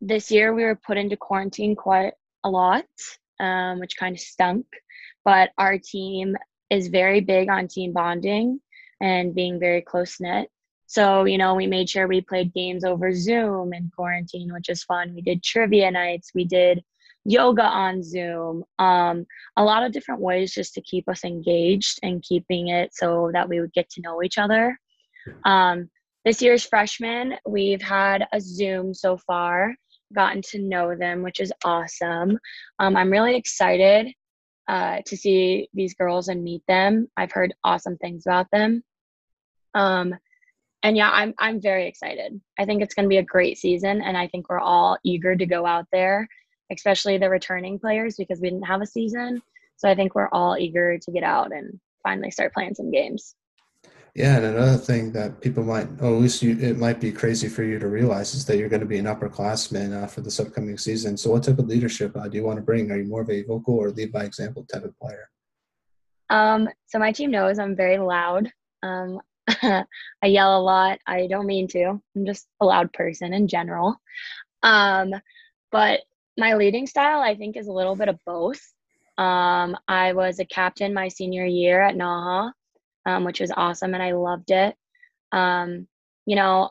this 0.00 0.30
year 0.30 0.54
we 0.54 0.64
were 0.64 0.76
put 0.76 0.96
into 0.96 1.16
quarantine 1.16 1.76
quite 1.76 2.14
a 2.44 2.50
lot, 2.50 2.84
um, 3.40 3.78
which 3.78 3.96
kind 3.96 4.14
of 4.14 4.20
stunk. 4.20 4.66
But 5.24 5.50
our 5.58 5.78
team 5.78 6.36
is 6.70 6.88
very 6.88 7.20
big 7.20 7.48
on 7.48 7.68
team 7.68 7.92
bonding 7.92 8.60
and 9.00 9.34
being 9.34 9.58
very 9.58 9.82
close 9.82 10.20
knit. 10.20 10.48
So, 10.86 11.24
you 11.24 11.36
know, 11.36 11.54
we 11.54 11.66
made 11.66 11.88
sure 11.90 12.06
we 12.06 12.20
played 12.20 12.54
games 12.54 12.84
over 12.84 13.12
Zoom 13.12 13.72
in 13.72 13.90
quarantine, 13.94 14.52
which 14.52 14.68
is 14.68 14.84
fun. 14.84 15.14
We 15.14 15.20
did 15.20 15.42
trivia 15.42 15.90
nights, 15.90 16.30
we 16.34 16.44
did 16.44 16.82
yoga 17.24 17.64
on 17.64 18.04
Zoom, 18.04 18.62
um, 18.78 19.26
a 19.56 19.64
lot 19.64 19.82
of 19.82 19.92
different 19.92 20.20
ways 20.20 20.54
just 20.54 20.74
to 20.74 20.80
keep 20.80 21.08
us 21.08 21.24
engaged 21.24 21.98
and 22.04 22.22
keeping 22.22 22.68
it 22.68 22.94
so 22.94 23.30
that 23.32 23.48
we 23.48 23.60
would 23.60 23.72
get 23.72 23.90
to 23.90 24.00
know 24.00 24.22
each 24.22 24.38
other. 24.38 24.78
Um, 25.44 25.90
this 26.24 26.40
year's 26.40 26.64
freshmen, 26.64 27.34
we've 27.46 27.82
had 27.82 28.26
a 28.32 28.40
Zoom 28.40 28.94
so 28.94 29.16
far, 29.16 29.74
gotten 30.14 30.40
to 30.50 30.60
know 30.60 30.94
them, 30.94 31.22
which 31.22 31.40
is 31.40 31.52
awesome. 31.64 32.38
Um, 32.78 32.96
I'm 32.96 33.10
really 33.10 33.36
excited 33.36 34.12
uh, 34.68 35.00
to 35.06 35.16
see 35.16 35.68
these 35.74 35.94
girls 35.94 36.28
and 36.28 36.42
meet 36.42 36.62
them. 36.66 37.08
I've 37.16 37.32
heard 37.32 37.54
awesome 37.62 37.96
things 37.96 38.26
about 38.26 38.50
them. 38.50 38.82
Um, 39.74 40.14
and 40.82 40.96
yeah, 40.96 41.10
I'm 41.10 41.34
I'm 41.38 41.60
very 41.60 41.88
excited. 41.88 42.40
I 42.58 42.64
think 42.64 42.82
it's 42.82 42.94
going 42.94 43.04
to 43.04 43.08
be 43.08 43.16
a 43.16 43.22
great 43.22 43.58
season, 43.58 44.02
and 44.02 44.16
I 44.16 44.28
think 44.28 44.48
we're 44.48 44.60
all 44.60 44.98
eager 45.04 45.34
to 45.34 45.46
go 45.46 45.66
out 45.66 45.86
there, 45.92 46.28
especially 46.70 47.18
the 47.18 47.30
returning 47.30 47.78
players 47.78 48.16
because 48.16 48.40
we 48.40 48.50
didn't 48.50 48.66
have 48.66 48.82
a 48.82 48.86
season. 48.86 49.42
So 49.76 49.88
I 49.88 49.94
think 49.94 50.14
we're 50.14 50.28
all 50.28 50.56
eager 50.56 50.98
to 50.98 51.10
get 51.10 51.22
out 51.22 51.52
and 51.52 51.78
finally 52.02 52.30
start 52.30 52.54
playing 52.54 52.74
some 52.74 52.90
games. 52.90 53.34
Yeah, 54.16 54.38
and 54.38 54.46
another 54.46 54.78
thing 54.78 55.12
that 55.12 55.42
people 55.42 55.62
might, 55.62 55.88
or 56.00 56.06
at 56.06 56.22
least 56.22 56.42
you, 56.42 56.56
it 56.58 56.78
might 56.78 57.02
be 57.02 57.12
crazy 57.12 57.48
for 57.50 57.62
you 57.62 57.78
to 57.78 57.86
realize, 57.86 58.34
is 58.34 58.46
that 58.46 58.56
you're 58.56 58.70
going 58.70 58.80
to 58.80 58.86
be 58.86 58.96
an 58.96 59.04
upperclassman 59.04 59.92
uh, 59.92 60.06
for 60.06 60.22
this 60.22 60.40
upcoming 60.40 60.78
season. 60.78 61.18
So, 61.18 61.30
what 61.30 61.42
type 61.42 61.58
of 61.58 61.66
leadership 61.66 62.16
uh, 62.16 62.26
do 62.26 62.38
you 62.38 62.42
want 62.42 62.56
to 62.56 62.62
bring? 62.62 62.90
Are 62.90 62.96
you 62.96 63.04
more 63.04 63.20
of 63.20 63.28
a 63.28 63.42
vocal 63.42 63.74
or 63.74 63.90
lead 63.90 64.12
by 64.12 64.24
example 64.24 64.64
type 64.72 64.84
of 64.84 64.98
player? 64.98 65.28
Um, 66.30 66.66
so 66.86 66.98
my 66.98 67.12
team 67.12 67.30
knows 67.30 67.58
I'm 67.58 67.76
very 67.76 67.98
loud. 67.98 68.50
Um, 68.82 69.20
I 69.48 69.84
yell 70.24 70.58
a 70.58 70.62
lot. 70.62 70.98
I 71.06 71.26
don't 71.26 71.46
mean 71.46 71.68
to. 71.68 72.00
I'm 72.16 72.24
just 72.24 72.46
a 72.62 72.64
loud 72.64 72.94
person 72.94 73.34
in 73.34 73.48
general. 73.48 74.00
Um, 74.62 75.12
but 75.70 76.00
my 76.38 76.54
leading 76.54 76.86
style, 76.86 77.20
I 77.20 77.36
think, 77.36 77.58
is 77.58 77.68
a 77.68 77.72
little 77.72 77.96
bit 77.96 78.08
of 78.08 78.18
both. 78.24 78.62
Um, 79.18 79.76
I 79.86 80.14
was 80.14 80.38
a 80.38 80.46
captain 80.46 80.94
my 80.94 81.08
senior 81.08 81.44
year 81.44 81.82
at 81.82 81.96
Naha 81.96 82.52
um, 83.06 83.24
which 83.24 83.40
was 83.40 83.52
awesome 83.56 83.94
and 83.94 84.02
I 84.02 84.12
loved 84.12 84.50
it. 84.50 84.74
Um, 85.32 85.86
you 86.26 86.36
know, 86.36 86.70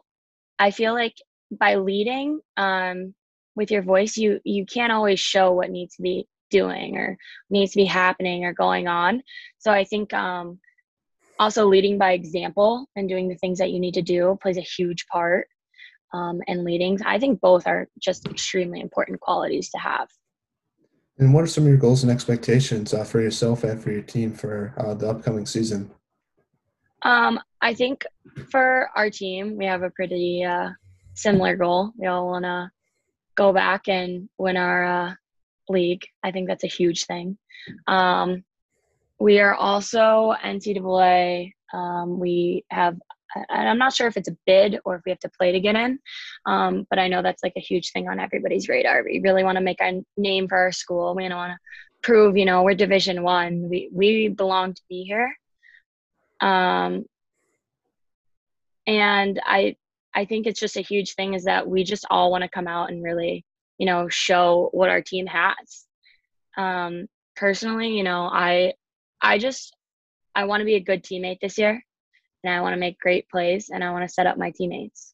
I 0.59 0.71
feel 0.71 0.93
like 0.93 1.15
by 1.49 1.75
leading 1.75 2.41
um, 2.57 3.15
with 3.55 3.71
your 3.71 3.81
voice, 3.81 4.17
you 4.17 4.39
you 4.43 4.65
can't 4.65 4.91
always 4.91 5.19
show 5.19 5.53
what 5.53 5.71
needs 5.71 5.95
to 5.95 6.01
be 6.01 6.27
doing 6.51 6.97
or 6.97 7.17
needs 7.49 7.71
to 7.71 7.77
be 7.77 7.85
happening 7.85 8.45
or 8.45 8.53
going 8.53 8.87
on. 8.87 9.23
So 9.57 9.71
I 9.71 9.85
think 9.85 10.13
um, 10.13 10.59
also 11.39 11.65
leading 11.65 11.97
by 11.97 12.11
example 12.11 12.87
and 12.95 13.09
doing 13.09 13.27
the 13.27 13.35
things 13.35 13.57
that 13.59 13.71
you 13.71 13.79
need 13.79 13.95
to 13.95 14.01
do 14.01 14.37
plays 14.41 14.57
a 14.57 14.61
huge 14.61 15.07
part. 15.07 15.47
Um, 16.13 16.41
and 16.47 16.63
leading, 16.63 16.97
I 17.03 17.19
think 17.19 17.41
both 17.41 17.67
are 17.67 17.89
just 17.99 18.25
extremely 18.27 18.79
important 18.79 19.19
qualities 19.19 19.69
to 19.71 19.77
have. 19.79 20.07
And 21.17 21.33
what 21.33 21.43
are 21.43 21.47
some 21.47 21.63
of 21.63 21.69
your 21.69 21.77
goals 21.77 22.03
and 22.03 22.11
expectations 22.11 22.93
uh, 22.93 23.03
for 23.03 23.19
yourself 23.19 23.65
and 23.65 23.81
for 23.81 23.91
your 23.91 24.01
team 24.01 24.33
for 24.33 24.73
uh, 24.77 24.93
the 24.93 25.09
upcoming 25.09 25.45
season? 25.45 25.91
Um, 27.05 27.39
I 27.61 27.75
think 27.75 28.03
for 28.49 28.89
our 28.95 29.11
team, 29.11 29.57
we 29.57 29.65
have 29.65 29.83
a 29.83 29.91
pretty 29.91 30.43
uh, 30.43 30.71
similar 31.13 31.55
goal. 31.55 31.91
We 31.95 32.07
all 32.07 32.27
want 32.27 32.45
to 32.45 32.71
go 33.35 33.53
back 33.53 33.87
and 33.87 34.27
win 34.39 34.57
our 34.57 34.83
uh, 34.83 35.13
league. 35.69 36.03
I 36.23 36.31
think 36.31 36.47
that's 36.47 36.63
a 36.63 36.67
huge 36.67 37.05
thing. 37.05 37.37
Um, 37.87 38.43
we 39.19 39.39
are 39.39 39.53
also 39.53 40.33
NCAA. 40.43 41.53
Um, 41.71 42.19
we 42.19 42.65
have, 42.71 42.97
and 43.35 43.69
I'm 43.69 43.77
not 43.77 43.93
sure 43.93 44.07
if 44.07 44.17
it's 44.17 44.29
a 44.29 44.37
bid 44.47 44.79
or 44.83 44.95
if 44.95 45.03
we 45.05 45.11
have 45.11 45.19
to 45.19 45.29
play 45.29 45.51
to 45.51 45.59
get 45.59 45.75
in, 45.75 45.99
um, 46.47 46.87
but 46.89 46.97
I 46.97 47.07
know 47.07 47.21
that's 47.21 47.43
like 47.43 47.53
a 47.55 47.61
huge 47.61 47.91
thing 47.91 48.09
on 48.09 48.19
everybody's 48.19 48.67
radar. 48.67 49.03
We 49.03 49.21
really 49.23 49.43
want 49.43 49.57
to 49.57 49.63
make 49.63 49.79
a 49.79 50.03
name 50.17 50.47
for 50.47 50.57
our 50.57 50.71
school. 50.71 51.13
We 51.13 51.29
want 51.29 51.51
to 51.51 51.57
prove, 52.01 52.35
you 52.35 52.45
know, 52.45 52.63
we're 52.63 52.73
Division 52.75 53.21
One. 53.21 53.69
We 53.69 53.89
we 53.91 54.27
belong 54.29 54.73
to 54.73 54.81
be 54.89 55.03
here. 55.03 55.31
Um, 56.41 57.05
and 58.87 59.41
I 59.45 59.75
I 60.13 60.25
think 60.25 60.47
it's 60.47 60.59
just 60.59 60.77
a 60.77 60.81
huge 60.81 61.15
thing 61.15 61.33
is 61.33 61.43
that 61.43 61.67
we 61.67 61.83
just 61.83 62.05
all 62.09 62.31
want 62.31 62.43
to 62.43 62.49
come 62.49 62.67
out 62.67 62.89
and 62.89 63.03
really, 63.03 63.45
you 63.77 63.85
know, 63.85 64.07
show 64.07 64.69
what 64.71 64.89
our 64.89 65.01
team 65.01 65.27
has. 65.27 65.85
Um, 66.57 67.07
personally, 67.35 67.97
you 67.97 68.03
know, 68.03 68.29
I 68.31 68.73
I 69.21 69.37
just 69.37 69.75
I 70.33 70.45
want 70.45 70.61
to 70.61 70.65
be 70.65 70.75
a 70.75 70.79
good 70.79 71.03
teammate 71.03 71.39
this 71.41 71.57
year, 71.57 71.81
and 72.43 72.53
I 72.53 72.61
want 72.61 72.73
to 72.73 72.79
make 72.79 72.99
great 72.99 73.29
plays, 73.29 73.69
and 73.69 73.83
I 73.83 73.91
want 73.91 74.07
to 74.07 74.13
set 74.13 74.27
up 74.27 74.37
my 74.37 74.51
teammates. 74.55 75.13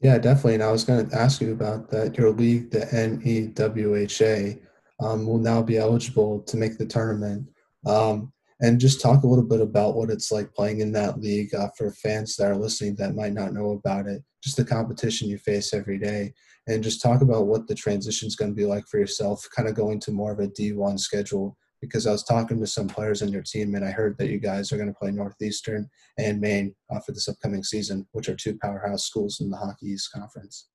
Yeah, 0.00 0.18
definitely. 0.18 0.54
And 0.54 0.64
I 0.64 0.72
was 0.72 0.84
going 0.84 1.08
to 1.08 1.16
ask 1.16 1.40
you 1.40 1.52
about 1.52 1.88
that. 1.90 2.18
Your 2.18 2.30
league, 2.30 2.72
the 2.72 2.80
NEWHA, 2.80 4.60
um, 5.00 5.26
will 5.26 5.38
now 5.38 5.62
be 5.62 5.78
eligible 5.78 6.40
to 6.40 6.56
make 6.56 6.76
the 6.76 6.86
tournament. 6.86 7.48
Um, 7.86 8.31
and 8.62 8.80
just 8.80 9.00
talk 9.00 9.24
a 9.24 9.26
little 9.26 9.44
bit 9.44 9.60
about 9.60 9.96
what 9.96 10.08
it's 10.08 10.30
like 10.30 10.54
playing 10.54 10.80
in 10.80 10.92
that 10.92 11.20
league 11.20 11.52
uh, 11.54 11.68
for 11.76 11.90
fans 11.90 12.36
that 12.36 12.50
are 12.50 12.56
listening 12.56 12.94
that 12.94 13.16
might 13.16 13.32
not 13.32 13.52
know 13.52 13.72
about 13.72 14.06
it 14.06 14.22
just 14.42 14.56
the 14.56 14.64
competition 14.64 15.28
you 15.28 15.36
face 15.36 15.74
every 15.74 15.98
day 15.98 16.32
and 16.68 16.82
just 16.82 17.02
talk 17.02 17.20
about 17.20 17.46
what 17.46 17.66
the 17.66 17.74
transition 17.74 18.26
is 18.26 18.36
going 18.36 18.50
to 18.50 18.56
be 18.56 18.64
like 18.64 18.86
for 18.86 18.98
yourself 18.98 19.46
kind 19.54 19.68
of 19.68 19.74
going 19.74 20.00
to 20.00 20.12
more 20.12 20.32
of 20.32 20.38
a 20.38 20.48
d1 20.48 20.98
schedule 20.98 21.56
because 21.80 22.06
i 22.06 22.12
was 22.12 22.24
talking 22.24 22.58
to 22.58 22.66
some 22.66 22.88
players 22.88 23.20
on 23.20 23.28
your 23.28 23.42
team 23.42 23.74
and 23.74 23.84
i 23.84 23.90
heard 23.90 24.16
that 24.16 24.30
you 24.30 24.38
guys 24.38 24.72
are 24.72 24.76
going 24.76 24.88
to 24.88 24.98
play 24.98 25.10
northeastern 25.10 25.88
and 26.18 26.40
maine 26.40 26.74
uh, 26.90 27.00
for 27.00 27.12
this 27.12 27.28
upcoming 27.28 27.62
season 27.62 28.06
which 28.12 28.28
are 28.28 28.36
two 28.36 28.56
powerhouse 28.62 29.04
schools 29.04 29.40
in 29.40 29.50
the 29.50 29.56
hockey 29.56 29.86
east 29.86 30.10
conference. 30.12 30.68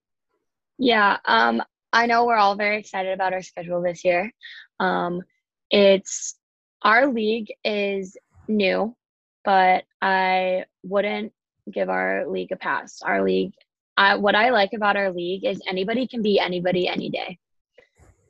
Yeah 0.78 1.17
um, 1.26 1.63
i 1.93 2.06
know 2.06 2.26
we're 2.26 2.38
all 2.38 2.56
very 2.56 2.78
excited 2.78 3.13
about 3.13 3.34
our 3.34 3.41
schedule 3.41 3.82
this 3.82 4.04
year. 4.04 4.32
Um, 4.80 5.21
it's 5.69 6.37
our 6.81 7.07
league 7.07 7.51
is 7.63 8.17
new, 8.47 8.95
but 9.43 9.83
I 10.01 10.65
wouldn't 10.83 11.33
give 11.71 11.89
our 11.89 12.27
league 12.27 12.51
a 12.51 12.55
pass. 12.55 13.01
Our 13.01 13.23
league, 13.23 13.53
I, 13.95 14.15
what 14.15 14.35
I 14.35 14.49
like 14.49 14.73
about 14.73 14.97
our 14.97 15.11
league 15.11 15.45
is 15.45 15.61
anybody 15.67 16.07
can 16.07 16.21
be 16.21 16.39
anybody 16.39 16.87
any 16.87 17.09
day. 17.09 17.39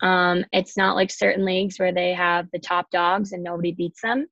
Um, 0.01 0.45
it's 0.51 0.77
not 0.77 0.95
like 0.95 1.11
certain 1.11 1.45
leagues 1.45 1.79
where 1.79 1.91
they 1.91 2.13
have 2.13 2.47
the 2.51 2.59
top 2.59 2.89
dogs 2.91 3.31
and 3.31 3.43
nobody 3.43 3.71
beats 3.71 4.01
them. 4.01 4.27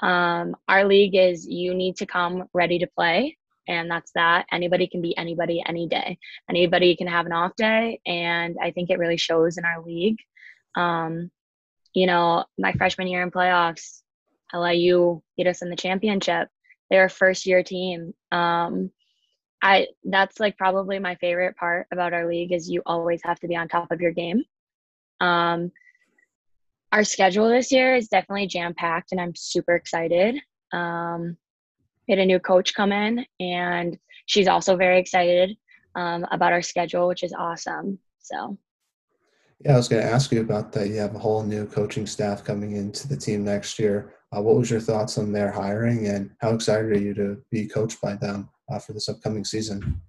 Um, 0.00 0.56
our 0.68 0.84
league 0.84 1.16
is 1.16 1.46
you 1.46 1.74
need 1.74 1.96
to 1.96 2.06
come 2.06 2.44
ready 2.52 2.78
to 2.80 2.86
play, 2.86 3.36
and 3.66 3.90
that's 3.90 4.12
that. 4.14 4.46
Anybody 4.52 4.86
can 4.86 5.02
be 5.02 5.16
anybody 5.16 5.62
any 5.66 5.88
day. 5.88 6.18
Anybody 6.48 6.96
can 6.96 7.06
have 7.06 7.26
an 7.26 7.32
off 7.32 7.52
day, 7.56 8.00
and 8.06 8.56
I 8.62 8.70
think 8.70 8.90
it 8.90 8.98
really 8.98 9.16
shows 9.16 9.58
in 9.58 9.64
our 9.64 9.82
league. 9.82 10.18
Um, 10.76 11.30
you 11.94 12.06
know, 12.06 12.44
my 12.58 12.72
freshman 12.72 13.08
year 13.08 13.22
in 13.22 13.30
playoffs, 13.30 14.02
LIU 14.54 15.22
beat 15.36 15.46
us 15.46 15.62
in 15.62 15.70
the 15.70 15.76
championship. 15.76 16.48
They're 16.90 17.06
a 17.06 17.10
first 17.10 17.46
year 17.46 17.62
team. 17.62 18.14
Um, 18.32 18.90
I 19.62 19.88
that's 20.04 20.38
like 20.38 20.56
probably 20.56 20.98
my 20.98 21.16
favorite 21.16 21.56
part 21.56 21.88
about 21.92 22.12
our 22.12 22.28
league 22.28 22.52
is 22.52 22.70
you 22.70 22.82
always 22.86 23.20
have 23.24 23.40
to 23.40 23.48
be 23.48 23.56
on 23.56 23.68
top 23.68 23.90
of 23.90 24.00
your 24.00 24.12
game. 24.12 24.44
Um, 25.20 25.72
our 26.92 27.04
schedule 27.04 27.48
this 27.48 27.72
year 27.72 27.94
is 27.94 28.08
definitely 28.08 28.46
jam 28.46 28.74
packed, 28.74 29.12
and 29.12 29.20
I'm 29.20 29.34
super 29.34 29.74
excited. 29.74 30.36
Um, 30.72 31.36
we 32.06 32.12
had 32.12 32.20
a 32.20 32.26
new 32.26 32.38
coach 32.38 32.74
come 32.74 32.92
in, 32.92 33.26
and 33.40 33.98
she's 34.26 34.48
also 34.48 34.76
very 34.76 34.98
excited 34.98 35.56
um, 35.94 36.24
about 36.30 36.52
our 36.52 36.62
schedule, 36.62 37.08
which 37.08 37.22
is 37.22 37.34
awesome. 37.36 37.98
So, 38.20 38.56
yeah, 39.64 39.74
I 39.74 39.76
was 39.76 39.88
going 39.88 40.02
to 40.02 40.10
ask 40.10 40.30
you 40.30 40.40
about 40.40 40.72
that. 40.72 40.88
You 40.88 40.96
have 40.96 41.14
a 41.14 41.18
whole 41.18 41.42
new 41.42 41.66
coaching 41.66 42.06
staff 42.06 42.44
coming 42.44 42.76
into 42.76 43.08
the 43.08 43.16
team 43.16 43.44
next 43.44 43.78
year. 43.78 44.14
Uh, 44.34 44.40
what 44.42 44.56
was 44.56 44.70
your 44.70 44.80
thoughts 44.80 45.18
on 45.18 45.32
their 45.32 45.50
hiring, 45.50 46.06
and 46.06 46.30
how 46.40 46.50
excited 46.50 46.90
are 46.92 46.98
you 46.98 47.14
to 47.14 47.42
be 47.50 47.66
coached 47.66 48.00
by 48.00 48.14
them 48.14 48.48
uh, 48.70 48.78
for 48.78 48.92
this 48.92 49.08
upcoming 49.08 49.44
season? 49.44 50.00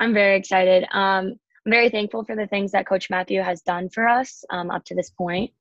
I'm 0.00 0.12
very 0.12 0.36
excited. 0.36 0.84
Um, 0.92 1.38
I'm 1.64 1.72
very 1.72 1.90
thankful 1.90 2.24
for 2.24 2.34
the 2.34 2.46
things 2.46 2.72
that 2.72 2.86
Coach 2.86 3.08
Matthew 3.10 3.40
has 3.40 3.62
done 3.62 3.88
for 3.88 4.08
us 4.08 4.44
um, 4.50 4.70
up 4.70 4.84
to 4.86 4.94
this 4.94 5.10
point, 5.10 5.52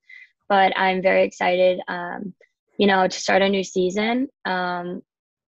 but 0.50 0.78
I'm 0.78 1.02
very 1.02 1.24
excited, 1.24 1.80
um, 1.88 2.34
you 2.78 2.88
know, 2.88 3.08
to 3.08 3.20
start 3.20 3.42
a 3.42 3.50
new 3.50 3.64
season. 3.64 4.30
Um, 4.46 5.02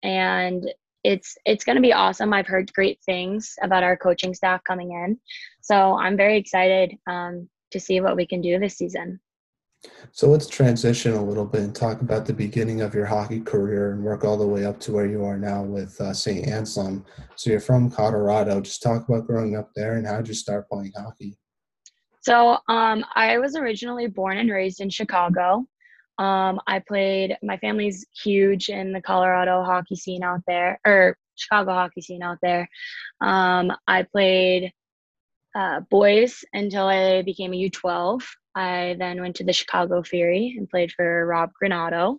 and 0.01 0.65
it's 1.03 1.37
it's 1.45 1.63
going 1.63 1.75
to 1.75 1.81
be 1.81 1.93
awesome. 1.93 2.33
I've 2.33 2.47
heard 2.47 2.73
great 2.73 2.99
things 3.05 3.55
about 3.61 3.83
our 3.83 3.97
coaching 3.97 4.33
staff 4.33 4.63
coming 4.63 4.91
in, 4.91 5.19
so 5.61 5.97
I'm 5.97 6.17
very 6.17 6.37
excited 6.37 6.95
um, 7.07 7.49
to 7.71 7.79
see 7.79 8.01
what 8.01 8.15
we 8.15 8.25
can 8.25 8.41
do 8.41 8.59
this 8.59 8.77
season. 8.77 9.19
So 10.11 10.29
let's 10.29 10.47
transition 10.47 11.13
a 11.13 11.23
little 11.23 11.45
bit 11.45 11.61
and 11.61 11.75
talk 11.75 12.01
about 12.01 12.25
the 12.25 12.33
beginning 12.33 12.81
of 12.81 12.93
your 12.93 13.05
hockey 13.05 13.41
career 13.41 13.91
and 13.91 14.03
work 14.03 14.23
all 14.23 14.37
the 14.37 14.47
way 14.47 14.65
up 14.65 14.79
to 14.81 14.93
where 14.93 15.05
you 15.05 15.25
are 15.25 15.37
now 15.37 15.63
with 15.63 15.99
uh, 15.99 16.13
St. 16.13 16.47
Anselm. 16.47 17.05
So 17.35 17.49
you're 17.49 17.59
from 17.59 17.91
Colorado. 17.91 18.61
Just 18.61 18.81
talk 18.81 19.07
about 19.09 19.27
growing 19.27 19.57
up 19.57 19.71
there 19.75 19.95
and 19.95 20.07
how 20.07 20.17
did 20.17 20.29
you 20.29 20.33
start 20.35 20.69
playing 20.69 20.93
hockey? 20.95 21.37
So 22.21 22.59
um, 22.69 23.03
I 23.15 23.37
was 23.39 23.57
originally 23.57 24.07
born 24.07 24.37
and 24.37 24.49
raised 24.49 24.79
in 24.79 24.89
Chicago. 24.89 25.65
Um, 26.17 26.59
I 26.67 26.79
played, 26.79 27.37
my 27.41 27.57
family's 27.57 28.05
huge 28.11 28.69
in 28.69 28.91
the 28.91 29.01
Colorado 29.01 29.63
hockey 29.63 29.95
scene 29.95 30.23
out 30.23 30.41
there, 30.47 30.79
or 30.85 31.17
Chicago 31.35 31.71
hockey 31.71 32.01
scene 32.01 32.21
out 32.21 32.37
there. 32.41 32.69
Um, 33.21 33.71
I 33.87 34.03
played 34.03 34.71
uh, 35.55 35.81
boys 35.89 36.43
until 36.53 36.87
I 36.87 37.21
became 37.23 37.53
a 37.53 37.69
U12. 37.69 38.23
I 38.55 38.95
then 38.99 39.21
went 39.21 39.37
to 39.37 39.43
the 39.43 39.53
Chicago 39.53 40.03
Fury 40.03 40.55
and 40.57 40.69
played 40.69 40.91
for 40.91 41.25
Rob 41.25 41.51
Granato. 41.61 42.17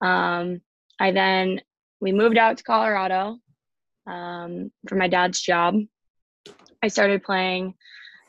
Um, 0.00 0.62
I 0.98 1.12
then 1.12 1.60
we 2.00 2.12
moved 2.12 2.38
out 2.38 2.56
to 2.56 2.64
Colorado 2.64 3.38
um, 4.06 4.70
for 4.88 4.94
my 4.94 5.08
dad's 5.08 5.40
job. 5.40 5.76
I 6.82 6.88
started 6.88 7.22
playing 7.22 7.74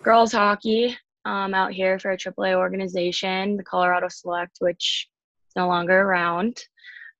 girls 0.03 0.33
hockey 0.33 0.97
um, 1.25 1.53
out 1.53 1.71
here 1.71 1.99
for 1.99 2.11
a 2.11 2.17
AAA 2.17 2.55
organization, 2.55 3.57
the 3.57 3.63
Colorado 3.63 4.07
Select, 4.09 4.57
which 4.59 5.07
is 5.47 5.55
no 5.55 5.67
longer 5.67 5.99
around. 5.99 6.57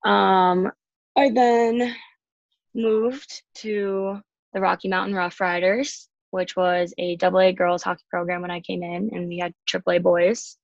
Um, 0.04 0.70
I 1.16 1.30
then 1.30 1.94
moved 2.74 3.42
to 3.56 4.20
the 4.52 4.60
Rocky 4.60 4.88
Mountain 4.88 5.14
Rough 5.14 5.40
Riders 5.40 6.08
which 6.32 6.56
was 6.56 6.92
a 6.98 7.14
double 7.16 7.40
A 7.40 7.52
girls 7.52 7.82
hockey 7.82 8.04
program 8.10 8.40
when 8.40 8.50
I 8.50 8.60
came 8.60 8.82
in, 8.82 9.10
and 9.12 9.28
we 9.28 9.38
had 9.38 9.54
AAA 9.70 10.02
boys. 10.02 10.56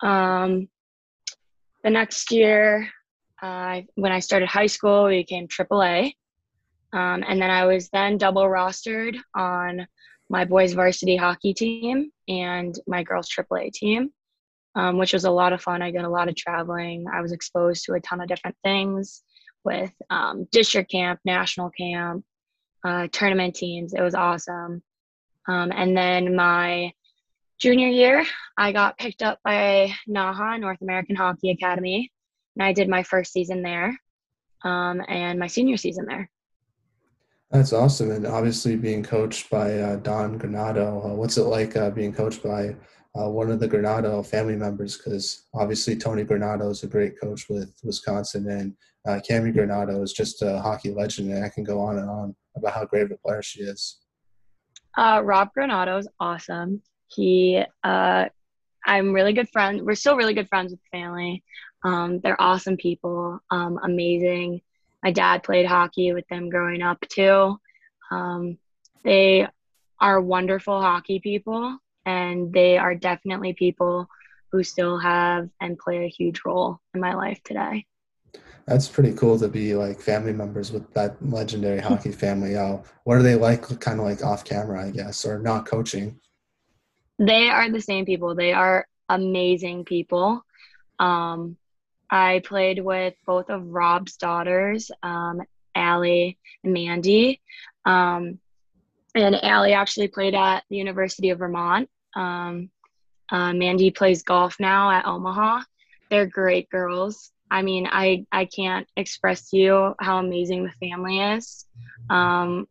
Um, 0.00 0.68
the 1.82 1.90
next 1.90 2.30
year, 2.30 2.88
uh, 3.42 3.80
when 3.96 4.12
I 4.12 4.20
started 4.20 4.48
high 4.48 4.66
school, 4.66 5.06
we 5.06 5.18
became 5.18 5.48
AAA. 5.48 6.14
Um, 6.92 7.24
and 7.26 7.42
then 7.42 7.50
I 7.50 7.64
was 7.64 7.88
then 7.88 8.16
double 8.16 8.44
rostered 8.44 9.16
on 9.34 9.88
my 10.32 10.46
boys 10.46 10.72
varsity 10.72 11.14
hockey 11.14 11.52
team 11.52 12.10
and 12.26 12.74
my 12.86 13.02
girls 13.02 13.28
AAA 13.28 13.70
team, 13.70 14.10
um, 14.74 14.96
which 14.96 15.12
was 15.12 15.26
a 15.26 15.30
lot 15.30 15.52
of 15.52 15.60
fun. 15.60 15.82
I 15.82 15.90
did 15.90 16.04
a 16.04 16.08
lot 16.08 16.28
of 16.28 16.34
traveling. 16.34 17.04
I 17.12 17.20
was 17.20 17.32
exposed 17.32 17.84
to 17.84 17.92
a 17.92 18.00
ton 18.00 18.22
of 18.22 18.28
different 18.28 18.56
things 18.64 19.22
with 19.62 19.92
um, 20.08 20.48
district 20.50 20.90
camp, 20.90 21.20
national 21.26 21.68
camp, 21.70 22.24
uh, 22.82 23.08
tournament 23.12 23.54
teams. 23.54 23.92
It 23.92 24.00
was 24.00 24.14
awesome. 24.14 24.82
Um, 25.46 25.70
and 25.70 25.94
then 25.94 26.34
my 26.34 26.92
junior 27.60 27.88
year, 27.88 28.24
I 28.56 28.72
got 28.72 28.98
picked 28.98 29.22
up 29.22 29.38
by 29.44 29.92
NAHA, 30.08 30.58
North 30.60 30.80
American 30.80 31.14
Hockey 31.14 31.50
Academy, 31.50 32.10
and 32.56 32.64
I 32.64 32.72
did 32.72 32.88
my 32.88 33.02
first 33.02 33.32
season 33.32 33.60
there 33.60 34.00
um, 34.64 35.02
and 35.08 35.38
my 35.38 35.46
senior 35.46 35.76
season 35.76 36.06
there. 36.06 36.30
That's 37.52 37.74
awesome. 37.74 38.10
And 38.10 38.26
obviously, 38.26 38.76
being 38.76 39.02
coached 39.02 39.50
by 39.50 39.78
uh, 39.78 39.96
Don 39.96 40.38
Granato, 40.38 41.04
uh, 41.04 41.14
what's 41.14 41.36
it 41.36 41.42
like 41.42 41.76
uh, 41.76 41.90
being 41.90 42.12
coached 42.12 42.42
by 42.42 42.74
uh, 43.14 43.28
one 43.28 43.50
of 43.50 43.60
the 43.60 43.68
Granato 43.68 44.24
family 44.26 44.56
members? 44.56 44.96
Because 44.96 45.48
obviously, 45.52 45.94
Tony 45.94 46.24
Granato 46.24 46.70
is 46.70 46.82
a 46.82 46.86
great 46.86 47.20
coach 47.20 47.50
with 47.50 47.74
Wisconsin, 47.84 48.48
and 48.48 48.74
uh, 49.06 49.20
Cammi 49.28 49.54
Granato 49.54 50.02
is 50.02 50.14
just 50.14 50.40
a 50.40 50.62
hockey 50.62 50.92
legend. 50.92 51.30
And 51.30 51.44
I 51.44 51.50
can 51.50 51.62
go 51.62 51.78
on 51.78 51.98
and 51.98 52.08
on 52.08 52.34
about 52.56 52.72
how 52.72 52.86
great 52.86 53.02
of 53.02 53.10
a 53.10 53.16
player 53.18 53.42
she 53.42 53.60
is. 53.60 53.98
Uh, 54.96 55.20
Rob 55.22 55.50
Granato 55.56 55.98
is 55.98 56.08
awesome. 56.20 56.80
He, 57.08 57.62
uh, 57.84 58.26
I'm 58.86 59.12
really 59.12 59.34
good 59.34 59.50
friends. 59.50 59.82
We're 59.82 59.94
still 59.94 60.16
really 60.16 60.34
good 60.34 60.48
friends 60.48 60.70
with 60.70 60.80
the 60.80 60.98
family. 60.98 61.44
Um, 61.84 62.20
they're 62.20 62.40
awesome 62.40 62.78
people, 62.78 63.40
um, 63.50 63.78
amazing. 63.82 64.62
My 65.02 65.10
dad 65.12 65.42
played 65.42 65.66
hockey 65.66 66.12
with 66.12 66.26
them 66.28 66.48
growing 66.48 66.82
up 66.82 67.00
too. 67.08 67.58
Um, 68.10 68.58
they 69.04 69.46
are 70.00 70.20
wonderful 70.20 70.80
hockey 70.80 71.20
people, 71.20 71.78
and 72.04 72.52
they 72.52 72.78
are 72.78 72.94
definitely 72.94 73.52
people 73.54 74.08
who 74.50 74.62
still 74.62 74.98
have 74.98 75.48
and 75.60 75.78
play 75.78 76.04
a 76.04 76.08
huge 76.08 76.42
role 76.44 76.80
in 76.94 77.00
my 77.00 77.14
life 77.14 77.40
today 77.44 77.86
that's 78.66 78.88
pretty 78.88 79.12
cool 79.12 79.38
to 79.38 79.48
be 79.48 79.74
like 79.74 80.00
family 80.00 80.32
members 80.32 80.72
with 80.72 80.92
that 80.94 81.16
legendary 81.24 81.80
hockey 81.80 82.12
family. 82.12 82.56
Oh, 82.56 82.82
what 83.04 83.16
are 83.16 83.22
they 83.22 83.34
like, 83.34 83.62
kind 83.80 83.98
of 83.98 84.06
like 84.06 84.24
off 84.24 84.44
camera, 84.44 84.86
I 84.86 84.90
guess, 84.90 85.24
or 85.24 85.38
not 85.38 85.66
coaching? 85.66 86.20
They 87.18 87.48
are 87.48 87.70
the 87.70 87.80
same 87.80 88.04
people. 88.04 88.34
They 88.34 88.52
are 88.52 88.86
amazing 89.08 89.84
people. 89.84 90.44
Um, 90.98 91.56
I 92.12 92.42
played 92.44 92.78
with 92.78 93.14
both 93.24 93.48
of 93.48 93.66
Rob's 93.68 94.18
daughters, 94.18 94.90
um, 95.02 95.40
Allie 95.74 96.38
and 96.62 96.74
Mandy. 96.74 97.40
Um, 97.86 98.38
and 99.14 99.42
Allie 99.42 99.72
actually 99.72 100.08
played 100.08 100.34
at 100.34 100.62
the 100.68 100.76
University 100.76 101.30
of 101.30 101.38
Vermont. 101.38 101.88
Um, 102.14 102.68
uh, 103.30 103.54
Mandy 103.54 103.90
plays 103.90 104.22
golf 104.22 104.56
now 104.60 104.90
at 104.90 105.06
Omaha. 105.06 105.62
They're 106.10 106.26
great 106.26 106.68
girls. 106.68 107.32
I 107.50 107.62
mean, 107.62 107.88
I 107.90 108.26
I 108.30 108.44
can't 108.44 108.86
express 108.94 109.48
to 109.50 109.56
you 109.56 109.94
how 109.98 110.18
amazing 110.18 110.64
the 110.64 110.86
family 110.86 111.18
is. 111.18 111.66
Um, 112.10 112.68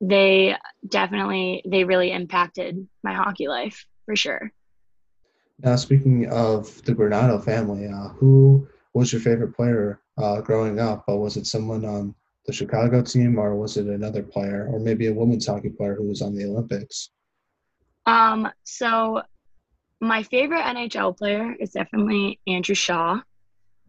they 0.00 0.56
definitely 0.88 1.62
they 1.66 1.84
really 1.84 2.10
impacted 2.10 2.88
my 3.04 3.14
hockey 3.14 3.46
life 3.46 3.86
for 4.06 4.16
sure. 4.16 4.52
Now, 5.60 5.76
speaking 5.76 6.28
of 6.30 6.82
the 6.84 6.94
Granato 6.94 7.42
family, 7.42 7.88
uh, 7.88 8.08
who 8.08 8.68
was 8.92 9.12
your 9.12 9.20
favorite 9.22 9.54
player 9.54 10.00
uh, 10.18 10.40
growing 10.40 10.78
up? 10.80 11.04
Uh, 11.08 11.16
was 11.16 11.36
it 11.36 11.46
someone 11.46 11.84
on 11.84 12.14
the 12.46 12.52
Chicago 12.52 13.02
team, 13.02 13.38
or 13.38 13.56
was 13.56 13.76
it 13.76 13.86
another 13.86 14.22
player, 14.22 14.68
or 14.70 14.78
maybe 14.78 15.06
a 15.06 15.12
women's 15.12 15.46
hockey 15.46 15.70
player 15.70 15.94
who 15.94 16.04
was 16.04 16.22
on 16.22 16.34
the 16.34 16.44
Olympics? 16.44 17.10
Um, 18.04 18.48
so 18.62 19.22
my 20.00 20.22
favorite 20.22 20.62
NHL 20.62 21.16
player 21.16 21.54
is 21.58 21.70
definitely 21.70 22.38
Andrew 22.46 22.74
Shaw. 22.74 23.20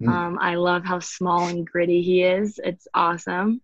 Mm. 0.02 0.10
Um, 0.10 0.38
I 0.40 0.56
love 0.56 0.86
how 0.86 1.00
small 1.00 1.48
and 1.48 1.68
gritty 1.68 2.02
he 2.02 2.24
is. 2.24 2.60
It's 2.64 2.88
awesome. 2.94 3.62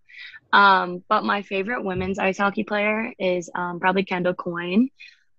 Um, 0.51 1.03
but 1.09 1.23
my 1.23 1.41
favorite 1.41 1.83
women's 1.83 2.19
ice 2.19 2.37
hockey 2.37 2.63
player 2.63 3.11
is 3.17 3.49
um, 3.55 3.79
probably 3.79 4.03
Kendall 4.03 4.33
Coyne. 4.35 4.89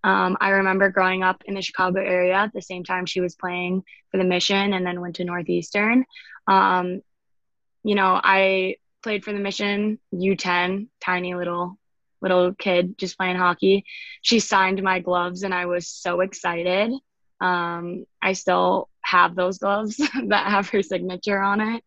Um, 0.05 0.37
I 0.39 0.51
remember 0.51 0.91
growing 0.91 1.23
up 1.23 1.43
in 1.47 1.55
the 1.55 1.63
Chicago 1.63 1.99
area 1.99 2.35
at 2.35 2.53
the 2.53 2.61
same 2.61 2.85
time 2.85 3.07
she 3.07 3.23
was 3.23 3.35
playing 3.35 3.83
for 4.11 4.19
the 4.19 4.25
Mission 4.25 4.75
and 4.75 4.87
then 4.87 5.01
went 5.01 5.17
to 5.17 5.25
Northeastern. 5.25 6.05
Um, 6.47 7.01
you 7.83 7.95
know, 7.95 8.21
I 8.23 8.77
played 9.03 9.25
for 9.25 9.33
the 9.33 9.39
Mission 9.39 9.99
U10, 10.13 10.89
tiny 11.01 11.35
little 11.35 11.79
little 12.21 12.55
kid 12.55 12.97
just 12.99 13.19
playing 13.19 13.37
hockey. 13.37 13.85
She 14.23 14.41
signed 14.41 14.83
my 14.83 15.01
gloves 15.01 15.43
and 15.43 15.53
I 15.53 15.67
was 15.67 15.89
so 15.89 16.21
excited. 16.21 16.93
Um, 17.41 18.07
I 18.23 18.33
still 18.33 18.89
have 19.03 19.35
those 19.35 19.59
gloves 19.59 19.97
that 20.29 20.47
have 20.47 20.69
her 20.71 20.83
signature 20.83 21.41
on 21.41 21.61
it. 21.61 21.85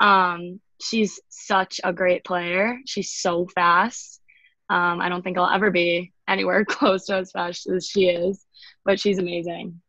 Um, 0.00 0.60
she's 0.80 1.20
such 1.28 1.80
a 1.82 1.92
great 1.92 2.24
player. 2.24 2.78
She's 2.86 3.10
so 3.10 3.46
fast. 3.46 4.20
Um, 4.68 5.00
I 5.00 5.08
don't 5.08 5.22
think 5.22 5.38
I'll 5.38 5.50
ever 5.50 5.70
be 5.70 6.12
anywhere 6.28 6.64
close 6.64 7.06
to 7.06 7.16
as 7.16 7.32
fast 7.32 7.68
as 7.68 7.86
she 7.86 8.06
is, 8.06 8.44
but 8.84 9.00
she's 9.00 9.18
amazing. 9.18 9.80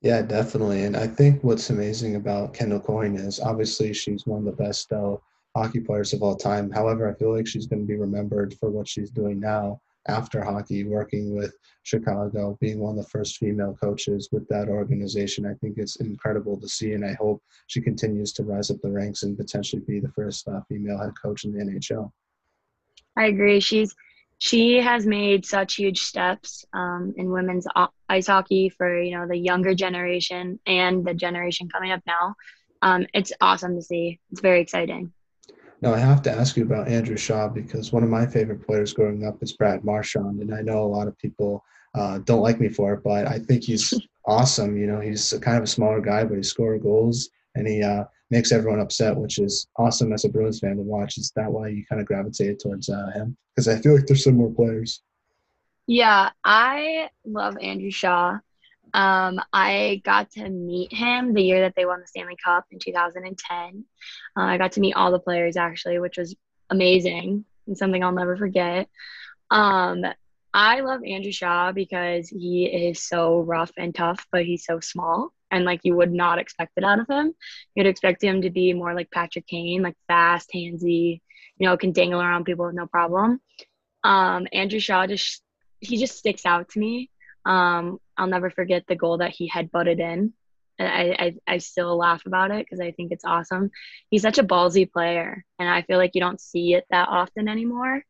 Yeah, 0.00 0.22
definitely. 0.22 0.84
And 0.84 0.96
I 0.96 1.08
think 1.08 1.42
what's 1.42 1.70
amazing 1.70 2.16
about 2.16 2.54
Kendall 2.54 2.80
Coyne 2.80 3.16
is 3.16 3.40
obviously 3.40 3.92
she's 3.92 4.26
one 4.26 4.40
of 4.40 4.44
the 4.44 4.62
best 4.62 4.92
uh, 4.92 5.16
hockey 5.56 5.80
players 5.80 6.12
of 6.12 6.22
all 6.22 6.36
time. 6.36 6.70
However, 6.70 7.10
I 7.10 7.14
feel 7.14 7.34
like 7.34 7.48
she's 7.48 7.66
going 7.66 7.82
to 7.82 7.86
be 7.86 7.96
remembered 7.96 8.54
for 8.60 8.70
what 8.70 8.86
she's 8.86 9.10
doing 9.10 9.40
now 9.40 9.80
after 10.06 10.42
hockey, 10.42 10.84
working 10.84 11.34
with 11.34 11.54
Chicago, 11.82 12.56
being 12.60 12.78
one 12.78 12.96
of 12.96 13.04
the 13.04 13.10
first 13.10 13.38
female 13.38 13.76
coaches 13.80 14.28
with 14.32 14.46
that 14.48 14.68
organization. 14.68 15.46
I 15.46 15.54
think 15.54 15.78
it's 15.78 15.96
incredible 15.96 16.58
to 16.60 16.68
see, 16.68 16.92
and 16.92 17.04
I 17.04 17.14
hope 17.14 17.42
she 17.66 17.80
continues 17.80 18.32
to 18.34 18.44
rise 18.44 18.70
up 18.70 18.80
the 18.80 18.90
ranks 18.90 19.24
and 19.24 19.36
potentially 19.36 19.82
be 19.86 20.00
the 20.00 20.12
first 20.12 20.46
uh, 20.48 20.60
female 20.68 20.98
head 20.98 21.12
coach 21.20 21.44
in 21.44 21.52
the 21.52 21.64
NHL. 21.64 22.10
I 23.16 23.26
agree. 23.26 23.60
She's 23.60 23.94
she 24.38 24.80
has 24.80 25.04
made 25.04 25.44
such 25.44 25.74
huge 25.74 26.00
steps 26.00 26.64
um, 26.72 27.12
in 27.16 27.30
women's 27.30 27.66
ice 28.08 28.28
hockey 28.28 28.68
for 28.68 29.00
you 29.00 29.16
know 29.16 29.26
the 29.26 29.36
younger 29.36 29.74
generation 29.74 30.58
and 30.66 31.04
the 31.04 31.14
generation 31.14 31.68
coming 31.68 31.90
up 31.90 32.00
now. 32.06 32.34
Um, 32.80 33.06
it's 33.12 33.32
awesome 33.40 33.74
to 33.74 33.82
see. 33.82 34.20
It's 34.30 34.40
very 34.40 34.60
exciting. 34.60 35.12
Now, 35.80 35.94
I 35.94 35.98
have 35.98 36.22
to 36.22 36.30
ask 36.32 36.56
you 36.56 36.64
about 36.64 36.88
Andrew 36.88 37.16
Shaw 37.16 37.48
because 37.48 37.92
one 37.92 38.02
of 38.02 38.08
my 38.08 38.26
favorite 38.26 38.66
players 38.66 38.92
growing 38.92 39.24
up 39.24 39.40
is 39.42 39.52
Brad 39.52 39.84
Marchand. 39.84 40.40
And 40.40 40.52
I 40.52 40.60
know 40.60 40.82
a 40.82 40.86
lot 40.86 41.06
of 41.06 41.16
people 41.18 41.64
uh, 41.94 42.18
don't 42.18 42.40
like 42.42 42.58
me 42.58 42.68
for 42.68 42.94
it, 42.94 43.04
but 43.04 43.26
I 43.26 43.38
think 43.38 43.62
he's 43.62 43.94
awesome. 44.26 44.76
You 44.76 44.88
know, 44.88 45.00
he's 45.00 45.32
kind 45.40 45.56
of 45.56 45.62
a 45.62 45.68
smaller 45.68 46.00
guy, 46.00 46.24
but 46.24 46.36
he 46.36 46.42
scores 46.42 46.82
goals 46.82 47.30
and 47.58 47.66
he 47.66 47.82
uh, 47.82 48.04
makes 48.30 48.52
everyone 48.52 48.80
upset, 48.80 49.16
which 49.16 49.38
is 49.38 49.66
awesome 49.76 50.12
as 50.12 50.24
a 50.24 50.28
Bruins 50.28 50.60
fan 50.60 50.76
to 50.76 50.82
watch. 50.82 51.18
Is 51.18 51.32
that 51.36 51.50
why 51.50 51.68
you 51.68 51.84
kind 51.86 52.00
of 52.00 52.06
gravitated 52.06 52.60
towards 52.60 52.88
uh, 52.88 53.10
him? 53.14 53.36
Because 53.54 53.68
I 53.68 53.76
feel 53.76 53.94
like 53.94 54.06
there's 54.06 54.24
similar 54.24 54.50
players. 54.50 55.02
Yeah, 55.86 56.30
I 56.44 57.08
love 57.24 57.56
Andrew 57.60 57.90
Shaw. 57.90 58.38
Um, 58.94 59.40
I 59.52 60.00
got 60.04 60.30
to 60.32 60.48
meet 60.48 60.92
him 60.92 61.34
the 61.34 61.42
year 61.42 61.60
that 61.60 61.74
they 61.76 61.84
won 61.84 62.00
the 62.00 62.06
Stanley 62.06 62.36
Cup 62.42 62.64
in 62.70 62.78
2010. 62.78 63.84
Uh, 64.36 64.40
I 64.40 64.56
got 64.56 64.72
to 64.72 64.80
meet 64.80 64.94
all 64.94 65.10
the 65.10 65.18
players 65.18 65.56
actually, 65.56 65.98
which 65.98 66.16
was 66.16 66.34
amazing 66.70 67.44
and 67.66 67.76
something 67.76 68.02
I'll 68.02 68.12
never 68.12 68.36
forget. 68.36 68.88
Um, 69.50 70.04
I 70.54 70.80
love 70.80 71.00
Andrew 71.04 71.32
Shaw 71.32 71.72
because 71.72 72.28
he 72.28 72.66
is 72.66 73.02
so 73.02 73.40
rough 73.40 73.70
and 73.76 73.94
tough, 73.94 74.26
but 74.32 74.44
he's 74.44 74.64
so 74.64 74.80
small 74.80 75.32
and 75.50 75.64
like 75.64 75.80
you 75.82 75.96
would 75.96 76.12
not 76.12 76.38
expect 76.38 76.72
it 76.76 76.84
out 76.84 77.00
of 77.00 77.08
him. 77.08 77.34
You'd 77.74 77.86
expect 77.86 78.22
him 78.22 78.42
to 78.42 78.50
be 78.50 78.72
more 78.72 78.94
like 78.94 79.10
Patrick 79.10 79.46
Kane, 79.46 79.82
like 79.82 79.96
fast, 80.06 80.50
handsy, 80.54 81.20
you 81.58 81.66
know, 81.68 81.76
can 81.76 81.92
dangle 81.92 82.20
around 82.20 82.44
people 82.44 82.66
with 82.66 82.74
no 82.74 82.86
problem. 82.86 83.40
Um, 84.04 84.46
Andrew 84.52 84.80
Shaw 84.80 85.06
just 85.06 85.42
he 85.80 85.96
just 85.96 86.18
sticks 86.18 86.44
out 86.44 86.68
to 86.70 86.78
me 86.80 87.10
um, 87.48 87.98
I'll 88.16 88.26
never 88.26 88.50
forget 88.50 88.84
the 88.86 88.94
goal 88.94 89.18
that 89.18 89.30
he 89.30 89.48
had 89.48 89.70
butted 89.70 90.00
in. 90.00 90.34
I, 90.78 91.34
I, 91.48 91.54
I 91.54 91.58
still 91.58 91.96
laugh 91.96 92.24
about 92.26 92.52
it 92.52 92.64
because 92.64 92.78
I 92.78 92.92
think 92.92 93.10
it's 93.10 93.24
awesome. 93.24 93.70
He's 94.10 94.22
such 94.22 94.38
a 94.38 94.44
ballsy 94.44 94.90
player, 94.90 95.44
and 95.58 95.68
I 95.68 95.82
feel 95.82 95.98
like 95.98 96.12
you 96.14 96.20
don't 96.20 96.40
see 96.40 96.74
it 96.74 96.84
that 96.90 97.08
often 97.08 97.48
anymore. 97.48 98.04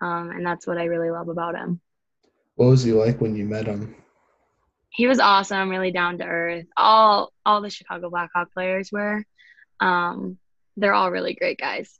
Um, 0.00 0.30
and 0.30 0.44
that's 0.44 0.66
what 0.66 0.78
I 0.78 0.84
really 0.84 1.10
love 1.10 1.28
about 1.28 1.54
him. 1.54 1.80
What 2.56 2.66
was 2.66 2.82
he 2.82 2.92
like 2.92 3.20
when 3.20 3.34
you 3.36 3.44
met 3.44 3.66
him? 3.66 3.94
He 4.90 5.06
was 5.06 5.18
awesome, 5.18 5.70
really 5.70 5.90
down 5.90 6.18
to 6.18 6.24
earth. 6.24 6.66
All 6.76 7.32
all 7.44 7.60
the 7.60 7.70
Chicago 7.70 8.10
Blackhawk 8.10 8.52
players 8.52 8.92
were. 8.92 9.24
Um, 9.80 10.38
they're 10.76 10.94
all 10.94 11.10
really 11.10 11.34
great 11.34 11.58
guys. 11.58 11.98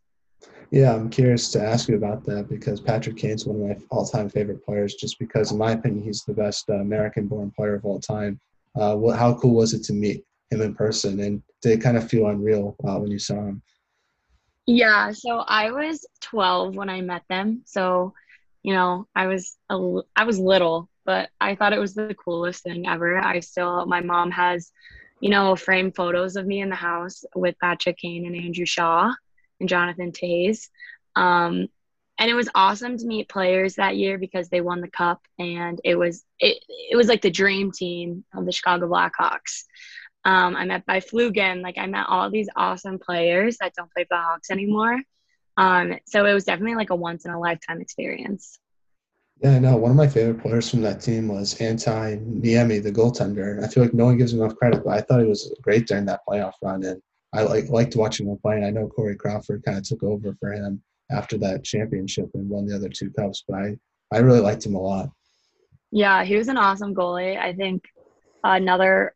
Yeah, 0.70 0.94
I'm 0.94 1.10
curious 1.10 1.50
to 1.52 1.62
ask 1.62 1.88
you 1.88 1.96
about 1.96 2.24
that 2.24 2.48
because 2.48 2.80
Patrick 2.80 3.16
Kane's 3.16 3.46
one 3.46 3.70
of 3.70 3.78
my 3.78 3.84
all-time 3.90 4.28
favorite 4.28 4.64
players. 4.64 4.94
Just 4.94 5.18
because, 5.18 5.52
in 5.52 5.58
my 5.58 5.72
opinion, 5.72 6.04
he's 6.04 6.22
the 6.22 6.34
best 6.34 6.68
uh, 6.68 6.74
American-born 6.74 7.52
player 7.56 7.74
of 7.74 7.84
all 7.84 8.00
time. 8.00 8.40
Uh, 8.74 8.94
what, 8.96 9.18
how 9.18 9.34
cool 9.34 9.54
was 9.54 9.72
it 9.72 9.84
to 9.84 9.92
meet 9.92 10.24
him 10.50 10.60
in 10.60 10.74
person, 10.74 11.20
and 11.20 11.42
did 11.62 11.78
it 11.78 11.82
kind 11.82 11.96
of 11.96 12.08
feel 12.08 12.28
unreal 12.28 12.76
uh, 12.86 12.96
when 12.98 13.10
you 13.10 13.18
saw 13.18 13.34
him? 13.34 13.62
Yeah, 14.66 15.12
so 15.12 15.38
I 15.38 15.70
was 15.72 16.06
12 16.22 16.74
when 16.74 16.88
I 16.88 17.00
met 17.02 17.22
them. 17.28 17.62
So, 17.66 18.14
you 18.62 18.72
know, 18.72 19.06
I 19.14 19.26
was 19.26 19.56
a, 19.68 20.00
I 20.16 20.24
was 20.24 20.38
little, 20.38 20.88
but 21.04 21.28
I 21.40 21.54
thought 21.54 21.74
it 21.74 21.78
was 21.78 21.94
the 21.94 22.14
coolest 22.14 22.62
thing 22.62 22.86
ever. 22.86 23.18
I 23.18 23.40
still, 23.40 23.84
my 23.86 24.00
mom 24.00 24.30
has, 24.30 24.72
you 25.20 25.28
know, 25.28 25.54
framed 25.54 25.94
photos 25.94 26.36
of 26.36 26.46
me 26.46 26.60
in 26.60 26.70
the 26.70 26.76
house 26.76 27.24
with 27.34 27.58
Patrick 27.60 27.98
Kane 27.98 28.26
and 28.26 28.36
Andrew 28.36 28.64
Shaw 28.64 29.12
and 29.60 29.68
Jonathan 29.68 30.12
Toews. 30.12 30.68
Um, 31.14 31.68
and 32.18 32.30
it 32.30 32.34
was 32.34 32.48
awesome 32.54 32.96
to 32.96 33.06
meet 33.06 33.28
players 33.28 33.74
that 33.74 33.96
year 33.96 34.18
because 34.18 34.48
they 34.48 34.60
won 34.60 34.80
the 34.80 34.88
cup 34.88 35.20
and 35.38 35.80
it 35.84 35.96
was 35.96 36.24
it, 36.38 36.62
it 36.68 36.96
was 36.96 37.08
like 37.08 37.22
the 37.22 37.30
dream 37.30 37.72
team 37.72 38.24
of 38.34 38.46
the 38.46 38.52
Chicago 38.52 38.88
Blackhawks. 38.88 39.64
Um, 40.24 40.56
I 40.56 40.64
met 40.64 40.86
Byfuglien, 40.86 41.62
like 41.62 41.76
I 41.78 41.86
met 41.86 42.06
all 42.08 42.30
these 42.30 42.48
awesome 42.56 42.98
players 42.98 43.58
that 43.60 43.74
don't 43.74 43.92
play 43.92 44.04
for 44.04 44.16
the 44.16 44.22
Hawks 44.22 44.50
anymore. 44.50 45.00
Um, 45.56 45.98
so 46.06 46.24
it 46.24 46.32
was 46.32 46.44
definitely 46.44 46.76
like 46.76 46.90
a 46.90 46.96
once 46.96 47.26
in 47.26 47.30
a 47.30 47.38
lifetime 47.38 47.80
experience. 47.80 48.58
Yeah, 49.42 49.56
I 49.56 49.58
know. 49.58 49.76
One 49.76 49.90
of 49.90 49.96
my 49.96 50.06
favorite 50.06 50.40
players 50.40 50.70
from 50.70 50.82
that 50.82 51.00
team 51.00 51.28
was 51.28 51.54
Antti 51.56 52.18
Niemi, 52.40 52.82
the 52.82 52.92
goaltender. 52.92 53.62
I 53.62 53.68
feel 53.68 53.82
like 53.82 53.92
no 53.92 54.06
one 54.06 54.16
gives 54.16 54.32
him 54.32 54.40
enough 54.40 54.56
credit, 54.56 54.84
but 54.84 54.92
I 54.92 55.00
thought 55.00 55.20
he 55.20 55.26
was 55.26 55.54
great 55.60 55.86
during 55.86 56.06
that 56.06 56.20
playoff 56.26 56.52
run. 56.62 56.84
And 56.84 57.02
I 57.32 57.42
like 57.42 57.68
liked 57.68 57.96
watching 57.96 58.28
him 58.28 58.38
play. 58.38 58.56
And 58.56 58.64
I 58.64 58.70
know 58.70 58.88
Corey 58.88 59.16
Crawford 59.16 59.64
kind 59.64 59.76
of 59.76 59.84
took 59.84 60.02
over 60.02 60.34
for 60.40 60.52
him 60.52 60.82
after 61.10 61.36
that 61.38 61.64
championship 61.64 62.30
and 62.34 62.48
won 62.48 62.66
the 62.66 62.76
other 62.76 62.88
two 62.88 63.10
cups. 63.10 63.44
But 63.46 63.56
I, 63.56 63.76
I 64.12 64.18
really 64.18 64.40
liked 64.40 64.64
him 64.64 64.76
a 64.76 64.80
lot. 64.80 65.10
Yeah, 65.90 66.24
he 66.24 66.36
was 66.36 66.48
an 66.48 66.56
awesome 66.56 66.94
goalie. 66.94 67.38
I 67.38 67.52
think 67.54 67.84
another, 68.42 69.14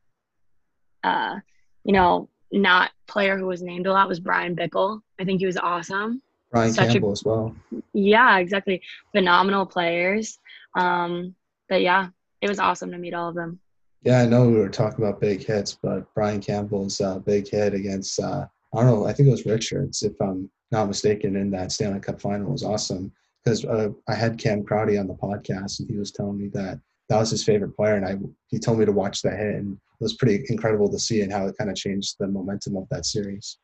uh, 1.05 1.37
you 1.85 1.93
know, 1.93 2.29
not 2.53 2.91
player 3.07 3.37
who 3.39 3.47
was 3.47 3.63
named 3.63 3.87
a 3.87 3.93
lot 3.93 4.09
was 4.09 4.21
Bryan 4.21 4.57
Bickell. 4.57 5.01
I 5.19 5.25
think 5.25 5.41
he 5.41 5.47
was 5.47 5.57
awesome. 5.57 6.23
Brian 6.51 6.73
Such 6.73 6.93
Campbell 6.93 7.11
a, 7.11 7.13
as 7.13 7.25
well. 7.25 7.55
Yeah, 7.93 8.39
exactly. 8.39 8.81
Phenomenal 9.13 9.67
players. 9.67 10.39
Um, 10.75 11.35
but 11.69 11.83
yeah, 11.83 12.09
it 12.41 12.49
was 12.49 12.59
awesome 12.59 12.91
to 12.93 12.99
meet 12.99 13.15
all 13.15 13.29
of 13.29 13.35
them. 13.35 13.61
Yeah, 14.03 14.21
I 14.21 14.27
know 14.27 14.49
we 14.49 14.57
were 14.57 14.69
talking 14.69 15.05
about 15.05 15.21
big 15.21 15.45
hits, 15.45 15.77
but 15.83 16.13
Brian 16.15 16.41
Campbell's 16.41 17.01
uh, 17.01 17.19
big 17.19 17.49
hit 17.49 17.75
against 17.75 18.19
uh, 18.21 18.47
I 18.75 18.83
don't 18.83 18.87
know, 18.87 19.07
I 19.07 19.13
think 19.13 19.29
it 19.29 19.33
was 19.33 19.47
Richards, 19.47 20.03
if 20.03 20.13
I'm 20.21 20.51
not 20.71 20.89
mistaken, 20.89 21.37
in 21.37 21.51
that 21.53 21.73
Stanley 21.73 22.01
Cup 22.01 22.21
final 22.21 22.53
was 22.53 22.65
awesome 22.65 23.13
because 23.43 23.65
uh, 23.65 23.91
I 24.09 24.15
had 24.15 24.39
Cam 24.39 24.63
Crowdy 24.63 25.01
on 25.01 25.07
the 25.07 25.15
podcast 25.15 25.81
and 25.81 25.89
he 25.89 25.97
was 25.97 26.13
telling 26.13 26.39
me 26.39 26.49
that 26.49 26.81
that 27.09 27.19
was 27.19 27.31
his 27.31 27.45
favorite 27.45 27.77
player, 27.77 27.97
and 27.97 28.07
I 28.07 28.17
he 28.49 28.59
told 28.59 28.79
me 28.79 28.85
to 28.85 28.93
watch 28.93 29.23
that 29.23 29.39
hit, 29.39 29.57
and 29.57 29.73
it 29.73 30.05
was 30.05 30.15
pretty 30.15 30.45
incredible 30.49 30.91
to 30.91 30.99
see 30.99 31.23
and 31.23 31.33
how 31.33 31.47
it 31.47 31.57
kind 31.59 31.71
of 31.71 31.77
changed 31.77 32.17
the 32.19 32.29
momentum 32.29 32.77
of 32.77 32.89
that 32.91 33.07
series. 33.07 33.59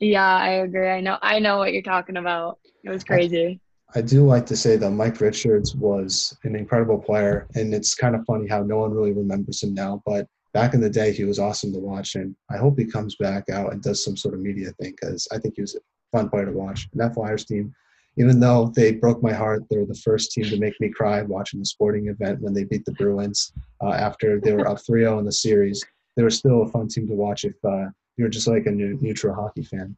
Yeah, 0.00 0.36
I 0.36 0.50
agree. 0.64 0.88
I 0.88 1.00
know 1.00 1.18
I 1.22 1.38
know 1.38 1.58
what 1.58 1.72
you're 1.72 1.82
talking 1.82 2.16
about. 2.16 2.58
It 2.84 2.90
was 2.90 3.04
crazy. 3.04 3.60
I 3.94 4.02
do 4.02 4.26
like 4.26 4.44
to 4.46 4.56
say 4.56 4.76
that 4.76 4.90
Mike 4.90 5.20
Richards 5.20 5.74
was 5.74 6.36
an 6.44 6.54
incredible 6.54 6.98
player, 6.98 7.46
and 7.54 7.72
it's 7.72 7.94
kind 7.94 8.14
of 8.14 8.24
funny 8.26 8.46
how 8.46 8.62
no 8.62 8.78
one 8.78 8.92
really 8.92 9.12
remembers 9.12 9.62
him 9.62 9.74
now. 9.74 10.02
But 10.04 10.26
back 10.52 10.74
in 10.74 10.80
the 10.80 10.90
day, 10.90 11.12
he 11.12 11.24
was 11.24 11.38
awesome 11.38 11.72
to 11.72 11.78
watch, 11.78 12.14
and 12.14 12.36
I 12.50 12.58
hope 12.58 12.78
he 12.78 12.84
comes 12.84 13.16
back 13.16 13.48
out 13.50 13.72
and 13.72 13.82
does 13.82 14.04
some 14.04 14.16
sort 14.16 14.34
of 14.34 14.40
media 14.40 14.72
thing 14.80 14.94
because 15.00 15.26
I 15.32 15.38
think 15.38 15.54
he 15.56 15.62
was 15.62 15.74
a 15.74 15.80
fun 16.16 16.28
player 16.28 16.46
to 16.46 16.52
watch. 16.52 16.86
And 16.92 17.00
that 17.00 17.14
Flyers 17.14 17.44
team, 17.46 17.74
even 18.18 18.40
though 18.40 18.72
they 18.74 18.92
broke 18.92 19.22
my 19.22 19.32
heart, 19.32 19.62
they 19.70 19.78
were 19.78 19.86
the 19.86 19.94
first 19.94 20.32
team 20.32 20.44
to 20.44 20.58
make 20.58 20.78
me 20.80 20.88
cry 20.90 21.22
watching 21.22 21.60
the 21.60 21.66
sporting 21.66 22.08
event 22.08 22.40
when 22.40 22.52
they 22.52 22.64
beat 22.64 22.84
the 22.84 22.92
Bruins 22.92 23.52
uh, 23.82 23.92
after 23.92 24.40
they 24.40 24.52
were 24.52 24.68
up 24.68 24.78
3-0 24.78 25.20
in 25.20 25.24
the 25.24 25.32
series. 25.32 25.84
They 26.16 26.24
were 26.24 26.30
still 26.30 26.62
a 26.62 26.68
fun 26.68 26.88
team 26.88 27.06
to 27.06 27.14
watch 27.14 27.44
if 27.44 27.54
uh, 27.64 27.86
you're 28.16 28.28
just 28.28 28.48
like 28.48 28.66
a 28.66 28.70
new, 28.72 28.98
neutral 29.00 29.34
hockey 29.34 29.62
fan. 29.62 29.96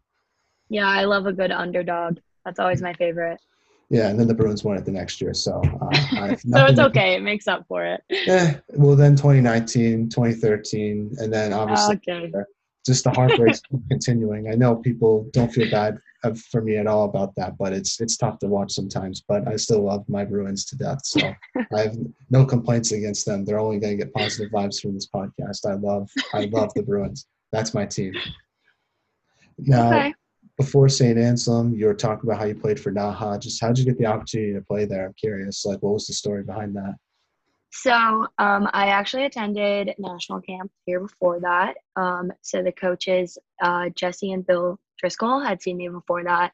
Yeah, 0.68 0.86
I 0.86 1.04
love 1.04 1.26
a 1.26 1.32
good 1.32 1.50
underdog. 1.50 2.18
That's 2.44 2.60
always 2.60 2.82
my 2.82 2.92
favorite. 2.94 3.40
Yeah, 3.88 4.08
and 4.08 4.20
then 4.20 4.28
the 4.28 4.34
Bruins 4.34 4.62
won 4.62 4.76
it 4.76 4.84
the 4.84 4.92
next 4.92 5.20
year. 5.20 5.32
So, 5.32 5.60
uh, 5.80 6.36
so 6.36 6.66
it's 6.66 6.78
okay. 6.78 7.14
It 7.14 7.22
makes 7.22 7.48
up 7.48 7.64
for 7.66 7.84
it. 7.84 8.02
Yeah. 8.10 8.58
Well, 8.68 8.96
then 8.96 9.16
2019, 9.16 10.10
2013, 10.10 11.16
and 11.18 11.32
then 11.32 11.52
obviously 11.54 11.96
okay. 12.08 12.32
just 12.86 13.02
the 13.04 13.10
heartbreaks 13.10 13.62
continuing. 13.90 14.52
I 14.52 14.54
know 14.54 14.76
people 14.76 15.28
don't 15.32 15.52
feel 15.52 15.70
bad 15.70 15.98
for 16.50 16.60
me 16.60 16.76
at 16.76 16.86
all 16.86 17.04
about 17.04 17.34
that, 17.36 17.56
but 17.58 17.72
it's 17.72 18.00
it's 18.00 18.16
tough 18.16 18.38
to 18.40 18.46
watch 18.46 18.72
sometimes. 18.72 19.22
But 19.26 19.48
I 19.48 19.56
still 19.56 19.82
love 19.82 20.08
my 20.08 20.24
Bruins 20.24 20.64
to 20.66 20.76
death. 20.76 21.00
So 21.04 21.20
I 21.74 21.80
have 21.80 21.96
no 22.30 22.44
complaints 22.44 22.92
against 22.92 23.26
them. 23.26 23.44
They're 23.44 23.60
only 23.60 23.78
going 23.78 23.98
to 23.98 24.04
get 24.04 24.14
positive 24.14 24.52
vibes 24.52 24.80
from 24.80 24.94
this 24.94 25.08
podcast. 25.08 25.66
I 25.66 25.74
love 25.74 26.10
I 26.34 26.44
love 26.52 26.72
the 26.74 26.82
Bruins. 26.82 27.26
That's 27.52 27.74
my 27.74 27.86
team. 27.86 28.14
Now, 29.58 29.88
okay 29.88 30.14
before 30.60 30.90
St. 30.90 31.16
Anselm, 31.18 31.72
you 31.72 31.86
were 31.86 31.94
talking 31.94 32.28
about 32.28 32.38
how 32.38 32.44
you 32.44 32.54
played 32.54 32.78
for 32.78 32.92
Naha. 32.92 33.40
Just 33.40 33.62
how 33.62 33.68
did 33.68 33.78
you 33.78 33.86
get 33.86 33.96
the 33.96 34.04
opportunity 34.04 34.52
to 34.52 34.60
play 34.60 34.84
there? 34.84 35.06
I'm 35.06 35.14
curious. 35.14 35.64
Like, 35.64 35.82
what 35.82 35.94
was 35.94 36.06
the 36.06 36.12
story 36.12 36.42
behind 36.42 36.76
that? 36.76 36.96
So, 37.72 37.94
um, 38.36 38.68
I 38.74 38.88
actually 38.88 39.24
attended 39.24 39.94
national 39.98 40.42
camp 40.42 40.70
here 40.84 41.00
before 41.00 41.40
that. 41.40 41.76
Um, 41.96 42.30
so 42.42 42.62
the 42.62 42.72
coaches, 42.72 43.38
uh, 43.62 43.88
Jesse 43.94 44.32
and 44.32 44.46
Bill 44.46 44.78
Driscoll, 45.00 45.40
had 45.40 45.62
seen 45.62 45.76
me 45.76 45.88
before 45.88 46.24
that. 46.24 46.52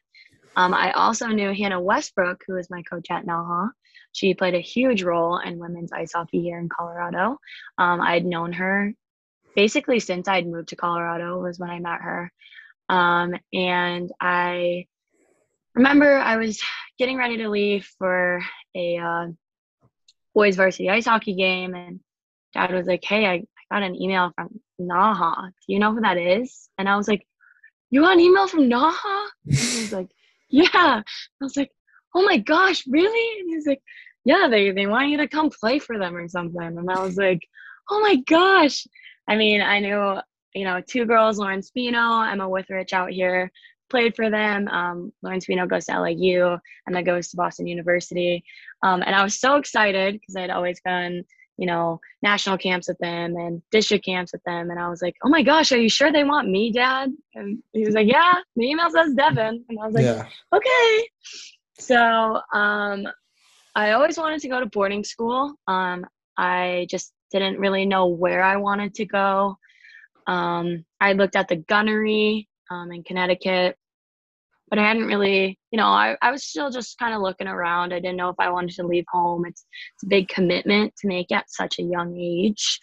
Um, 0.55 0.73
I 0.73 0.91
also 0.93 1.27
knew 1.27 1.53
Hannah 1.53 1.81
Westbrook, 1.81 2.43
who 2.47 2.55
was 2.55 2.69
my 2.69 2.81
coach 2.81 3.07
at 3.11 3.25
Naha. 3.25 3.69
She 4.13 4.33
played 4.33 4.55
a 4.55 4.59
huge 4.59 5.03
role 5.03 5.37
in 5.37 5.59
women's 5.59 5.91
ice 5.91 6.13
hockey 6.13 6.41
here 6.41 6.57
in 6.57 6.69
Colorado. 6.69 7.37
Um, 7.77 8.01
I'd 8.01 8.25
known 8.25 8.53
her 8.53 8.93
basically 9.55 9.99
since 9.99 10.27
I'd 10.27 10.47
moved 10.47 10.69
to 10.69 10.75
Colorado 10.75 11.39
was 11.41 11.59
when 11.59 11.69
I 11.69 11.79
met 11.79 12.01
her. 12.01 12.31
Um, 12.89 13.35
and 13.51 14.11
I 14.21 14.87
remember 15.75 16.17
I 16.17 16.37
was 16.37 16.61
getting 16.97 17.17
ready 17.17 17.37
to 17.37 17.49
leave 17.49 17.85
for 17.97 18.41
a 18.75 18.97
uh, 18.97 19.27
boys 20.33 20.55
varsity 20.55 20.89
ice 20.89 21.05
hockey 21.05 21.35
game, 21.35 21.75
and 21.75 21.99
dad 22.53 22.71
was 22.71 22.87
like, 22.87 23.03
Hey, 23.03 23.25
I 23.25 23.43
got 23.71 23.83
an 23.83 23.99
email 23.99 24.31
from 24.35 24.59
Naha. 24.79 25.47
Do 25.47 25.73
you 25.73 25.79
know 25.79 25.93
who 25.93 26.01
that 26.01 26.17
is? 26.17 26.69
And 26.77 26.87
I 26.87 26.95
was 26.95 27.07
like, 27.07 27.27
You 27.89 28.01
got 28.01 28.13
an 28.13 28.19
email 28.19 28.47
from 28.47 28.69
Naha? 28.69 29.27
And 29.45 29.55
was 29.55 29.93
like, 29.93 30.09
Yeah. 30.49 30.69
I 30.73 31.03
was 31.41 31.57
like, 31.57 31.71
Oh 32.15 32.23
my 32.23 32.37
gosh, 32.37 32.83
really? 32.87 33.39
And 33.41 33.49
he's 33.49 33.67
like, 33.67 33.81
Yeah, 34.25 34.47
they, 34.49 34.71
they 34.71 34.87
want 34.87 35.09
you 35.09 35.17
to 35.17 35.27
come 35.27 35.49
play 35.49 35.79
for 35.79 35.97
them 35.97 36.15
or 36.15 36.27
something. 36.27 36.61
And 36.61 36.89
I 36.89 37.01
was 37.01 37.17
like, 37.17 37.41
Oh 37.89 38.01
my 38.01 38.15
gosh. 38.27 38.85
I 39.27 39.35
mean, 39.35 39.61
I 39.61 39.79
knew, 39.79 40.19
you 40.53 40.63
know, 40.63 40.81
two 40.81 41.05
girls, 41.05 41.37
Lauren 41.37 41.61
Spino, 41.61 42.29
Emma 42.29 42.47
Withrich 42.47 42.93
out 42.93 43.11
here, 43.11 43.51
played 43.89 44.15
for 44.15 44.29
them. 44.29 44.67
Um, 44.67 45.11
Lauren 45.21 45.39
Spino 45.39 45.67
goes 45.67 45.85
to 45.85 45.99
LAU 45.99 46.57
and 46.85 46.95
then 46.95 47.03
goes 47.03 47.29
to 47.29 47.37
Boston 47.37 47.67
University. 47.67 48.43
Um, 48.83 49.01
and 49.05 49.15
I 49.15 49.23
was 49.23 49.39
so 49.39 49.55
excited 49.55 50.13
because 50.15 50.35
I'd 50.35 50.49
always 50.49 50.79
gone 50.81 51.23
you 51.57 51.65
know, 51.65 51.99
national 52.21 52.57
camps 52.57 52.87
with 52.87 52.97
them 52.99 53.35
and 53.35 53.61
district 53.71 54.05
camps 54.05 54.31
with 54.31 54.43
them. 54.43 54.69
And 54.69 54.79
I 54.79 54.89
was 54.89 55.01
like, 55.01 55.15
oh 55.23 55.29
my 55.29 55.41
gosh, 55.41 55.71
are 55.71 55.77
you 55.77 55.89
sure 55.89 56.11
they 56.11 56.23
want 56.23 56.47
me, 56.47 56.71
dad? 56.71 57.11
And 57.35 57.61
he 57.73 57.85
was 57.85 57.95
like, 57.95 58.07
yeah, 58.07 58.35
the 58.55 58.69
email 58.69 58.89
says 58.89 59.13
Devin. 59.13 59.65
And 59.67 59.79
I 59.79 59.85
was 59.85 59.95
like, 59.95 60.03
yeah. 60.03 60.27
okay. 60.53 61.09
So 61.79 62.39
um, 62.53 63.07
I 63.75 63.91
always 63.91 64.17
wanted 64.17 64.39
to 64.41 64.49
go 64.49 64.59
to 64.59 64.67
boarding 64.67 65.03
school. 65.03 65.55
Um, 65.67 66.05
I 66.37 66.87
just 66.89 67.13
didn't 67.31 67.59
really 67.59 67.85
know 67.85 68.07
where 68.07 68.43
I 68.43 68.57
wanted 68.57 68.93
to 68.95 69.05
go. 69.05 69.57
Um, 70.27 70.85
I 71.01 71.13
looked 71.13 71.35
at 71.35 71.47
the 71.47 71.55
gunnery 71.57 72.47
um, 72.69 72.91
in 72.91 73.03
Connecticut 73.03 73.77
but 74.69 74.79
I 74.79 74.87
hadn't 74.87 75.07
really, 75.07 75.57
you 75.71 75.77
know, 75.77 75.87
I, 75.87 76.17
I 76.21 76.31
was 76.31 76.43
still 76.43 76.69
just 76.69 76.99
kind 76.99 77.13
of 77.13 77.21
looking 77.21 77.47
around. 77.47 77.93
I 77.93 77.99
didn't 77.99 78.17
know 78.17 78.29
if 78.29 78.35
I 78.39 78.49
wanted 78.49 78.75
to 78.75 78.85
leave 78.85 79.05
home. 79.09 79.45
It's, 79.45 79.65
it's 79.95 80.03
a 80.03 80.07
big 80.07 80.27
commitment 80.27 80.93
to 80.97 81.07
make 81.07 81.31
at 81.31 81.49
such 81.49 81.79
a 81.79 81.83
young 81.83 82.17
age. 82.17 82.79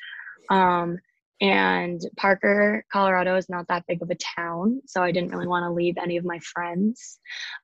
Um, 0.50 0.98
and 1.40 2.00
Parker, 2.16 2.84
Colorado 2.90 3.36
is 3.36 3.50
not 3.50 3.66
that 3.68 3.84
big 3.86 4.00
of 4.02 4.10
a 4.10 4.16
town, 4.36 4.80
so 4.86 5.02
I 5.02 5.12
didn't 5.12 5.30
really 5.30 5.46
want 5.46 5.64
to 5.64 5.72
leave 5.72 5.96
any 6.00 6.16
of 6.16 6.24
my 6.24 6.38
friends. 6.38 7.18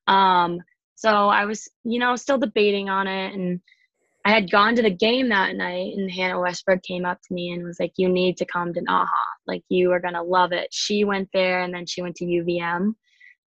Um, 0.06 0.60
so 0.96 1.28
I 1.28 1.46
was, 1.46 1.68
you 1.84 1.98
know, 1.98 2.16
still 2.16 2.36
debating 2.36 2.90
on 2.90 3.06
it. 3.06 3.32
And 3.32 3.60
I 4.26 4.32
had 4.32 4.50
gone 4.50 4.74
to 4.74 4.82
the 4.82 4.90
game 4.90 5.30
that 5.30 5.56
night, 5.56 5.94
and 5.96 6.10
Hannah 6.10 6.40
Westbrook 6.40 6.82
came 6.82 7.06
up 7.06 7.20
to 7.22 7.32
me 7.32 7.52
and 7.52 7.64
was 7.64 7.80
like, 7.80 7.92
You 7.96 8.10
need 8.10 8.36
to 8.38 8.44
come 8.44 8.74
to 8.74 8.82
Naha. 8.82 9.06
Like, 9.46 9.62
you 9.70 9.92
are 9.92 10.00
going 10.00 10.14
to 10.14 10.22
love 10.22 10.52
it. 10.52 10.68
She 10.72 11.04
went 11.04 11.30
there, 11.32 11.62
and 11.62 11.72
then 11.72 11.86
she 11.86 12.02
went 12.02 12.16
to 12.16 12.26
UVM 12.26 12.94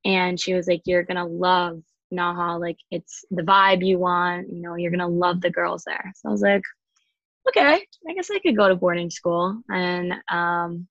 and 0.05 0.39
she 0.39 0.53
was 0.53 0.67
like 0.67 0.81
you're 0.85 1.03
gonna 1.03 1.27
love 1.27 1.81
naha. 2.13 2.59
Like 2.59 2.77
it's 2.89 3.25
the 3.31 3.43
vibe 3.43 3.85
you 3.85 3.99
want 3.99 4.49
you 4.49 4.61
know 4.61 4.75
you're 4.75 4.91
gonna 4.91 5.07
love 5.07 5.41
the 5.41 5.49
girls 5.49 5.83
there. 5.85 6.11
So 6.15 6.29
i 6.29 6.31
was 6.31 6.41
like 6.41 6.63
okay 7.47 7.85
i 8.07 8.13
guess 8.13 8.29
i 8.31 8.39
could 8.39 8.57
go 8.57 8.67
to 8.67 8.75
boarding 8.75 9.09
school. 9.09 9.61
And 9.69 10.13
um, 10.29 10.87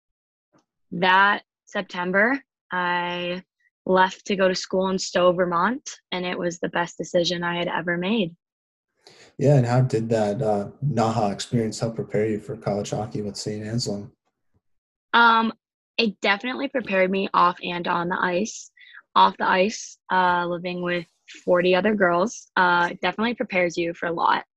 that 0.93 1.43
september 1.67 2.37
i 2.73 3.43
left 3.87 4.27
to 4.27 4.37
go 4.37 4.49
to 4.49 4.55
school 4.55 4.89
in 4.89 4.99
stowe 4.99 5.33
vermont 5.33 5.89
and 6.11 6.27
it 6.27 6.37
was 6.37 6.59
the 6.59 6.69
best 6.69 6.99
decision 6.99 7.45
i 7.45 7.57
had 7.57 7.69
ever 7.69 7.97
made. 7.97 8.35
Yeah 9.39 9.57
and 9.57 9.67
how 9.67 9.83
did 9.83 10.09
that 10.11 10.43
uh, 10.43 10.69
naha 10.85 11.33
experience 11.33 11.79
help 11.79 11.95
prepare 11.95 12.27
you 12.27 12.41
for 12.41 12.57
college 12.57 12.91
hockey 12.91 13.23
with 13.23 13.37
st 13.37 13.65
anselm? 13.65 14.13
Um 15.13 15.53
it 15.97 16.21
definitely 16.21 16.69
prepared 16.69 17.11
me 17.11 17.29
off 17.35 17.59
and 17.63 17.87
on 17.87 18.09
the 18.09 18.19
ice 18.21 18.71
off 19.15 19.37
the 19.37 19.49
ice, 19.49 19.99
uh, 20.13 20.47
living 20.47 20.83
with 20.83 21.07
40 21.45 21.75
other 21.75 21.95
girls, 21.95 22.51
uh, 22.57 22.91
definitely 23.03 23.35
prepares 23.35 23.77
you 23.77 23.95
for 23.95 24.07
a 24.07 24.13
lot. 24.13 24.45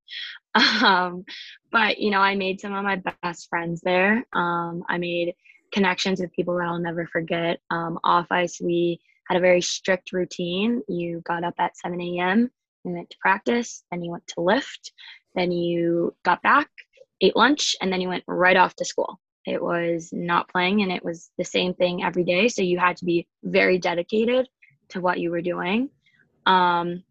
Um, 0.84 1.24
but, 1.72 1.98
you 1.98 2.12
know, 2.12 2.20
I 2.20 2.36
made 2.36 2.60
some 2.60 2.76
of 2.76 2.84
my 2.84 3.02
best 3.24 3.50
friends 3.50 3.82
there. 3.82 4.24
Um, 4.34 4.84
I 4.88 5.00
made 5.00 5.34
connections 5.72 6.20
with 6.20 6.32
people 6.34 6.56
that 6.58 6.68
I'll 6.68 6.78
never 6.78 7.08
forget. 7.08 7.60
Um, 7.72 7.98
off 8.04 8.28
ice, 8.30 8.62
we 8.62 9.00
had 9.28 9.38
a 9.38 9.39
very 9.39 9.62
strict 9.62 10.12
routine. 10.12 10.84
You 10.88 11.22
got 11.26 11.44
up 11.44 11.56
at 11.58 11.76
7 11.78 12.00
a.m., 12.00 12.52
you 12.84 12.92
went 12.92 13.10
to 13.10 13.18
practice, 13.20 13.84
then 13.89 14.04
you 14.04 14.12
went 14.12 14.28
to 14.28 14.42
lift, 14.42 14.92
then 15.34 15.52
you 15.52 16.13
got 16.24 16.44
back, 16.44 16.70
ate 17.22 17.36
lunch, 17.36 17.76
and 17.82 17.92
then 17.92 18.02
you 18.02 18.10
went 18.10 18.26
right 18.28 18.58
off 18.58 18.76
to 18.76 18.86
school 18.86 19.20
it 19.46 19.62
was 19.62 20.10
not 20.14 20.50
playing 20.50 20.82
and 20.82 20.92
it 20.92 21.04
was 21.04 21.30
the 21.38 21.44
same 21.44 21.74
thing 21.74 22.04
every 22.04 22.24
day. 22.24 22.48
So 22.48 22.62
you 22.62 22.80
had 22.80 22.98
to 22.98 23.06
be 23.06 23.28
very 23.44 23.78
dedicated 23.78 24.48
to 24.90 25.02
what 25.02 25.20
you 25.20 25.32
were 25.32 25.42
doing. 25.42 25.90
Um, 26.46 27.04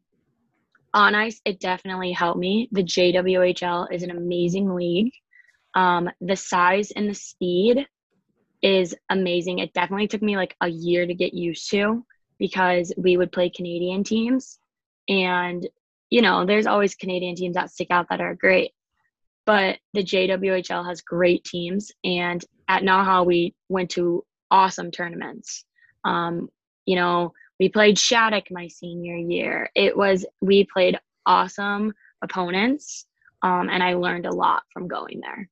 on 0.95 1.15
ice 1.15 1.41
it 1.45 1.61
definitely 1.61 2.13
helped 2.13 2.39
me. 2.39 2.69
The 2.73 2.83
jwhl 2.83 3.91
is 3.91 4.03
an 4.03 4.11
amazing 4.11 4.75
league. 4.75 5.13
Um, 5.75 6.11
the 6.21 6.37
size 6.37 6.91
and 6.91 7.09
the 7.09 7.15
speed 7.15 7.87
is 8.61 8.95
amazing. 9.11 9.59
It 9.59 9.73
definitely 9.73 10.09
took 10.09 10.23
me 10.23 10.37
like 10.37 10.55
a 10.61 10.69
year 10.69 11.07
to 11.07 11.15
get 11.15 11.33
used 11.33 11.71
to 11.71 12.05
because 12.39 12.93
we 12.97 13.17
would 13.17 13.33
play 13.33 13.49
canadian 13.51 14.05
teams. 14.05 14.59
And 15.09 15.67
you 16.11 16.21
know 16.21 16.45
there's 16.45 16.67
always 16.67 16.95
canadian 16.95 17.35
teams 17.35 17.55
that 17.55 17.71
stick 17.71 17.89
out 17.91 18.07
that 18.11 18.21
are 18.21 18.35
great 18.35 18.73
but 19.47 19.79
the 19.95 20.03
JWHL 20.03 20.87
has 20.87 21.01
great 21.01 21.45
teams. 21.45 21.93
And 22.05 22.45
at 22.69 22.83
Naha, 22.83 23.25
we 23.27 23.55
went 23.69 23.91
to 23.91 24.25
awesome 24.51 24.91
tournaments. 24.91 25.65
Um, 26.05 26.49
you 26.87 26.97
know, 26.97 27.33
we 27.59 27.69
played 27.69 27.99
Shattuck 27.99 28.45
my 28.51 28.69
senior 28.69 29.17
year. 29.17 29.71
It 29.75 29.97
was, 29.97 30.27
we 30.41 30.65
played 30.65 30.99
awesome 31.27 31.93
opponents. 32.23 33.07
Um, 33.43 33.69
and 33.71 33.83
I 33.83 33.95
learned 33.95 34.27
a 34.27 34.35
lot 34.35 34.63
from 34.73 34.89
going 34.89 35.21
there. 35.21 35.49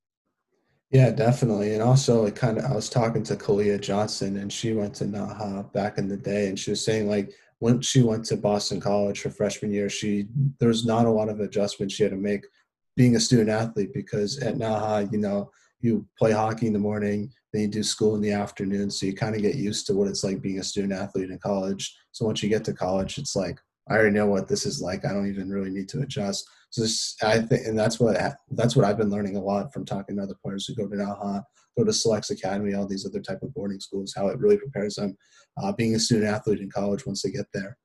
Yeah, 0.91 1.11
definitely. 1.11 1.73
And 1.73 1.81
also, 1.81 2.25
it 2.25 2.35
kind 2.35 2.57
of, 2.57 2.65
I 2.65 2.75
was 2.75 2.89
talking 2.89 3.23
to 3.23 3.37
Kalia 3.37 3.79
Johnson, 3.79 4.37
and 4.37 4.51
she 4.51 4.73
went 4.73 4.93
to 4.95 5.05
Naha 5.05 5.71
back 5.71 5.97
in 5.97 6.09
the 6.09 6.17
day, 6.17 6.47
and 6.47 6.59
she 6.59 6.69
was 6.69 6.83
saying, 6.83 7.07
like, 7.07 7.33
when 7.59 7.79
she 7.79 8.01
went 8.01 8.25
to 8.25 8.35
Boston 8.35 8.81
College 8.81 9.21
her 9.21 9.29
freshman 9.29 9.71
year, 9.71 9.87
she 9.87 10.27
there 10.59 10.67
was 10.67 10.85
not 10.85 11.05
a 11.05 11.11
lot 11.11 11.29
of 11.29 11.39
adjustments 11.39 11.93
she 11.93 12.03
had 12.03 12.11
to 12.11 12.17
make 12.17 12.45
being 12.95 13.15
a 13.15 13.19
student 13.19 13.49
athlete 13.49 13.93
because 13.93 14.39
at 14.39 14.55
Naha, 14.55 15.11
you 15.11 15.17
know, 15.17 15.51
you 15.79 16.05
play 16.17 16.31
hockey 16.31 16.67
in 16.67 16.73
the 16.73 16.79
morning, 16.79 17.31
then 17.51 17.63
you 17.63 17.67
do 17.67 17.83
school 17.83 18.15
in 18.15 18.21
the 18.21 18.31
afternoon. 18.31 18.91
So 18.91 19.05
you 19.05 19.15
kind 19.15 19.35
of 19.35 19.41
get 19.41 19.55
used 19.55 19.87
to 19.87 19.93
what 19.93 20.07
it's 20.07 20.23
like 20.23 20.41
being 20.41 20.59
a 20.59 20.63
student 20.63 20.93
athlete 20.93 21.31
in 21.31 21.39
college. 21.39 21.95
So 22.11 22.25
once 22.25 22.43
you 22.43 22.49
get 22.49 22.63
to 22.65 22.73
college, 22.73 23.17
it's 23.17 23.35
like, 23.35 23.59
I 23.89 23.95
already 23.95 24.11
know 24.11 24.27
what 24.27 24.47
this 24.47 24.65
is 24.65 24.81
like. 24.81 25.05
I 25.05 25.13
don't 25.13 25.27
even 25.27 25.49
really 25.49 25.71
need 25.71 25.89
to 25.89 26.01
adjust. 26.01 26.47
So 26.69 26.83
this, 26.83 27.15
I 27.21 27.39
think, 27.39 27.65
and 27.65 27.77
that's 27.77 27.99
what 27.99 28.15
that's 28.51 28.75
what 28.75 28.85
I've 28.85 28.97
been 28.97 29.09
learning 29.09 29.35
a 29.35 29.41
lot 29.41 29.73
from 29.73 29.85
talking 29.85 30.15
to 30.15 30.23
other 30.23 30.35
players 30.41 30.65
who 30.65 30.75
go 30.75 30.87
to 30.87 30.95
Naha, 30.95 31.43
go 31.77 31.83
to 31.83 31.91
Selects 31.91 32.29
Academy, 32.29 32.73
all 32.73 32.87
these 32.87 33.05
other 33.05 33.19
type 33.19 33.41
of 33.41 33.53
boarding 33.53 33.79
schools. 33.79 34.13
How 34.15 34.27
it 34.27 34.39
really 34.39 34.57
prepares 34.57 34.95
them 34.95 35.17
uh, 35.61 35.73
being 35.73 35.95
a 35.95 35.99
student 35.99 36.31
athlete 36.31 36.61
in 36.61 36.69
college 36.69 37.05
once 37.05 37.21
they 37.21 37.31
get 37.31 37.47
there. 37.53 37.77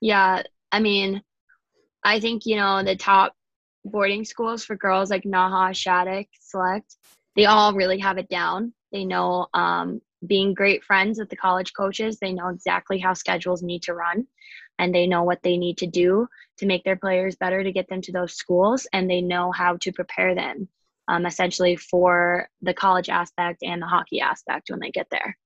Yeah, 0.00 0.42
I 0.72 0.80
mean, 0.80 1.22
I 2.02 2.18
think 2.18 2.44
you 2.44 2.56
know 2.56 2.82
the 2.82 2.96
top 2.96 3.34
boarding 3.84 4.24
schools 4.24 4.64
for 4.64 4.76
girls 4.76 5.10
like 5.10 5.24
Naha, 5.24 5.74
Shattuck, 5.74 6.26
Select, 6.40 6.96
they 7.36 7.46
all 7.46 7.74
really 7.74 7.98
have 7.98 8.18
it 8.18 8.28
down. 8.28 8.72
They 8.92 9.04
know 9.04 9.46
um, 9.54 10.00
being 10.26 10.54
great 10.54 10.84
friends 10.84 11.18
with 11.18 11.30
the 11.30 11.36
college 11.36 11.72
coaches, 11.74 12.18
they 12.18 12.32
know 12.32 12.48
exactly 12.48 12.98
how 12.98 13.14
schedules 13.14 13.62
need 13.62 13.82
to 13.84 13.94
run 13.94 14.26
and 14.78 14.94
they 14.94 15.06
know 15.06 15.22
what 15.22 15.42
they 15.42 15.56
need 15.56 15.78
to 15.78 15.86
do 15.86 16.28
to 16.58 16.66
make 16.66 16.84
their 16.84 16.96
players 16.96 17.36
better 17.36 17.62
to 17.62 17.72
get 17.72 17.88
them 17.88 18.00
to 18.02 18.12
those 18.12 18.34
schools 18.34 18.86
and 18.92 19.08
they 19.08 19.20
know 19.20 19.52
how 19.52 19.76
to 19.78 19.92
prepare 19.92 20.34
them 20.34 20.68
um, 21.08 21.26
essentially 21.26 21.76
for 21.76 22.48
the 22.62 22.74
college 22.74 23.08
aspect 23.08 23.62
and 23.62 23.82
the 23.82 23.86
hockey 23.86 24.20
aspect 24.20 24.70
when 24.70 24.80
they 24.80 24.90
get 24.90 25.06
there. 25.10 25.36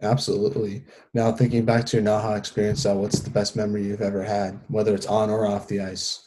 Absolutely. 0.00 0.84
Now, 1.14 1.30
thinking 1.30 1.64
back 1.64 1.86
to 1.86 1.98
your 1.98 2.04
Naha 2.04 2.36
experience, 2.36 2.84
uh, 2.84 2.94
what's 2.94 3.20
the 3.20 3.30
best 3.30 3.54
memory 3.54 3.84
you've 3.84 4.00
ever 4.00 4.22
had, 4.22 4.58
whether 4.68 4.94
it's 4.94 5.06
on 5.06 5.30
or 5.30 5.46
off 5.46 5.68
the 5.68 5.80
ice? 5.80 6.26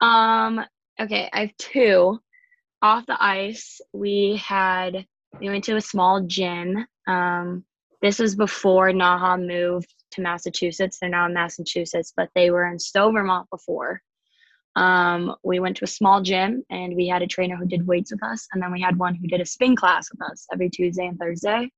Um, 0.00 0.64
okay, 1.00 1.28
I 1.32 1.40
have 1.40 1.56
two. 1.56 2.18
Off 2.82 3.04
the 3.06 3.22
ice, 3.22 3.80
we 3.92 4.40
had 4.42 5.04
we 5.38 5.48
went 5.48 5.64
to 5.64 5.76
a 5.76 5.80
small 5.80 6.22
gym. 6.22 6.86
Um, 7.06 7.64
this 8.00 8.18
was 8.18 8.34
before 8.34 8.90
Naha 8.90 9.38
moved 9.38 9.94
to 10.12 10.22
Massachusetts. 10.22 10.98
They're 10.98 11.10
now 11.10 11.26
in 11.26 11.34
Massachusetts, 11.34 12.12
but 12.16 12.30
they 12.34 12.50
were 12.50 12.66
in 12.66 12.78
Stowe, 12.78 13.12
Vermont 13.12 13.48
before. 13.50 14.00
Um, 14.76 15.34
we 15.42 15.60
went 15.60 15.76
to 15.78 15.84
a 15.84 15.88
small 15.88 16.22
gym 16.22 16.62
and 16.70 16.94
we 16.94 17.08
had 17.08 17.22
a 17.22 17.26
trainer 17.26 17.56
who 17.56 17.66
did 17.66 17.86
weights 17.86 18.12
with 18.12 18.22
us, 18.22 18.46
and 18.52 18.62
then 18.62 18.72
we 18.72 18.80
had 18.80 18.98
one 18.98 19.14
who 19.14 19.26
did 19.26 19.40
a 19.40 19.46
spin 19.46 19.76
class 19.76 20.08
with 20.10 20.22
us 20.22 20.46
every 20.52 20.70
Tuesday 20.70 21.06
and 21.06 21.18
Thursday. 21.18 21.70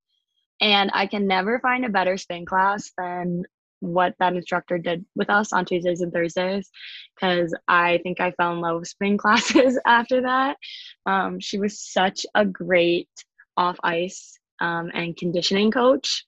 And 0.60 0.90
I 0.94 1.06
can 1.06 1.26
never 1.26 1.58
find 1.58 1.84
a 1.84 1.88
better 1.88 2.16
spin 2.16 2.46
class 2.46 2.92
than 2.96 3.42
what 3.82 4.14
that 4.20 4.34
instructor 4.34 4.78
did 4.78 5.04
with 5.16 5.28
us 5.28 5.52
on 5.52 5.64
Tuesdays 5.64 6.00
and 6.00 6.12
Thursdays 6.12 6.70
because 7.14 7.54
I 7.66 7.98
think 8.04 8.20
I 8.20 8.30
fell 8.30 8.52
in 8.52 8.60
love 8.60 8.78
with 8.78 8.88
spring 8.88 9.16
classes 9.18 9.78
after 9.84 10.22
that. 10.22 10.56
Um, 11.04 11.40
she 11.40 11.58
was 11.58 11.80
such 11.80 12.24
a 12.34 12.46
great 12.46 13.08
off 13.56 13.76
ice 13.82 14.38
um, 14.60 14.90
and 14.94 15.16
conditioning 15.16 15.72
coach. 15.72 16.24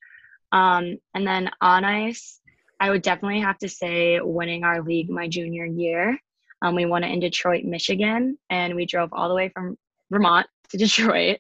Um, 0.51 0.99
and 1.15 1.27
then 1.27 1.51
on 1.61 1.85
ice, 1.85 2.41
I 2.81 2.91
would 2.91 3.03
definitely 3.03 3.41
have 3.41 3.59
to 3.59 3.69
say 3.69 4.21
winning 4.21 4.65
our 4.65 4.83
league 4.83 5.09
my 5.09 5.29
junior 5.29 5.65
year. 5.65 6.19
Um, 6.61 6.75
we 6.75 6.87
won 6.87 7.05
it 7.05 7.13
in 7.13 7.21
Detroit, 7.21 7.65
Michigan, 7.65 8.37
and 8.51 8.75
we 8.75 8.85
drove 8.85 9.11
all 9.13 9.29
the 9.29 9.35
way 9.35 9.49
from 9.51 9.77
Vermont 10.11 10.47
to 10.71 10.79
Detroit, 10.79 11.39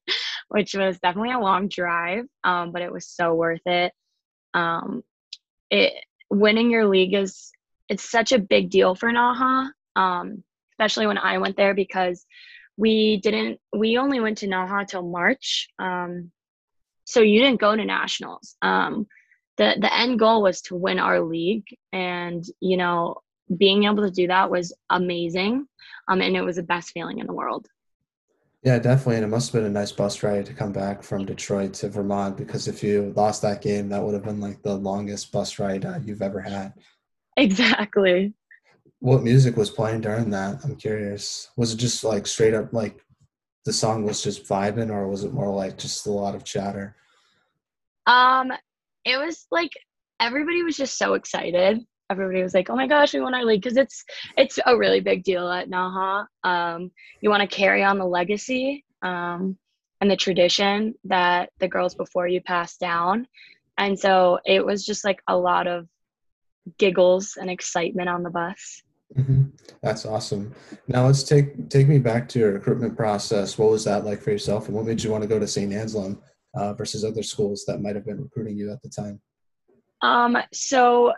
which 0.49 0.75
was 0.75 0.99
definitely 1.01 1.33
a 1.33 1.41
long 1.41 1.69
drive, 1.69 2.25
um, 2.45 2.71
but 2.71 2.83
it 2.83 2.93
was 2.93 3.09
so 3.09 3.35
worth 3.35 3.67
it. 3.67 3.93
Um, 4.55 5.03
it 5.71 5.93
winning 6.31 6.71
your 6.71 6.87
league 6.87 7.15
is 7.15 7.53
it's 7.89 8.09
such 8.11 8.33
a 8.33 8.39
big 8.39 8.71
deal 8.71 8.95
for 8.95 9.11
Naha, 9.11 9.71
um, 9.97 10.43
especially 10.73 11.07
when 11.07 11.19
I 11.19 11.39
went 11.39 11.57
there 11.57 11.75
because 11.75 12.25
we 12.77 13.19
didn't 13.19 13.61
we 13.73 13.99
only 13.99 14.21
went 14.21 14.39
to 14.39 14.49
Naha 14.49 14.87
till 14.87 15.03
March. 15.03 15.69
Um, 15.79 16.33
so 17.05 17.21
you 17.21 17.41
didn't 17.41 17.61
go 17.61 17.77
to 17.77 17.85
nationals. 17.85 18.57
Um, 18.62 19.07
the 19.57 19.77
the 19.81 19.95
end 19.95 20.19
goal 20.19 20.43
was 20.43 20.62
to 20.62 20.77
win 20.77 20.99
our 20.99 21.21
league, 21.21 21.67
and 21.93 22.45
you 22.61 22.77
know 22.77 23.21
being 23.55 23.85
able 23.85 24.03
to 24.05 24.11
do 24.11 24.27
that 24.29 24.51
was 24.51 24.73
amazing, 24.91 25.67
um, 26.09 26.21
and 26.21 26.37
it 26.37 26.43
was 26.43 26.57
the 26.57 26.62
best 26.62 26.91
feeling 26.91 27.19
in 27.19 27.27
the 27.27 27.33
world. 27.33 27.69
Yeah, 28.65 28.79
definitely, 28.79 29.17
and 29.17 29.25
it 29.25 29.29
must 29.29 29.53
have 29.53 29.61
been 29.61 29.71
a 29.71 29.75
nice 29.75 29.93
bus 29.93 30.23
ride 30.23 30.47
to 30.47 30.55
come 30.55 30.73
back 30.73 31.03
from 31.03 31.27
Detroit 31.27 31.75
to 31.75 31.91
Vermont 31.91 32.39
because 32.39 32.67
if 32.67 32.83
you 32.83 33.12
lost 33.15 33.43
that 33.43 33.61
game, 33.61 33.91
that 33.91 34.03
would 34.03 34.15
have 34.15 34.25
been 34.25 34.41
like 34.41 34.62
the 34.62 34.75
longest 34.75 35.31
bus 35.33 35.59
ride 35.59 35.85
uh, 35.85 35.99
you've 36.03 36.23
ever 36.23 36.41
had. 36.41 36.73
Exactly. 37.37 38.33
What 39.01 39.23
music 39.23 39.59
was 39.59 39.69
playing 39.69 40.01
during 40.01 40.31
that? 40.31 40.65
I'm 40.65 40.77
curious. 40.77 41.51
Was 41.59 41.75
it 41.75 41.77
just 41.77 42.05
like 42.05 42.27
straight 42.27 42.55
up 42.55 42.73
like 42.73 43.05
the 43.67 43.73
song 43.73 44.05
was 44.05 44.23
just 44.23 44.49
vibing, 44.49 44.91
or 44.91 45.09
was 45.09 45.25
it 45.25 45.35
more 45.35 45.55
like 45.55 45.77
just 45.77 46.07
a 46.07 46.11
lot 46.11 46.35
of 46.35 46.43
chatter? 46.43 46.97
Um, 48.07 48.51
it 49.05 49.19
was 49.19 49.47
like 49.51 49.73
everybody 50.21 50.62
was 50.62 50.79
just 50.79 50.97
so 50.97 51.15
excited. 51.15 51.81
Everybody 52.11 52.42
was 52.42 52.55
like, 52.55 52.68
"Oh 52.70 52.76
my 52.76 52.86
gosh, 52.86 53.14
we 53.14 53.20
won 53.20 53.34
our 53.34 53.44
league!" 53.44 53.62
Because 53.62 53.76
it's 53.76 54.05
it's 54.36 54.59
a 54.66 54.76
really 54.76 55.00
big 55.00 55.24
deal 55.24 55.50
at 55.50 55.70
Naha. 55.70 56.26
Um, 56.42 56.90
you 57.20 57.30
want 57.30 57.48
to 57.48 57.57
carry 57.57 57.82
on 57.82 57.98
the 57.98 58.07
legacy 58.07 58.84
um, 59.02 59.57
and 60.00 60.11
the 60.11 60.16
tradition 60.16 60.94
that 61.05 61.50
the 61.61 61.68
girls 61.68 61.94
before 61.94 62.28
you 62.28 62.40
passed 62.42 62.78
down, 62.78 63.26
and 63.78 63.98
so 63.98 64.38
it 64.44 64.64
was 64.64 64.84
just 64.84 65.05
like 65.05 65.20
a 65.28 65.36
lot 65.36 65.66
of 65.66 65.88
giggles 66.78 67.36
and 67.40 67.50
excitement 67.50 68.09
on 68.09 68.22
the 68.22 68.30
bus. 68.30 68.82
Mm-hmm. 69.16 69.44
That's 69.82 70.07
awesome. 70.07 70.55
Now 70.88 71.07
let's 71.07 71.22
take 71.22 71.68
take 71.70 71.88
me 71.88 71.98
back 71.98 72.28
to 72.30 72.38
your 72.38 72.52
recruitment 72.52 72.96
process. 72.96 73.57
What 73.57 73.70
was 73.70 73.84
that 73.84 74.05
like 74.05 74.20
for 74.20 74.30
yourself, 74.30 74.66
and 74.66 74.76
what 74.76 74.84
made 74.84 75.02
you 75.02 75.11
want 75.11 75.22
to 75.22 75.28
go 75.28 75.38
to 75.38 75.46
St. 75.46 75.72
Anselm 75.72 76.20
uh, 76.55 76.74
versus 76.74 77.05
other 77.05 77.22
schools 77.22 77.64
that 77.66 77.80
might 77.80 77.94
have 77.94 78.05
been 78.05 78.20
recruiting 78.20 78.57
you 78.57 78.72
at 78.72 78.82
the 78.82 78.88
time? 78.88 79.20
Um, 80.02 80.36
so 80.52 81.12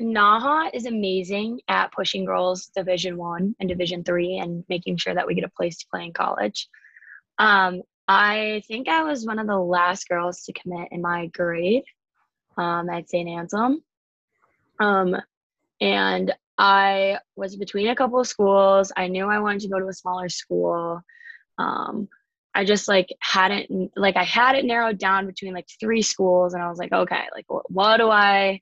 Naha 0.00 0.70
is 0.72 0.86
amazing 0.86 1.60
at 1.68 1.92
pushing 1.92 2.24
girls 2.24 2.70
Division 2.74 3.16
One 3.16 3.54
and 3.60 3.68
Division 3.68 4.02
Three, 4.04 4.38
and 4.38 4.64
making 4.68 4.96
sure 4.96 5.14
that 5.14 5.26
we 5.26 5.34
get 5.34 5.44
a 5.44 5.50
place 5.50 5.78
to 5.78 5.86
play 5.90 6.04
in 6.04 6.12
college. 6.12 6.68
Um, 7.38 7.82
I 8.08 8.62
think 8.66 8.88
I 8.88 9.04
was 9.04 9.24
one 9.24 9.38
of 9.38 9.46
the 9.46 9.58
last 9.58 10.08
girls 10.08 10.42
to 10.44 10.52
commit 10.52 10.88
in 10.90 11.00
my 11.00 11.26
grade 11.26 11.84
um, 12.56 12.90
at 12.90 13.08
St. 13.08 13.28
Anselm. 13.28 13.82
Um, 14.80 15.16
and 15.80 16.34
I 16.58 17.18
was 17.36 17.56
between 17.56 17.88
a 17.88 17.96
couple 17.96 18.20
of 18.20 18.26
schools. 18.26 18.92
I 18.96 19.08
knew 19.08 19.26
I 19.26 19.38
wanted 19.38 19.60
to 19.60 19.68
go 19.68 19.78
to 19.78 19.88
a 19.88 19.92
smaller 19.92 20.28
school. 20.28 21.00
Um, 21.58 22.08
I 22.54 22.64
just 22.64 22.88
like 22.88 23.08
hadn't 23.20 23.92
like 23.96 24.16
I 24.16 24.24
had 24.24 24.56
it 24.56 24.64
narrowed 24.64 24.98
down 24.98 25.26
between 25.26 25.54
like 25.54 25.68
three 25.78 26.02
schools, 26.02 26.52
and 26.52 26.62
I 26.62 26.68
was 26.68 26.78
like, 26.78 26.92
okay, 26.92 27.24
like 27.32 27.44
what, 27.48 27.70
what 27.70 27.96
do 27.98 28.10
I, 28.10 28.60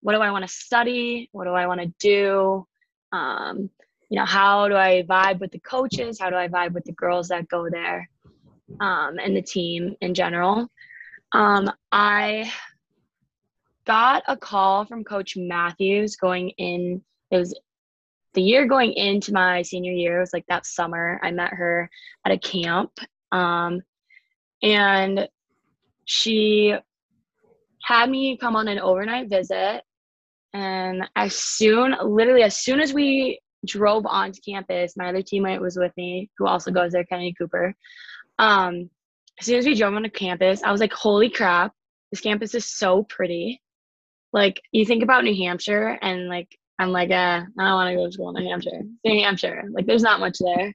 what 0.00 0.14
do 0.14 0.20
I 0.20 0.30
want 0.30 0.46
to 0.46 0.52
study? 0.52 1.28
What 1.32 1.44
do 1.44 1.50
I 1.50 1.66
want 1.66 1.80
to 1.80 1.92
do? 1.98 2.66
Um, 3.12 3.70
you 4.08 4.18
know, 4.18 4.24
how 4.24 4.68
do 4.68 4.74
I 4.74 5.04
vibe 5.08 5.40
with 5.40 5.52
the 5.52 5.60
coaches? 5.60 6.18
How 6.18 6.30
do 6.30 6.36
I 6.36 6.48
vibe 6.48 6.72
with 6.72 6.84
the 6.84 6.92
girls 6.92 7.28
that 7.28 7.48
go 7.48 7.68
there, 7.68 8.08
um, 8.80 9.18
and 9.18 9.36
the 9.36 9.42
team 9.42 9.96
in 10.00 10.14
general? 10.14 10.68
Um, 11.32 11.70
I 11.92 12.50
got 13.86 14.22
a 14.28 14.36
call 14.36 14.84
from 14.84 15.04
Coach 15.04 15.36
Matthews 15.36 16.16
going 16.16 16.50
in. 16.50 17.02
It 17.30 17.38
was 17.38 17.58
the 18.34 18.42
year 18.42 18.66
going 18.66 18.92
into 18.92 19.32
my 19.32 19.62
senior 19.62 19.92
year. 19.92 20.18
It 20.18 20.20
was 20.20 20.32
like 20.32 20.46
that 20.48 20.66
summer. 20.66 21.20
I 21.22 21.30
met 21.30 21.52
her 21.52 21.90
at 22.24 22.32
a 22.32 22.38
camp, 22.38 22.92
um, 23.32 23.82
and 24.62 25.28
she 26.04 26.74
had 27.82 28.08
me 28.08 28.36
come 28.36 28.56
on 28.56 28.68
an 28.68 28.78
overnight 28.78 29.28
visit. 29.28 29.82
And 30.54 31.08
as 31.16 31.34
soon, 31.34 31.94
literally, 32.02 32.42
as 32.42 32.56
soon 32.56 32.80
as 32.80 32.92
we 32.92 33.40
drove 33.66 34.06
onto 34.06 34.40
campus, 34.40 34.96
my 34.96 35.08
other 35.08 35.22
teammate 35.22 35.60
was 35.60 35.76
with 35.76 35.92
me, 35.96 36.30
who 36.38 36.46
also 36.46 36.70
goes 36.70 36.92
there, 36.92 37.04
Kennedy 37.04 37.34
Cooper. 37.38 37.74
Um, 38.38 38.88
as 39.40 39.46
soon 39.46 39.58
as 39.58 39.66
we 39.66 39.74
drove 39.74 39.94
onto 39.94 40.10
campus, 40.10 40.62
I 40.62 40.72
was 40.72 40.80
like, 40.80 40.92
holy 40.92 41.30
crap, 41.30 41.72
this 42.10 42.20
campus 42.20 42.54
is 42.54 42.64
so 42.64 43.02
pretty 43.02 43.60
like 44.32 44.60
you 44.72 44.84
think 44.84 45.02
about 45.02 45.24
New 45.24 45.34
Hampshire 45.34 45.98
and 46.02 46.28
like 46.28 46.48
I'm 46.78 46.90
like, 46.90 47.10
uh, 47.10 47.42
I 47.58 47.64
don't 47.64 47.74
want 47.74 47.90
to 47.90 47.96
go 47.96 48.06
to 48.06 48.12
school 48.12 48.36
in 48.36 48.44
New 48.44 48.50
Hampshire. 48.50 48.82
New 49.04 49.20
Hampshire. 49.20 49.64
Like 49.72 49.86
there's 49.86 50.02
not 50.02 50.20
much 50.20 50.38
there. 50.38 50.72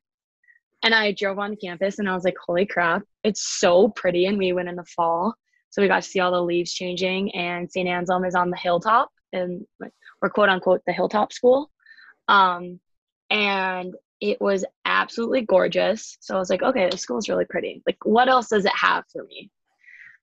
And 0.84 0.94
I 0.94 1.14
drove 1.14 1.40
on 1.40 1.56
campus 1.56 2.00
and 2.00 2.10
I 2.10 2.14
was 2.14 2.26
like, 2.26 2.36
holy 2.46 2.66
crap, 2.66 3.04
it's 3.24 3.60
so 3.60 3.88
pretty. 3.90 4.26
And 4.26 4.38
we 4.38 4.52
went 4.52 4.68
in 4.68 4.76
the 4.76 4.84
fall. 4.84 5.34
So 5.70 5.82
we 5.82 5.88
got 5.88 6.04
to 6.04 6.10
see 6.10 6.20
all 6.20 6.32
the 6.32 6.42
leaves 6.42 6.74
changing. 6.74 7.34
And 7.36 7.72
St. 7.72 7.88
Anselm 7.88 8.26
is 8.26 8.36
on 8.36 8.50
the 8.50 8.58
hilltop 8.58 9.10
and 9.34 9.66
we're 10.22 10.30
quote 10.30 10.50
unquote 10.50 10.82
the 10.86 10.94
hilltop 10.94 11.34
school. 11.34 11.70
Um, 12.28 12.80
and 13.30 13.96
it 14.22 14.40
was 14.40 14.64
absolutely 14.86 15.42
gorgeous. 15.42 16.18
So 16.22 16.36
I 16.36 16.40
was 16.40 16.50
like, 16.50 16.64
okay, 16.64 16.90
this 16.90 17.02
school's 17.02 17.28
really 17.28 17.46
pretty. 17.46 17.84
Like, 17.86 17.98
what 18.06 18.30
else 18.30 18.48
does 18.48 18.64
it 18.64 18.76
have 18.76 19.04
for 19.12 19.24
me? 19.26 19.52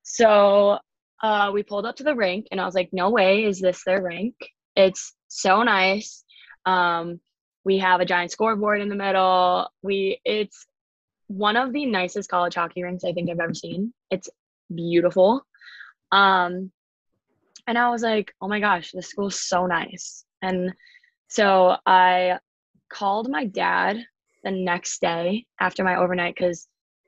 So 0.03 0.79
uh, 1.23 1.51
we 1.53 1.63
pulled 1.63 1.85
up 1.85 1.97
to 1.97 2.05
the 2.05 2.15
rink 2.15 2.47
and 2.51 2.61
I 2.61 2.65
was 2.65 2.75
like, 2.75 2.91
no 2.93 3.11
way 3.11 3.45
is 3.45 3.61
this 3.61 3.85
their 3.85 4.03
rink. 4.03 4.35
It's 4.75 5.13
so 5.29 5.63
nice. 5.63 6.25
Um, 6.65 7.21
we 7.65 7.79
have 7.79 8.01
a 8.01 8.07
giant 8.07 8.31
scoreboard 8.31 8.81
in 8.81 8.89
the 8.89 8.95
middle. 8.95 9.71
We 9.83 10.21
it's 10.25 10.67
one 11.27 11.57
of 11.57 11.73
the 11.73 11.87
nicest 11.87 12.31
college 12.31 12.55
hockey 12.55 12.83
rinks 12.83 13.05
I 13.05 13.13
think 13.13 13.31
I've 13.31 13.39
ever 13.39 13.55
seen. 13.55 13.93
It's 14.11 14.29
beautiful. 14.75 15.45
Um, 16.11 16.73
and 17.67 17.79
I 17.79 17.91
was 17.91 18.03
like, 18.03 18.33
oh 18.41 18.49
my 18.49 18.61
gosh, 18.61 18.93
this 18.93 19.09
school's 19.09 19.41
so 19.41 19.67
nice. 19.67 20.25
And 20.43 20.73
so 21.29 21.77
I 21.87 22.39
called 22.91 23.31
my 23.31 23.47
dad 23.47 23.99
the 24.43 24.51
next 24.51 25.01
day 25.01 25.47
after 25.61 25.85
my 25.85 25.97
overnight 25.97 26.35
because 26.35 26.67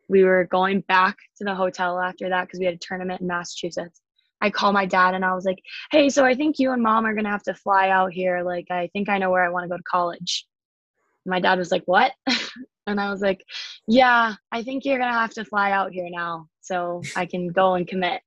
we 0.08 0.24
were 0.24 0.44
going 0.44 0.80
back 0.82 1.16
to 1.38 1.44
the 1.44 1.54
hotel 1.54 1.98
after 1.98 2.28
that 2.28 2.46
because 2.46 2.60
we 2.60 2.66
had 2.66 2.74
a 2.74 2.78
tournament 2.78 3.20
in 3.20 3.26
Massachusetts. 3.26 4.00
I 4.40 4.50
called 4.50 4.74
my 4.74 4.86
dad 4.86 5.14
and 5.14 5.24
I 5.24 5.34
was 5.34 5.44
like, 5.44 5.62
hey, 5.90 6.08
so 6.08 6.24
I 6.24 6.34
think 6.34 6.58
you 6.58 6.72
and 6.72 6.82
mom 6.82 7.06
are 7.06 7.14
going 7.14 7.24
to 7.24 7.30
have 7.30 7.44
to 7.44 7.54
fly 7.54 7.90
out 7.90 8.12
here. 8.12 8.42
Like, 8.42 8.66
I 8.70 8.88
think 8.92 9.08
I 9.08 9.18
know 9.18 9.30
where 9.30 9.44
I 9.44 9.48
want 9.48 9.64
to 9.64 9.68
go 9.68 9.76
to 9.76 9.82
college. 9.84 10.46
my 11.24 11.40
dad 11.40 11.58
was 11.58 11.70
like, 11.70 11.84
what? 11.86 12.12
and 12.86 13.00
I 13.00 13.10
was 13.10 13.20
like, 13.20 13.44
yeah, 13.86 14.34
I 14.50 14.62
think 14.64 14.84
you're 14.84 14.98
going 14.98 15.12
to 15.12 15.18
have 15.18 15.34
to 15.34 15.44
fly 15.44 15.70
out 15.70 15.92
here 15.92 16.08
now 16.10 16.48
so 16.60 17.02
I 17.16 17.26
can 17.26 17.48
go 17.48 17.74
and 17.74 17.86
commit. 17.86 18.20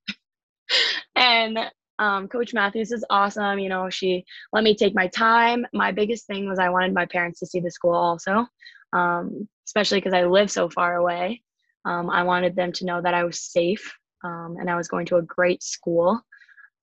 and 1.16 1.58
um, 1.98 2.28
Coach 2.28 2.52
Matthews 2.52 2.92
is 2.92 3.04
awesome. 3.10 3.58
You 3.58 3.68
know, 3.68 3.88
she 3.90 4.24
let 4.52 4.64
me 4.64 4.74
take 4.74 4.94
my 4.94 5.06
time. 5.08 5.66
My 5.72 5.92
biggest 5.92 6.26
thing 6.26 6.48
was 6.48 6.58
I 6.58 6.68
wanted 6.68 6.94
my 6.94 7.06
parents 7.06 7.40
to 7.40 7.46
see 7.46 7.60
the 7.60 7.70
school 7.70 7.94
also, 7.94 8.46
um, 8.92 9.48
especially 9.66 9.98
because 9.98 10.14
I 10.14 10.24
live 10.24 10.50
so 10.50 10.68
far 10.68 10.96
away. 10.96 11.42
Um, 11.84 12.10
I 12.10 12.22
wanted 12.22 12.56
them 12.56 12.72
to 12.72 12.84
know 12.84 13.00
that 13.00 13.14
I 13.14 13.24
was 13.24 13.40
safe 13.40 13.96
um, 14.24 14.56
and 14.58 14.68
I 14.68 14.76
was 14.76 14.88
going 14.88 15.06
to 15.06 15.16
a 15.16 15.22
great 15.22 15.62
school. 15.62 16.20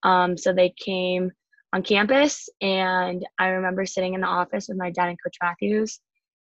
Um, 0.03 0.38
so 0.38 0.53
they 0.53 0.74
came 0.78 1.32
on 1.74 1.82
campus, 1.82 2.49
and 2.61 3.26
I 3.39 3.47
remember 3.47 3.86
sitting 3.86 4.14
in 4.14 4.22
the 4.22 4.28
office 4.28 4.68
with 4.68 4.78
my 4.78 4.91
dad 4.91 5.09
and 5.09 5.18
Coach 5.24 5.38
Matthews. 5.41 5.99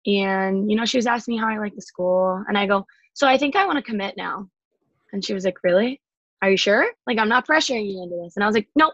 And, 0.05 0.69
you 0.69 0.77
know, 0.77 0.85
she 0.85 0.97
was 0.97 1.07
asking 1.07 1.35
me 1.35 1.41
how 1.41 1.49
I 1.49 1.57
like 1.57 1.75
the 1.75 1.81
school. 1.81 2.43
And 2.47 2.57
I 2.57 2.67
go, 2.67 2.85
So 3.13 3.27
I 3.27 3.37
think 3.37 3.55
I 3.55 3.65
want 3.65 3.77
to 3.77 3.89
commit 3.91 4.15
now. 4.17 4.47
And 5.11 5.25
she 5.25 5.33
was 5.33 5.45
like, 5.45 5.63
Really? 5.63 5.99
Are 6.45 6.51
you 6.51 6.57
sure? 6.57 6.85
Like, 7.07 7.17
I'm 7.17 7.27
not 7.27 7.47
pressuring 7.47 7.91
you 7.91 8.03
into 8.03 8.17
this. 8.23 8.35
And 8.35 8.43
I 8.43 8.47
was 8.47 8.53
like, 8.53 8.67
Nope, 8.75 8.93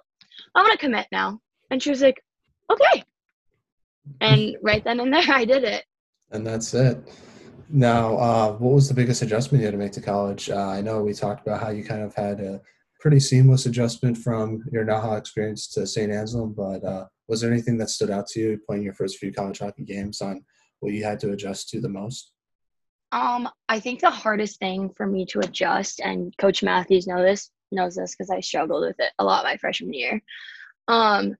I 0.55 0.61
want 0.61 0.71
to 0.71 0.77
commit 0.77 1.07
now. 1.11 1.41
And 1.69 1.83
she 1.83 1.89
was 1.89 2.01
like, 2.01 2.23
Okay. 2.71 3.03
And 4.21 4.55
right 4.63 4.81
then 4.85 5.01
and 5.01 5.13
there, 5.13 5.25
I 5.27 5.43
did 5.43 5.65
it. 5.65 5.83
And 6.31 6.47
that's 6.47 6.73
it. 6.73 6.97
Now, 7.69 8.15
uh, 8.15 8.53
what 8.53 8.73
was 8.73 8.87
the 8.87 8.93
biggest 8.93 9.21
adjustment 9.21 9.59
you 9.59 9.65
had 9.65 9.73
to 9.73 9.77
make 9.77 9.91
to 9.93 10.01
college? 10.01 10.49
Uh, 10.49 10.65
I 10.69 10.79
know 10.79 11.03
we 11.03 11.13
talked 11.13 11.45
about 11.45 11.61
how 11.61 11.71
you 11.71 11.83
kind 11.83 12.01
of 12.01 12.15
had 12.15 12.39
a 12.39 12.61
pretty 13.01 13.19
seamless 13.19 13.65
adjustment 13.65 14.17
from 14.17 14.63
your 14.71 14.85
Naha 14.85 15.17
experience 15.17 15.67
to 15.73 15.85
St. 15.85 16.09
Anselm, 16.09 16.53
but 16.55 16.81
uh, 16.85 17.05
was 17.27 17.41
there 17.41 17.51
anything 17.51 17.77
that 17.79 17.89
stood 17.89 18.11
out 18.11 18.27
to 18.27 18.39
you 18.39 18.59
playing 18.65 18.83
your 18.83 18.93
first 18.93 19.17
few 19.17 19.33
college 19.33 19.59
hockey 19.59 19.83
games 19.83 20.21
on 20.21 20.41
what 20.79 20.93
you 20.93 21.03
had 21.03 21.19
to 21.19 21.31
adjust 21.31 21.67
to 21.69 21.81
the 21.81 21.89
most? 21.89 22.30
Um, 23.11 23.49
I 23.67 23.79
think 23.79 23.99
the 23.99 24.09
hardest 24.09 24.59
thing 24.59 24.89
for 24.95 25.05
me 25.05 25.25
to 25.27 25.39
adjust, 25.39 25.99
and 25.99 26.35
Coach 26.37 26.63
Matthews 26.63 27.07
know 27.07 27.21
this, 27.21 27.51
knows 27.71 27.95
this 27.95 28.15
because 28.15 28.29
I 28.29 28.39
struggled 28.39 28.83
with 28.83 28.99
it 28.99 29.11
a 29.19 29.23
lot 29.23 29.43
my 29.43 29.57
freshman 29.57 29.93
year. 29.93 30.21
Um, 30.87 31.35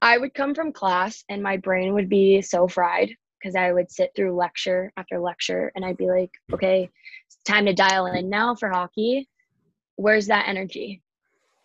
I 0.00 0.18
would 0.18 0.34
come 0.34 0.54
from 0.54 0.72
class 0.72 1.24
and 1.28 1.42
my 1.42 1.56
brain 1.56 1.94
would 1.94 2.08
be 2.08 2.40
so 2.42 2.68
fried 2.68 3.10
because 3.38 3.56
I 3.56 3.72
would 3.72 3.90
sit 3.90 4.12
through 4.14 4.36
lecture 4.36 4.92
after 4.96 5.18
lecture 5.18 5.72
and 5.74 5.84
I'd 5.84 5.96
be 5.96 6.08
like, 6.08 6.30
okay, 6.52 6.90
it's 7.26 7.38
time 7.44 7.66
to 7.66 7.72
dial 7.72 8.06
in 8.06 8.28
now 8.28 8.54
for 8.54 8.68
hockey. 8.68 9.28
Where's 9.96 10.26
that 10.28 10.48
energy? 10.48 11.02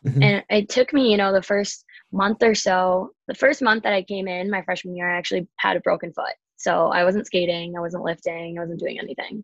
Mm-hmm. 0.05 0.23
And 0.23 0.43
it 0.49 0.69
took 0.69 0.93
me, 0.93 1.11
you 1.11 1.17
know, 1.17 1.31
the 1.31 1.41
first 1.41 1.85
month 2.11 2.43
or 2.43 2.55
so, 2.55 3.11
the 3.27 3.35
first 3.35 3.61
month 3.61 3.83
that 3.83 3.93
I 3.93 4.03
came 4.03 4.27
in 4.27 4.51
my 4.51 4.61
freshman 4.63 4.95
year, 4.95 5.09
I 5.09 5.17
actually 5.17 5.47
had 5.57 5.77
a 5.77 5.81
broken 5.81 6.11
foot. 6.11 6.33
So 6.63 6.87
I 6.87 7.03
wasn't 7.03 7.25
skating, 7.25 7.75
I 7.75 7.81
wasn't 7.81 8.05
lifting, 8.05 8.57
I 8.57 8.61
wasn't 8.61 8.79
doing 8.79 8.97
anything. 8.97 9.43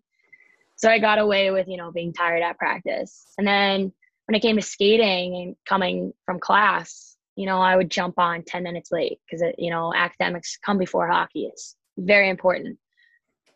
So 0.78 0.90
I 0.90 1.00
got 1.00 1.20
away 1.20 1.52
with, 1.52 1.68
you 1.68 1.76
know, 1.76 1.92
being 1.92 2.14
tired 2.14 2.42
at 2.42 2.58
practice. 2.58 3.26
And 3.38 3.46
then 3.46 3.92
when 4.26 4.36
it 4.36 4.40
came 4.40 4.56
to 4.56 4.62
skating 4.62 5.36
and 5.36 5.56
coming 5.68 6.14
from 6.26 6.40
class, 6.40 7.18
you 7.36 7.46
know, 7.46 7.60
I 7.60 7.76
would 7.76 7.92
jump 7.92 8.18
on 8.18 8.44
10 8.44 8.64
minutes 8.64 8.90
late 8.90 9.20
because, 9.30 9.46
you 9.58 9.70
know, 9.70 9.94
academics 9.94 10.58
come 10.66 10.78
before 10.78 11.10
hockey. 11.10 11.50
It's 11.52 11.76
very 11.98 12.30
important. 12.30 12.80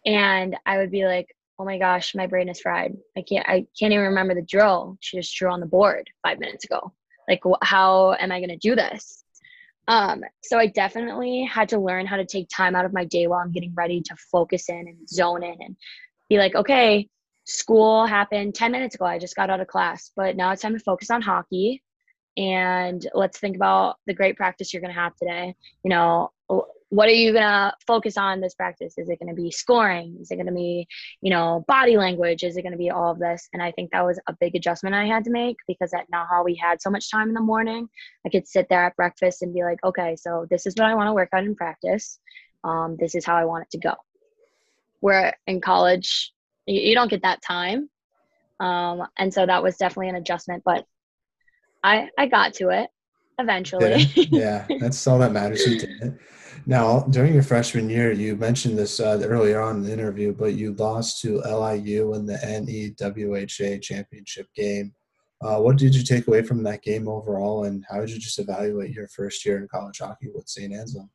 And 0.06 0.58
I 0.66 0.80
would 0.80 0.92
be 0.92 1.06
like, 1.06 1.34
oh 1.58 1.64
my 1.64 1.78
gosh, 1.78 2.16
my 2.16 2.28
brain 2.28 2.50
is 2.50 2.60
fried. 2.60 2.98
I 3.18 3.22
can't, 3.22 3.48
I 3.48 3.66
can't 3.80 3.94
even 3.94 4.08
remember 4.08 4.36
the 4.36 4.42
drill. 4.42 4.98
She 5.00 5.16
just 5.16 5.34
drew 5.34 5.50
on 5.50 5.62
the 5.62 5.66
board 5.66 6.10
five 6.22 6.38
minutes 6.38 6.66
ago. 6.66 6.92
Like, 7.30 7.42
how 7.62 8.16
am 8.16 8.34
I 8.34 8.40
going 8.40 8.50
to 8.50 8.58
do 8.58 8.76
this? 8.76 9.23
Um, 9.88 10.22
so 10.42 10.58
I 10.58 10.68
definitely 10.68 11.44
had 11.44 11.70
to 11.70 11.80
learn 11.80 12.06
how 12.06 12.18
to 12.18 12.26
take 12.26 12.48
time 12.50 12.76
out 12.76 12.86
of 12.86 12.94
my 12.94 13.06
day 13.06 13.28
while 13.28 13.40
I'm 13.40 13.52
getting 13.52 13.74
ready 13.76 14.02
to 14.02 14.16
focus 14.32 14.70
in 14.70 14.88
and 14.88 15.10
zone 15.10 15.44
in 15.44 15.56
and 15.60 15.76
be 16.30 16.38
like, 16.38 16.56
okay, 16.56 17.10
school 17.46 18.06
happened 18.06 18.56
10 18.56 18.72
minutes 18.72 18.96
ago. 18.96 19.06
I 19.06 19.20
just 19.20 19.36
got 19.36 19.50
out 19.50 19.60
of 19.60 19.68
class, 19.68 20.12
but 20.16 20.38
now 20.38 20.52
it's 20.52 20.62
time 20.62 20.74
to 20.74 20.80
focus 20.80 21.12
on 21.12 21.22
hockey 21.22 21.84
and 22.38 23.06
let's 23.14 23.40
think 23.40 23.56
about 23.56 23.98
the 24.08 24.14
great 24.14 24.38
practice 24.38 24.74
you're 24.74 24.82
going 24.82 24.94
to 24.94 25.00
have 25.00 25.16
today. 25.16 25.56
You 25.84 25.90
know, 25.90 26.32
what 26.94 27.10
are 27.10 27.14
you 27.14 27.32
going 27.32 27.42
to 27.42 27.74
focus 27.88 28.18
on 28.18 28.40
this 28.40 28.54
practice? 28.54 28.94
Is 29.00 29.10
it 29.10 29.18
going 29.20 29.36
to 29.36 29.42
be 29.42 29.50
scoring? 29.50 30.16
Is 30.22 30.30
it 30.30 30.36
going 30.36 30.46
to 30.46 30.54
be, 30.54 30.88
you 31.22 31.32
know, 31.32 31.66
body 31.68 31.98
language? 31.98 32.44
Is 32.44 32.56
it 32.56 32.62
going 32.62 32.74
to 32.74 32.78
be 32.78 32.92
all 32.92 33.10
of 33.10 33.18
this? 33.18 33.50
And 33.52 33.64
I 33.64 33.72
think 33.72 33.90
that 33.92 34.06
was 34.06 34.20
a 34.28 34.36
big 34.40 34.56
adjustment 34.56 34.94
I 34.94 35.08
had 35.08 35.24
to 35.24 35.32
make 35.32 35.58
because 35.68 35.92
at 35.96 36.06
Naha 36.12 36.46
we 36.46 36.54
had 36.54 36.84
so 36.84 36.92
much 36.92 37.10
time 37.10 37.30
in 37.30 37.34
the 37.34 37.42
morning. 37.42 37.90
I 38.28 38.30
could 38.30 38.48
sit 38.48 38.68
there 38.70 38.84
at 38.84 38.96
breakfast 38.96 39.42
and 39.42 39.56
be 39.56 39.64
like, 39.64 39.84
okay, 39.84 40.16
so 40.16 40.46
this 40.52 40.68
is 40.68 40.76
what 40.78 40.86
I 40.86 40.94
want 40.94 41.08
to 41.08 41.14
work 41.14 41.30
on 41.34 41.46
in 41.46 41.56
practice. 41.56 42.20
Um, 42.64 42.96
this 43.00 43.16
is 43.16 43.26
how 43.26 43.38
I 43.38 43.46
want 43.46 43.64
it 43.64 43.72
to 43.72 43.80
go. 43.80 43.96
Where 45.00 45.36
in 45.48 45.62
college, 45.62 46.32
you, 46.68 46.80
you 46.80 46.94
don't 46.94 47.10
get 47.10 47.24
that 47.24 47.42
time. 47.42 47.90
Um, 48.60 49.08
and 49.18 49.34
so 49.34 49.48
that 49.48 49.64
was 49.64 49.78
definitely 49.78 50.10
an 50.10 50.16
adjustment, 50.16 50.62
but 50.64 50.86
I, 51.84 52.10
I 52.20 52.28
got 52.28 52.54
to 52.56 52.70
it 52.70 52.92
eventually. 53.40 54.04
yeah, 54.32 54.66
that's 54.80 55.06
all 55.08 55.20
that 55.20 55.32
matters. 55.32 55.66
You 55.66 55.80
did 55.80 56.02
it. 56.02 56.20
Now, 56.66 57.02
during 57.10 57.34
your 57.34 57.44
freshman 57.44 57.90
year, 57.90 58.14
you 58.14 58.38
mentioned 58.38 58.78
this 58.78 59.00
uh, 59.00 59.20
earlier 59.24 59.62
on 59.62 59.78
in 59.78 59.84
the 59.84 59.92
interview, 59.92 60.34
but 60.34 60.54
you 60.54 60.74
lost 60.74 61.22
to 61.22 61.40
LIU 61.40 62.14
in 62.14 62.26
the 62.26 62.36
NEWHA 62.36 63.82
championship 63.82 64.48
game. 64.56 64.94
Uh, 65.42 65.60
what 65.60 65.78
did 65.78 65.94
you 65.94 66.04
take 66.04 66.28
away 66.28 66.42
from 66.42 66.64
that 66.64 66.82
game 66.82 67.10
overall, 67.10 67.66
and 67.66 67.84
how 67.90 68.00
did 68.00 68.10
you 68.10 68.20
just 68.20 68.40
evaluate 68.40 68.92
your 68.92 69.10
first 69.10 69.46
year 69.46 69.58
in 69.58 69.68
college 69.68 70.00
hockey 70.00 70.30
with 70.34 70.48
St. 70.48 70.74
Anselm? 70.74 71.10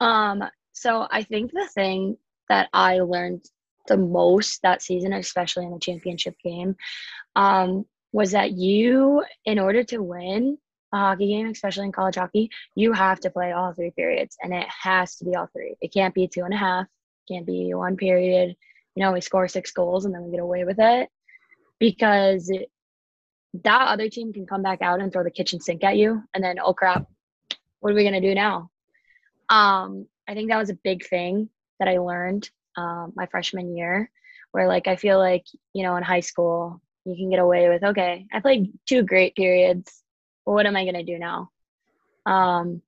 Um, 0.00 0.44
so 0.72 1.06
I 1.10 1.24
think 1.24 1.52
the 1.52 1.68
thing 1.74 2.16
that 2.48 2.70
I 2.72 3.00
learned 3.00 3.44
the 3.86 3.98
most 3.98 4.62
that 4.62 4.80
season, 4.80 5.12
especially 5.12 5.66
in 5.66 5.72
the 5.72 5.78
championship 5.78 6.36
game, 6.42 6.76
um, 7.36 7.84
was 8.12 8.30
that 8.30 8.52
you, 8.52 9.24
in 9.44 9.58
order 9.58 9.84
to 9.84 9.98
win, 9.98 10.56
a 10.92 10.98
hockey 10.98 11.28
game, 11.28 11.48
especially 11.48 11.86
in 11.86 11.92
college 11.92 12.16
hockey, 12.16 12.50
you 12.74 12.92
have 12.92 13.20
to 13.20 13.30
play 13.30 13.52
all 13.52 13.72
three 13.72 13.90
periods, 13.90 14.36
and 14.42 14.54
it 14.54 14.66
has 14.68 15.16
to 15.16 15.24
be 15.24 15.34
all 15.34 15.48
three. 15.52 15.76
It 15.80 15.92
can't 15.92 16.14
be 16.14 16.28
two 16.28 16.44
and 16.44 16.54
a 16.54 16.56
half. 16.56 16.86
Can't 17.28 17.46
be 17.46 17.74
one 17.74 17.96
period. 17.96 18.56
You 18.94 19.02
know, 19.02 19.12
we 19.12 19.20
score 19.20 19.48
six 19.48 19.70
goals 19.70 20.04
and 20.04 20.14
then 20.14 20.24
we 20.24 20.30
get 20.30 20.40
away 20.40 20.64
with 20.64 20.78
it 20.78 21.08
because 21.78 22.50
that 23.64 23.88
other 23.88 24.08
team 24.08 24.32
can 24.32 24.46
come 24.46 24.62
back 24.62 24.82
out 24.82 25.00
and 25.00 25.12
throw 25.12 25.22
the 25.22 25.30
kitchen 25.30 25.60
sink 25.60 25.84
at 25.84 25.96
you, 25.96 26.22
and 26.34 26.42
then 26.42 26.58
oh 26.58 26.74
crap, 26.74 27.06
what 27.80 27.92
are 27.92 27.94
we 27.94 28.04
gonna 28.04 28.20
do 28.20 28.34
now? 28.34 28.70
Um, 29.48 30.06
I 30.26 30.34
think 30.34 30.50
that 30.50 30.58
was 30.58 30.70
a 30.70 30.74
big 30.74 31.06
thing 31.06 31.48
that 31.78 31.88
I 31.88 31.98
learned 31.98 32.50
um, 32.76 33.12
my 33.14 33.26
freshman 33.26 33.76
year, 33.76 34.10
where 34.52 34.68
like 34.68 34.88
I 34.88 34.96
feel 34.96 35.18
like 35.18 35.44
you 35.74 35.82
know 35.82 35.96
in 35.96 36.02
high 36.02 36.20
school 36.20 36.80
you 37.04 37.14
can 37.14 37.30
get 37.30 37.38
away 37.38 37.68
with 37.68 37.82
okay, 37.82 38.26
I 38.32 38.40
played 38.40 38.72
two 38.86 39.02
great 39.02 39.34
periods 39.36 40.02
well, 40.48 40.54
what 40.54 40.64
am 40.64 40.76
I 40.76 40.84
going 40.84 40.94
to 40.94 41.02
do 41.04 41.18
now? 41.18 41.50
Um, 42.24 42.80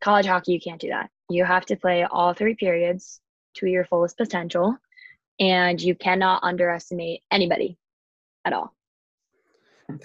college 0.00 0.26
hockey, 0.26 0.52
you 0.52 0.60
can't 0.60 0.80
do 0.80 0.90
that. 0.90 1.10
You 1.28 1.44
have 1.44 1.66
to 1.66 1.74
play 1.74 2.04
all 2.04 2.32
three 2.32 2.54
periods 2.54 3.20
to 3.54 3.66
your 3.66 3.84
fullest 3.84 4.16
potential, 4.16 4.76
and 5.40 5.80
you 5.80 5.96
cannot 5.96 6.44
underestimate 6.44 7.22
anybody 7.32 7.76
at 8.44 8.52
all. 8.52 8.72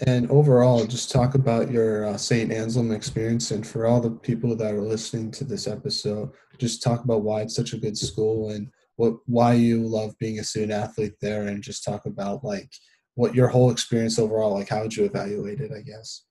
And 0.07 0.27
overall, 0.31 0.87
just 0.87 1.11
talk 1.11 1.35
about 1.35 1.69
your 1.69 2.07
uh, 2.07 2.17
St. 2.17 2.51
Anselm 2.51 2.91
experience. 2.91 3.51
And 3.51 3.67
for 3.67 3.85
all 3.85 4.01
the 4.01 4.09
people 4.09 4.55
that 4.55 4.73
are 4.73 4.81
listening 4.81 5.29
to 5.33 5.43
this 5.43 5.67
episode, 5.67 6.31
just 6.57 6.81
talk 6.81 7.03
about 7.03 7.21
why 7.21 7.41
it's 7.41 7.55
such 7.55 7.73
a 7.73 7.77
good 7.77 7.95
school 7.95 8.49
and 8.49 8.71
what 8.95 9.17
why 9.27 9.53
you 9.53 9.83
love 9.83 10.17
being 10.17 10.39
a 10.39 10.43
student 10.43 10.71
athlete 10.71 11.13
there. 11.21 11.45
And 11.45 11.61
just 11.61 11.83
talk 11.83 12.07
about 12.07 12.43
like 12.43 12.71
what 13.13 13.35
your 13.35 13.49
whole 13.49 13.69
experience 13.69 14.17
overall, 14.17 14.55
like 14.55 14.69
how 14.69 14.81
would 14.81 14.95
you 14.95 15.05
evaluate 15.05 15.59
it? 15.59 15.71
I 15.71 15.81
guess. 15.81 16.23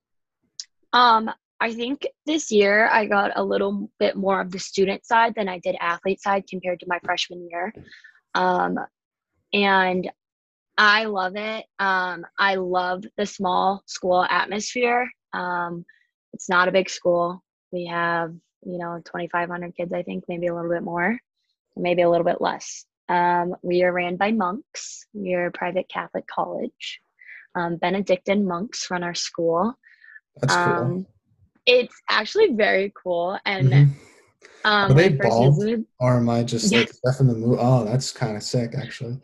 Um, 0.92 1.30
I 1.60 1.72
think 1.72 2.06
this 2.26 2.50
year 2.50 2.88
I 2.88 3.06
got 3.06 3.32
a 3.36 3.44
little 3.44 3.88
bit 4.00 4.16
more 4.16 4.40
of 4.40 4.50
the 4.50 4.58
student 4.58 5.06
side 5.06 5.34
than 5.36 5.48
I 5.48 5.58
did 5.60 5.76
athlete 5.80 6.20
side 6.20 6.44
compared 6.48 6.80
to 6.80 6.86
my 6.88 6.98
freshman 7.04 7.48
year. 7.48 7.72
Um, 8.34 8.78
and 9.52 10.10
I 10.76 11.04
love 11.04 11.36
it. 11.36 11.64
Um, 11.78 12.26
I 12.38 12.56
love 12.56 13.04
the 13.16 13.26
small 13.26 13.82
school 13.86 14.24
atmosphere. 14.24 15.08
Um, 15.32 15.84
it's 16.32 16.48
not 16.48 16.68
a 16.68 16.72
big 16.72 16.90
school. 16.90 17.42
We 17.70 17.86
have, 17.86 18.34
you 18.64 18.78
know, 18.78 19.00
2,500 19.04 19.76
kids, 19.76 19.92
I 19.92 20.02
think, 20.02 20.24
maybe 20.28 20.48
a 20.48 20.54
little 20.54 20.70
bit 20.70 20.82
more, 20.82 21.18
maybe 21.76 22.02
a 22.02 22.10
little 22.10 22.24
bit 22.24 22.40
less. 22.40 22.84
Um, 23.08 23.54
we 23.62 23.82
are 23.82 23.92
ran 23.92 24.16
by 24.16 24.32
monks. 24.32 25.06
We 25.12 25.34
are 25.34 25.46
a 25.46 25.52
private 25.52 25.88
Catholic 25.88 26.26
college. 26.26 27.00
Um, 27.54 27.76
Benedictine 27.76 28.46
monks 28.46 28.90
run 28.90 29.04
our 29.04 29.14
school. 29.14 29.74
That's 30.40 30.54
cool. 30.54 30.62
Um, 30.62 31.06
it's 31.66 31.94
actually 32.08 32.54
very 32.54 32.92
cool. 33.00 33.38
And 33.44 33.68
mm-hmm. 33.68 33.92
um, 34.64 34.90
Are 34.90 34.94
they 34.94 35.10
bald, 35.10 35.56
season, 35.56 35.86
or 36.00 36.16
am 36.16 36.28
I 36.28 36.42
just 36.42 36.72
like 36.72 36.92
stuff 36.92 37.20
in 37.20 37.28
the 37.28 37.34
movie? 37.34 37.58
Oh, 37.60 37.84
that's 37.84 38.12
kind 38.12 38.36
of 38.36 38.42
sick, 38.42 38.72
actually. 38.76 39.18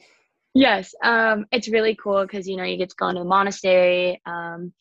Yes, 0.54 0.94
um, 1.04 1.46
it's 1.52 1.68
really 1.68 1.94
cool 1.94 2.22
because 2.22 2.48
you 2.48 2.56
know 2.56 2.64
you 2.64 2.76
get 2.76 2.90
to 2.90 2.96
go 2.96 3.08
into 3.08 3.20
the 3.20 3.28
monastery. 3.28 4.20
Um, 4.26 4.72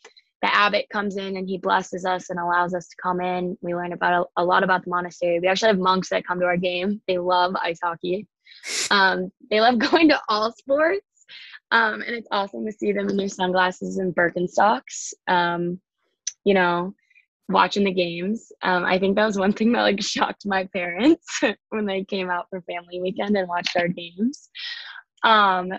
the 0.42 0.54
abbot 0.54 0.88
comes 0.92 1.18
in 1.18 1.36
and 1.38 1.48
he 1.48 1.58
blesses 1.58 2.06
us 2.06 2.30
and 2.30 2.40
allows 2.40 2.74
us 2.74 2.88
to 2.88 2.96
come 3.02 3.22
in. 3.22 3.58
We 3.62 3.74
learn 3.74 3.94
about 3.94 4.30
a, 4.38 4.42
a, 4.42 4.46
lot 4.46 4.64
about 4.64 4.84
the 4.84 4.92
monastery. 4.92 5.40
We 5.40 5.48
actually 5.48 5.70
have 5.70 5.80
monks 5.80 6.10
that 6.10 6.28
come 6.28 6.40
to 6.40 6.46
our 6.46 6.58
game. 6.58 7.02
They 7.08 7.18
love 7.18 7.56
ice 7.56 7.80
hockey. 7.84 8.28
Um, 8.92 9.32
they 9.50 9.60
love 9.60 9.80
going 9.92 10.10
to 10.10 10.22
all 10.30 10.52
sports, 10.52 11.06
um, 11.72 12.02
and 12.02 12.16
it's 12.16 12.28
awesome 12.32 12.66
to 12.66 12.72
see 12.72 12.92
them 12.92 13.10
in 13.10 13.18
their 13.18 13.30
sunglasses 13.30 13.98
and 13.98 14.16
Birkenstocks. 14.16 15.14
Um, 15.28 15.80
you 16.48 16.54
know, 16.54 16.96
watching 17.50 17.84
the 17.84 17.92
games. 17.92 18.54
Um, 18.62 18.86
I 18.86 18.98
think 19.00 19.18
that 19.18 19.26
was 19.26 19.38
one 19.38 19.52
thing 19.52 19.74
that 19.74 19.82
like 19.82 20.02
shocked 20.16 20.46
my 20.46 20.64
parents 20.68 21.42
when 21.70 21.86
they 21.86 22.06
came 22.06 22.30
out 22.30 22.48
for 22.50 22.62
family 22.62 23.02
weekend 23.02 23.36
and 23.36 23.50
watched 23.50 23.76
our 23.76 23.90
games. 23.90 24.50
Um, 25.26 25.74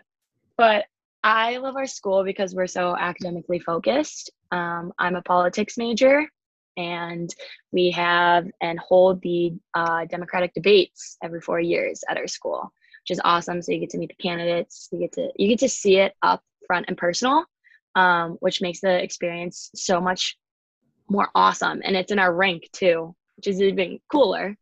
but 0.59 0.85
I 1.25 1.57
love 1.57 1.77
our 1.77 1.87
school 1.87 2.23
because 2.23 2.55
we're 2.55 2.67
so 2.67 2.95
academically 2.95 3.61
focused. 3.61 4.31
Um, 4.53 4.93
I'm 4.99 5.17
a 5.17 5.23
politics 5.23 5.79
major, 5.79 6.27
and 6.77 7.35
we 7.73 7.91
have 7.93 8.47
and 8.61 8.79
hold 8.79 9.23
the 9.23 9.55
uh, 9.73 10.05
democratic 10.05 10.53
debates 10.53 11.17
every 11.23 11.41
four 11.41 11.61
years 11.61 12.05
at 12.11 12.19
our 12.19 12.27
school, 12.27 12.71
which 13.03 13.17
is 13.17 13.23
awesome. 13.25 13.63
So 13.63 13.73
you 13.73 13.81
get 13.81 13.91
to 13.91 13.99
meet 13.99 14.11
the 14.11 14.23
candidates, 14.23 14.91
you 14.93 14.99
get 14.99 15.13
to 15.13 15.31
you 15.37 15.49
get 15.49 15.61
to 15.61 15.69
see 15.71 15.97
it 15.97 16.13
up 16.23 16.43
front 16.67 16.87
and 16.89 16.97
personal, 16.99 17.47
um, 17.95 18.37
which 18.41 18.61
makes 18.61 18.81
the 18.81 19.03
experience 19.03 19.71
so 19.75 19.99
much 19.99 20.37
more 21.09 21.29
awesome. 21.35 21.81
And 21.85 21.97
it's 21.97 22.13
in 22.13 22.19
our 22.19 22.33
rank 22.33 22.69
too, 22.73 23.15
which 23.37 23.47
is 23.47 23.61
even 23.61 24.01
cooler, 24.11 24.57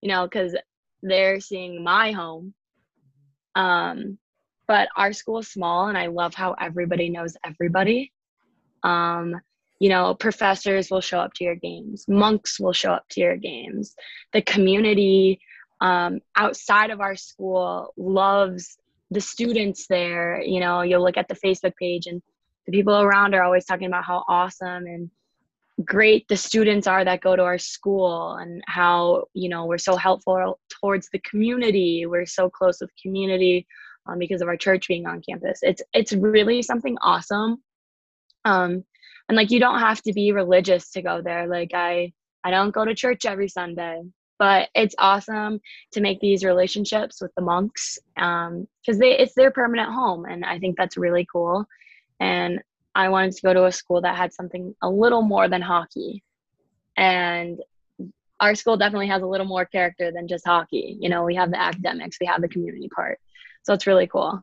you 0.00 0.08
know, 0.08 0.24
because 0.24 0.56
they're 1.02 1.40
seeing 1.40 1.82
my 1.82 2.12
home. 2.12 2.54
Um, 3.54 4.18
but 4.66 4.88
our 4.96 5.12
school 5.12 5.38
is 5.38 5.48
small 5.48 5.88
and 5.88 5.98
I 5.98 6.06
love 6.06 6.34
how 6.34 6.52
everybody 6.52 7.10
knows 7.10 7.36
everybody. 7.44 8.12
Um, 8.82 9.40
you 9.80 9.88
know, 9.88 10.14
professors 10.14 10.90
will 10.90 11.00
show 11.00 11.18
up 11.18 11.32
to 11.34 11.44
your 11.44 11.56
games, 11.56 12.06
monks 12.06 12.60
will 12.60 12.72
show 12.72 12.92
up 12.92 13.08
to 13.10 13.20
your 13.20 13.36
games. 13.36 13.94
The 14.32 14.42
community 14.42 15.40
um, 15.80 16.20
outside 16.36 16.90
of 16.90 17.00
our 17.00 17.16
school 17.16 17.92
loves 17.96 18.76
the 19.10 19.20
students 19.20 19.86
there. 19.88 20.40
You 20.42 20.60
know, 20.60 20.82
you'll 20.82 21.02
look 21.02 21.16
at 21.16 21.28
the 21.28 21.34
Facebook 21.34 21.74
page 21.76 22.06
and 22.06 22.22
the 22.66 22.72
people 22.72 23.00
around 23.00 23.34
are 23.34 23.42
always 23.42 23.64
talking 23.64 23.86
about 23.86 24.04
how 24.04 24.24
awesome 24.28 24.86
and 24.86 25.10
great 25.84 26.26
the 26.28 26.36
students 26.36 26.86
are 26.86 27.04
that 27.04 27.20
go 27.20 27.36
to 27.36 27.42
our 27.42 27.58
school 27.58 28.34
and 28.34 28.62
how 28.66 29.24
you 29.34 29.48
know 29.48 29.66
we're 29.66 29.78
so 29.78 29.96
helpful 29.96 30.58
towards 30.80 31.08
the 31.12 31.20
community. 31.20 32.06
We're 32.06 32.26
so 32.26 32.50
close 32.50 32.80
with 32.80 32.90
community 33.00 33.66
um, 34.06 34.18
because 34.18 34.42
of 34.42 34.48
our 34.48 34.56
church 34.56 34.88
being 34.88 35.06
on 35.06 35.22
campus. 35.22 35.60
It's 35.62 35.82
it's 35.92 36.12
really 36.12 36.62
something 36.62 36.96
awesome. 37.02 37.62
Um 38.44 38.84
and 39.28 39.36
like 39.36 39.50
you 39.50 39.60
don't 39.60 39.78
have 39.78 40.02
to 40.02 40.12
be 40.12 40.32
religious 40.32 40.90
to 40.92 41.02
go 41.02 41.22
there. 41.22 41.46
Like 41.46 41.72
i 41.74 42.12
i 42.44 42.50
don't 42.50 42.74
go 42.74 42.84
to 42.84 42.94
church 42.94 43.26
every 43.26 43.48
sunday 43.48 44.00
but 44.38 44.70
it's 44.74 44.94
awesome 44.98 45.60
to 45.92 46.00
make 46.00 46.18
these 46.20 46.42
relationships 46.42 47.20
with 47.20 47.30
the 47.36 47.42
monks 47.42 47.98
um 48.16 48.66
because 48.80 48.98
they 48.98 49.18
it's 49.18 49.34
their 49.34 49.50
permanent 49.50 49.92
home 49.92 50.24
and 50.24 50.42
i 50.44 50.58
think 50.58 50.76
that's 50.76 50.96
really 50.96 51.26
cool. 51.30 51.66
And 52.18 52.60
I 52.94 53.08
wanted 53.08 53.32
to 53.32 53.42
go 53.42 53.54
to 53.54 53.66
a 53.66 53.72
school 53.72 54.00
that 54.02 54.16
had 54.16 54.32
something 54.32 54.74
a 54.82 54.90
little 54.90 55.22
more 55.22 55.48
than 55.48 55.62
hockey. 55.62 56.22
And 56.96 57.60
our 58.40 58.54
school 58.54 58.76
definitely 58.76 59.08
has 59.08 59.22
a 59.22 59.26
little 59.26 59.46
more 59.46 59.64
character 59.64 60.10
than 60.10 60.26
just 60.26 60.46
hockey. 60.46 60.96
You 61.00 61.08
know, 61.08 61.24
we 61.24 61.34
have 61.34 61.50
the 61.50 61.60
academics, 61.60 62.18
we 62.20 62.26
have 62.26 62.40
the 62.40 62.48
community 62.48 62.88
part. 62.88 63.18
So 63.62 63.72
it's 63.74 63.86
really 63.86 64.06
cool. 64.06 64.42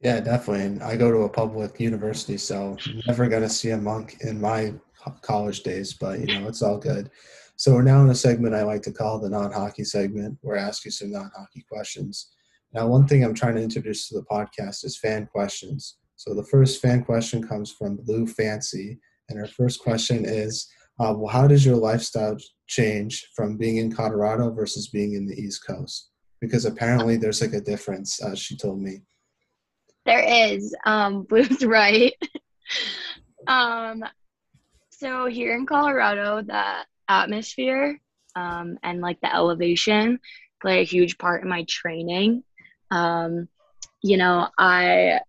Yeah, 0.00 0.20
definitely. 0.20 0.64
And 0.64 0.82
I 0.82 0.96
go 0.96 1.10
to 1.10 1.22
a 1.22 1.28
public 1.28 1.80
university, 1.80 2.36
so 2.36 2.76
never 3.06 3.28
going 3.28 3.42
to 3.42 3.48
see 3.48 3.70
a 3.70 3.76
monk 3.76 4.18
in 4.20 4.40
my 4.40 4.74
college 5.22 5.62
days, 5.62 5.94
but 5.94 6.20
you 6.20 6.26
know, 6.38 6.46
it's 6.46 6.62
all 6.62 6.78
good. 6.78 7.10
So 7.56 7.72
we're 7.72 7.82
now 7.82 8.02
in 8.02 8.10
a 8.10 8.14
segment 8.14 8.54
I 8.54 8.62
like 8.62 8.82
to 8.82 8.92
call 8.92 9.18
the 9.18 9.28
non-hockey 9.28 9.82
segment, 9.82 10.38
where 10.42 10.56
I 10.56 10.62
ask 10.62 10.84
you 10.84 10.92
some 10.92 11.10
non-hockey 11.10 11.64
questions. 11.68 12.30
Now, 12.72 12.86
one 12.86 13.08
thing 13.08 13.24
I'm 13.24 13.34
trying 13.34 13.56
to 13.56 13.62
introduce 13.62 14.08
to 14.08 14.14
the 14.14 14.24
podcast 14.26 14.84
is 14.84 14.96
fan 14.96 15.26
questions. 15.26 15.97
So 16.18 16.34
the 16.34 16.42
first 16.42 16.82
fan 16.82 17.04
question 17.04 17.46
comes 17.46 17.70
from 17.72 17.96
Blue 18.04 18.26
Fancy, 18.26 18.98
and 19.28 19.38
her 19.38 19.46
first 19.46 19.80
question 19.80 20.24
is, 20.24 20.68
uh, 20.98 21.14
well, 21.16 21.32
how 21.32 21.46
does 21.46 21.64
your 21.64 21.76
lifestyle 21.76 22.36
change 22.66 23.28
from 23.36 23.56
being 23.56 23.76
in 23.76 23.92
Colorado 23.92 24.50
versus 24.50 24.88
being 24.88 25.14
in 25.14 25.28
the 25.28 25.36
East 25.36 25.64
Coast? 25.64 26.10
Because 26.40 26.64
apparently 26.64 27.16
there's 27.16 27.40
like 27.40 27.52
a 27.52 27.60
difference, 27.60 28.20
uh, 28.20 28.34
she 28.34 28.56
told 28.56 28.82
me. 28.82 29.02
There 30.06 30.24
is. 30.52 30.74
Um, 30.84 31.22
Blue's 31.28 31.64
right. 31.64 32.12
um, 33.46 34.02
so 34.90 35.26
here 35.26 35.54
in 35.54 35.66
Colorado, 35.66 36.42
the 36.42 36.84
atmosphere 37.08 38.00
um, 38.34 38.76
and 38.82 39.00
like 39.00 39.20
the 39.20 39.32
elevation 39.32 40.18
play 40.60 40.80
a 40.80 40.84
huge 40.84 41.16
part 41.16 41.44
in 41.44 41.48
my 41.48 41.64
training. 41.68 42.42
Um, 42.90 43.48
you 44.02 44.16
know, 44.16 44.48
I 44.58 45.20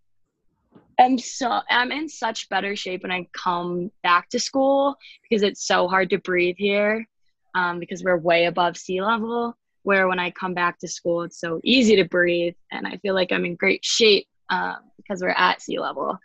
am 0.99 1.17
so 1.17 1.61
I'm 1.69 1.91
in 1.91 2.09
such 2.09 2.49
better 2.49 2.75
shape 2.75 3.03
when 3.03 3.11
I 3.11 3.27
come 3.33 3.91
back 4.03 4.29
to 4.29 4.39
school 4.39 4.95
because 5.27 5.43
it's 5.43 5.65
so 5.65 5.87
hard 5.87 6.09
to 6.11 6.17
breathe 6.19 6.55
here 6.57 7.07
um, 7.55 7.79
because 7.79 8.03
we're 8.03 8.17
way 8.17 8.45
above 8.45 8.77
sea 8.77 9.01
level. 9.01 9.55
Where 9.83 10.07
when 10.07 10.19
I 10.19 10.29
come 10.31 10.53
back 10.53 10.77
to 10.79 10.87
school, 10.87 11.23
it's 11.23 11.39
so 11.39 11.61
easy 11.63 11.95
to 11.95 12.03
breathe, 12.03 12.53
and 12.71 12.85
I 12.85 12.97
feel 12.97 13.15
like 13.15 13.31
I'm 13.31 13.45
in 13.45 13.55
great 13.55 13.83
shape 13.83 14.27
um, 14.49 14.77
because 14.97 15.21
we're 15.21 15.29
at 15.29 15.61
sea 15.61 15.79
level. 15.79 16.19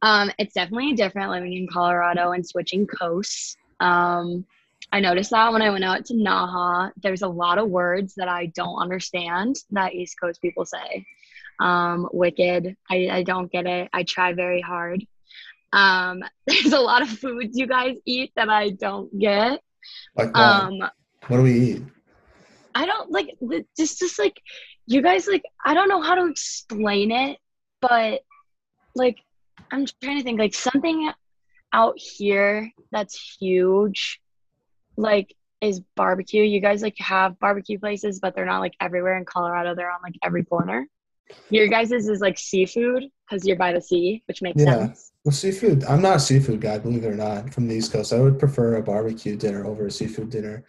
Um, 0.00 0.30
it's 0.38 0.54
definitely 0.54 0.92
different 0.92 1.30
living 1.30 1.54
in 1.54 1.66
Colorado 1.66 2.32
and 2.32 2.46
switching 2.46 2.86
coasts. 2.86 3.56
Um, 3.80 4.46
I 4.92 5.00
noticed 5.00 5.30
that 5.30 5.52
when 5.52 5.62
I 5.62 5.70
went 5.70 5.84
out 5.84 6.04
to 6.06 6.14
Naha, 6.14 6.92
there's 7.02 7.22
a 7.22 7.28
lot 7.28 7.58
of 7.58 7.68
words 7.68 8.14
that 8.14 8.28
I 8.28 8.46
don't 8.46 8.76
understand 8.76 9.56
that 9.72 9.94
East 9.94 10.16
Coast 10.20 10.40
people 10.40 10.64
say 10.64 11.04
um, 11.60 12.08
Wicked. 12.12 12.76
I, 12.90 13.08
I 13.10 13.22
don't 13.22 13.50
get 13.50 13.66
it. 13.66 13.88
I 13.92 14.02
try 14.02 14.32
very 14.32 14.60
hard. 14.60 15.04
Um, 15.72 16.22
there's 16.46 16.72
a 16.72 16.80
lot 16.80 17.02
of 17.02 17.08
foods 17.08 17.56
you 17.56 17.66
guys 17.66 17.96
eat 18.04 18.32
that 18.36 18.48
I 18.48 18.70
don't 18.70 19.16
get. 19.18 19.60
Like 20.16 20.34
what? 20.34 20.36
Um, 20.36 20.78
what 21.28 21.36
do 21.38 21.42
we 21.42 21.52
eat? 21.52 21.82
I 22.74 22.86
don't 22.86 23.10
like 23.10 23.36
just 23.76 24.00
just 24.00 24.18
like 24.18 24.40
you 24.86 25.00
guys 25.00 25.28
like 25.28 25.44
I 25.64 25.74
don't 25.74 25.88
know 25.88 26.02
how 26.02 26.16
to 26.16 26.26
explain 26.26 27.12
it, 27.12 27.38
but 27.80 28.22
like 28.94 29.18
I'm 29.70 29.86
trying 30.02 30.18
to 30.18 30.24
think 30.24 30.38
like 30.38 30.54
something 30.54 31.10
out 31.72 31.94
here 31.96 32.70
that's 32.90 33.36
huge, 33.38 34.20
like 34.96 35.34
is 35.60 35.80
barbecue. 35.96 36.42
You 36.42 36.60
guys 36.60 36.82
like 36.82 36.98
have 36.98 37.38
barbecue 37.38 37.78
places, 37.78 38.20
but 38.20 38.34
they're 38.34 38.44
not 38.44 38.60
like 38.60 38.74
everywhere 38.80 39.16
in 39.16 39.24
Colorado. 39.24 39.74
They're 39.74 39.90
on 39.90 40.00
like 40.02 40.16
every 40.22 40.44
corner. 40.44 40.86
Your 41.50 41.68
guys' 41.68 41.92
is 41.92 42.20
like 42.20 42.38
seafood 42.38 43.04
because 43.28 43.46
you're 43.46 43.56
by 43.56 43.72
the 43.72 43.80
sea, 43.80 44.22
which 44.26 44.42
makes 44.42 44.62
yeah. 44.62 44.78
sense. 44.78 45.12
Well, 45.24 45.32
seafood. 45.32 45.84
I'm 45.84 46.02
not 46.02 46.16
a 46.16 46.20
seafood 46.20 46.60
guy, 46.60 46.78
believe 46.78 47.04
it 47.04 47.08
or 47.08 47.16
not, 47.16 47.52
from 47.52 47.66
the 47.66 47.74
East 47.74 47.92
Coast. 47.92 48.12
I 48.12 48.20
would 48.20 48.38
prefer 48.38 48.76
a 48.76 48.82
barbecue 48.82 49.36
dinner 49.36 49.64
over 49.64 49.86
a 49.86 49.90
seafood 49.90 50.30
dinner. 50.30 50.64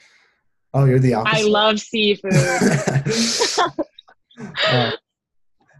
Oh, 0.74 0.86
you're 0.86 0.99
the 0.99 1.14
opposite. 1.14 1.45
I 1.45 1.47
love 1.47 1.80
seafood. 1.80 2.34
uh, 2.34 2.41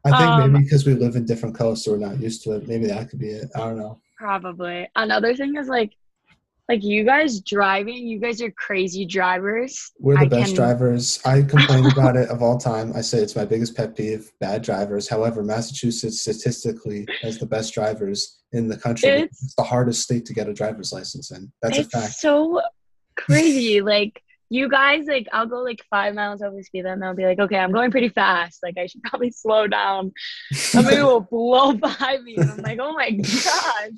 I 0.06 0.18
think 0.18 0.30
um, 0.30 0.54
maybe 0.54 0.64
because 0.64 0.86
we 0.86 0.94
live 0.94 1.16
in 1.16 1.26
different 1.26 1.56
coasts, 1.56 1.88
we're 1.88 1.98
not 1.98 2.20
used 2.20 2.44
to 2.44 2.52
it. 2.54 2.68
Maybe 2.68 2.86
that 2.88 3.10
could 3.10 3.20
be 3.20 3.30
it. 3.30 3.50
I 3.56 3.60
don't 3.60 3.78
know. 3.78 4.00
Probably. 4.18 4.88
Another 4.96 5.36
thing 5.36 5.56
is 5.56 5.68
like 5.68 5.94
like 6.68 6.84
you 6.84 7.04
guys 7.04 7.42
driving, 7.42 8.08
you 8.08 8.20
guys 8.20 8.42
are 8.42 8.52
crazy 8.52 9.06
drivers. 9.06 9.92
We're 10.00 10.16
the 10.16 10.22
I 10.22 10.28
best 10.28 10.48
can... 10.48 10.56
drivers. 10.56 11.20
I 11.24 11.44
complain 11.44 11.86
about 11.92 12.16
it 12.16 12.30
of 12.30 12.42
all 12.42 12.58
time. 12.58 12.92
I 12.96 13.02
say 13.02 13.20
it's 13.20 13.36
my 13.36 13.46
biggest 13.46 13.76
pet 13.76 13.96
peeve, 13.96 14.32
bad 14.40 14.64
drivers. 14.64 15.08
However, 15.08 15.44
Massachusetts 15.44 16.22
statistically 16.22 17.08
has 17.22 17.38
the 17.38 17.46
best 17.46 17.74
drivers 17.74 18.42
in 18.52 18.68
the 18.68 18.78
country. 18.78 19.10
It's, 19.10 19.44
it's 19.44 19.56
the 19.56 19.64
hardest 19.64 20.02
state 20.02 20.26
to 20.26 20.34
get 20.34 20.50
a 20.50 20.54
driver's 20.54 20.92
license 20.92 21.32
in. 21.32 21.52
That's 21.62 21.78
a 21.78 21.84
fact. 21.84 22.14
so 22.14 22.62
crazy. 23.16 23.82
like 23.82 24.22
you 24.56 24.70
guys 24.70 25.06
like 25.06 25.28
I'll 25.34 25.46
go 25.46 25.58
like 25.58 25.84
five 25.90 26.16
miles 26.16 26.42
over 26.42 26.62
speed 26.64 26.86
limit. 26.86 27.04
I'll 27.04 27.14
be 27.14 27.26
like, 27.26 27.40
okay, 27.40 27.58
I'm 27.58 27.72
going 27.72 27.92
pretty 27.92 28.10
fast. 28.10 28.60
Like 28.64 28.78
I 28.78 28.88
should 28.88 29.04
probably 29.04 29.32
slow 29.44 29.68
down. 29.68 30.14
Somebody 30.54 31.02
will 31.02 31.20
blow 31.20 31.74
by 31.74 32.20
me. 32.24 32.36
And 32.38 32.52
I'm 32.52 32.58
like, 32.58 32.80
oh 32.82 32.94
my 32.94 33.12
gosh. 33.12 33.92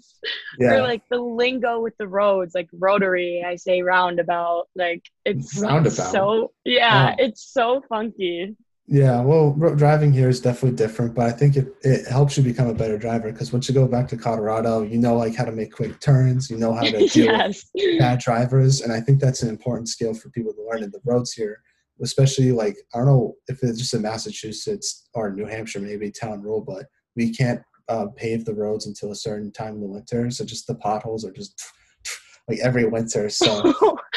Yeah. 0.60 0.74
Or 0.74 0.82
like 0.82 1.04
the 1.10 1.20
lingo 1.20 1.80
with 1.80 1.96
the 1.98 2.08
roads, 2.08 2.56
like 2.56 2.70
rotary, 2.74 3.44
I 3.46 3.56
say 3.56 3.82
roundabout. 3.84 4.68
Like 4.76 5.04
it's 5.26 5.60
roundabout. 5.60 6.12
so 6.12 6.52
yeah, 6.66 7.16
it's 7.20 7.44
so 7.54 7.84
funky. 7.88 8.56
Yeah, 8.90 9.20
well, 9.20 9.52
driving 9.76 10.14
here 10.14 10.30
is 10.30 10.40
definitely 10.40 10.78
different, 10.78 11.14
but 11.14 11.26
I 11.26 11.32
think 11.32 11.58
it, 11.58 11.76
it 11.82 12.08
helps 12.08 12.38
you 12.38 12.44
become 12.44 12.68
a 12.68 12.74
better 12.74 12.98
driver 12.98 13.30
because 13.30 13.52
once 13.52 13.68
you 13.68 13.76
go 13.76 13.86
back 13.86 14.08
to 14.08 14.18
Colorado, 14.18 14.82
you 14.82 14.98
know 14.98 15.18
like 15.18 15.36
how 15.36 15.44
to 15.44 15.52
make 15.52 15.74
quick 15.74 16.00
turns, 16.00 16.50
you 16.50 16.58
know 16.58 16.74
how 16.74 16.84
to 16.84 16.92
deal 17.10 17.26
yes. 17.26 17.70
with 17.76 18.00
bad 18.00 18.20
drivers, 18.20 18.80
and 18.80 18.94
I 18.94 19.02
think 19.02 19.20
that's 19.20 19.44
an 19.44 19.50
important 19.50 19.90
skill 19.90 20.14
for 20.14 20.30
people 20.30 20.54
to 20.54 20.64
learn 20.64 20.84
in 20.84 20.92
the 20.92 21.02
roads 21.04 21.34
here, 21.34 21.62
especially 22.02 22.54
like 22.54 22.78
I 22.96 23.00
don't 23.00 23.08
know 23.08 23.36
if 23.50 23.62
it's 23.62 23.78
just 23.78 23.94
in 23.94 24.04
Massachusetts 24.04 25.10
or 25.14 25.34
New 25.34 25.46
Hampshire, 25.46 25.82
maybe 25.82 26.10
town 26.10 26.42
rule, 26.42 26.64
but 26.66 26.86
we 27.18 27.34
can't 27.34 27.62
uh, 27.90 28.06
pave 28.16 28.46
the 28.46 28.56
roads 28.56 28.88
until 28.88 29.12
a 29.12 29.16
certain 29.16 29.52
time 29.52 29.76
in 29.76 29.82
the 29.82 29.88
winter, 29.88 30.32
so 30.32 30.46
just 30.46 30.66
the 30.66 30.76
potholes 30.76 31.26
are 31.26 31.34
just 31.34 31.62
like 32.48 32.60
every 32.60 32.86
winter. 32.86 33.28
So 33.28 33.74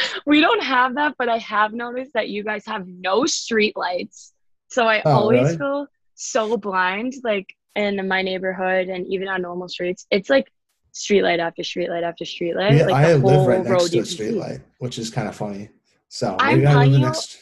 we 0.26 0.40
don't 0.40 0.62
have 0.62 0.94
that, 0.94 1.16
but 1.18 1.28
I 1.28 1.38
have 1.38 1.72
noticed 1.72 2.12
that 2.12 2.28
you 2.28 2.44
guys 2.44 2.64
have 2.66 2.86
no 2.86 3.26
street 3.26 3.76
lights 3.76 4.32
so 4.70 4.86
I 4.86 5.02
oh, 5.04 5.10
always 5.10 5.42
really? 5.42 5.58
feel 5.58 5.86
so 6.14 6.56
blind, 6.56 7.14
like 7.24 7.54
in 7.74 8.06
my 8.08 8.22
neighborhood 8.22 8.88
and 8.88 9.06
even 9.06 9.28
on 9.28 9.42
normal 9.42 9.68
streets. 9.68 10.06
It's 10.10 10.30
like 10.30 10.50
street 10.92 11.22
light 11.22 11.40
after 11.40 11.62
street 11.62 11.90
light 11.90 12.04
after 12.04 12.24
street 12.24 12.56
light. 12.56 12.74
Yeah, 12.74 12.86
like 12.86 12.94
I 12.94 13.14
live 13.14 13.46
right 13.46 13.64
next 13.64 13.90
to 13.90 13.98
a 14.00 14.04
street 14.04 14.32
light, 14.32 14.60
which 14.78 14.98
is 14.98 15.10
kind 15.10 15.28
of 15.28 15.36
funny. 15.36 15.70
So 16.08 16.36
maybe 16.40 16.66
I'm 16.66 16.78
I 16.78 16.86
live 16.86 17.00
next. 17.00 17.38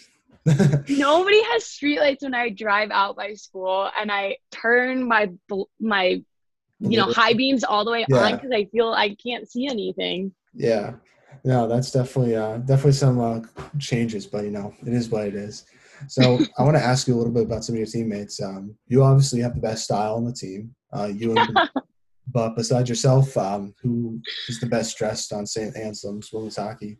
nobody 0.89 1.43
has 1.45 1.65
streetlights 1.65 2.23
when 2.23 2.35
I 2.35 2.49
drive 2.49 2.91
out 2.91 3.17
by 3.17 3.35
school, 3.35 3.91
and 4.01 4.11
I 4.11 4.37
turn 4.51 5.07
my 5.07 5.31
my 5.81 6.23
you 6.81 6.97
know 6.97 7.13
high 7.13 7.35
beams 7.35 7.65
all 7.65 7.85
the 7.85 7.91
way 7.91 8.07
yeah. 8.09 8.17
on 8.17 8.33
because 8.37 8.53
I 8.53 8.65
feel 8.67 8.93
I 8.93 9.15
can't 9.15 9.51
see 9.51 9.67
anything. 9.67 10.33
Yeah, 10.55 10.95
no, 11.45 11.69
that's 11.69 11.91
definitely 11.91 12.37
uh, 12.37 12.59
definitely 12.59 12.93
some 12.93 13.21
uh, 13.21 13.41
changes, 13.79 14.27
but 14.27 14.45
you 14.45 14.51
know 14.51 14.75
it 14.87 14.93
is 14.93 15.11
what 15.11 15.27
it 15.27 15.35
is. 15.35 15.67
So 16.07 16.39
I 16.59 16.63
want 16.63 16.77
to 16.77 16.83
ask 16.83 17.09
you 17.09 17.15
a 17.15 17.19
little 17.19 17.33
bit 17.33 17.45
about 17.45 17.65
some 17.65 17.75
of 17.75 17.79
your 17.79 17.87
teammates. 17.87 18.41
Um, 18.41 18.75
you 18.87 19.03
obviously 19.03 19.41
have 19.41 19.55
the 19.55 19.61
best 19.61 19.85
style 19.85 20.15
on 20.15 20.25
the 20.25 20.33
team. 20.33 20.75
Uh, 20.93 21.11
you 21.13 21.37
and, 21.37 21.59
but 22.33 22.55
besides 22.55 22.89
yourself, 22.89 23.37
um, 23.37 23.75
who 23.83 24.21
is 24.49 24.61
the 24.61 24.67
best 24.67 24.97
dressed 24.97 25.33
on 25.33 25.47
St. 25.47 25.77
Anselm's 25.77 26.33
women's 26.33 26.57
hockey? 26.57 26.99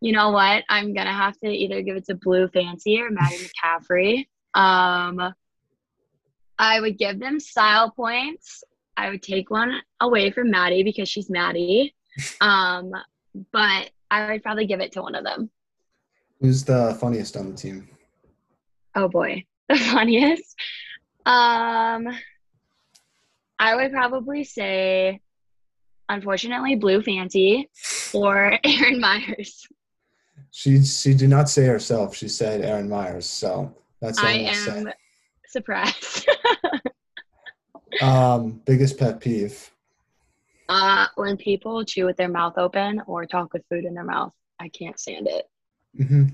You 0.00 0.12
know 0.12 0.30
what? 0.30 0.64
I'm 0.68 0.94
gonna 0.94 1.12
have 1.12 1.38
to 1.40 1.48
either 1.48 1.80
give 1.82 1.96
it 1.96 2.06
to 2.06 2.16
Blue 2.16 2.48
Fancy 2.48 3.00
or 3.00 3.10
Maddie 3.10 3.36
McCaffrey. 3.64 4.26
Um, 4.54 5.32
I 6.58 6.80
would 6.80 6.98
give 6.98 7.20
them 7.20 7.38
style 7.38 7.90
points. 7.90 8.64
I 8.96 9.10
would 9.10 9.22
take 9.22 9.50
one 9.50 9.80
away 10.00 10.30
from 10.30 10.50
Maddie 10.50 10.82
because 10.82 11.08
she's 11.08 11.30
Maddie. 11.30 11.94
Um, 12.40 12.92
but 13.52 13.90
I 14.10 14.30
would 14.30 14.42
probably 14.42 14.66
give 14.66 14.80
it 14.80 14.92
to 14.92 15.02
one 15.02 15.14
of 15.14 15.24
them. 15.24 15.50
Who's 16.40 16.64
the 16.64 16.96
funniest 17.00 17.36
on 17.36 17.50
the 17.50 17.56
team? 17.56 17.88
Oh 18.94 19.08
boy, 19.08 19.44
the 19.68 19.76
funniest. 19.76 20.54
Um, 21.24 22.08
I 23.58 23.76
would 23.76 23.92
probably 23.92 24.44
say 24.44 25.20
unfortunately, 26.08 26.74
Blue 26.76 27.02
Fancy 27.02 27.70
or 28.14 28.58
Aaron 28.64 29.00
Myers. 29.00 29.66
She 30.50 30.82
she 30.84 31.14
did 31.14 31.30
not 31.30 31.48
say 31.48 31.64
herself. 31.66 32.14
She 32.14 32.28
said 32.28 32.60
Aaron 32.62 32.88
Myers. 32.88 33.26
So 33.26 33.74
that's 34.00 34.22
I 34.22 34.32
am 34.32 34.88
surprised. 35.46 36.28
Um, 38.00 38.60
biggest 38.64 38.98
pet 38.98 39.20
peeve. 39.20 39.70
uh, 40.68 41.06
when 41.14 41.36
people 41.36 41.84
chew 41.84 42.06
with 42.06 42.16
their 42.16 42.28
mouth 42.28 42.54
open 42.56 43.00
or 43.06 43.26
talk 43.26 43.52
with 43.52 43.62
food 43.68 43.84
in 43.84 43.94
their 43.94 44.02
mouth, 44.02 44.32
I 44.58 44.70
can't 44.70 44.98
stand 44.98 45.28
it. 45.28 45.44
hmm 45.96 46.24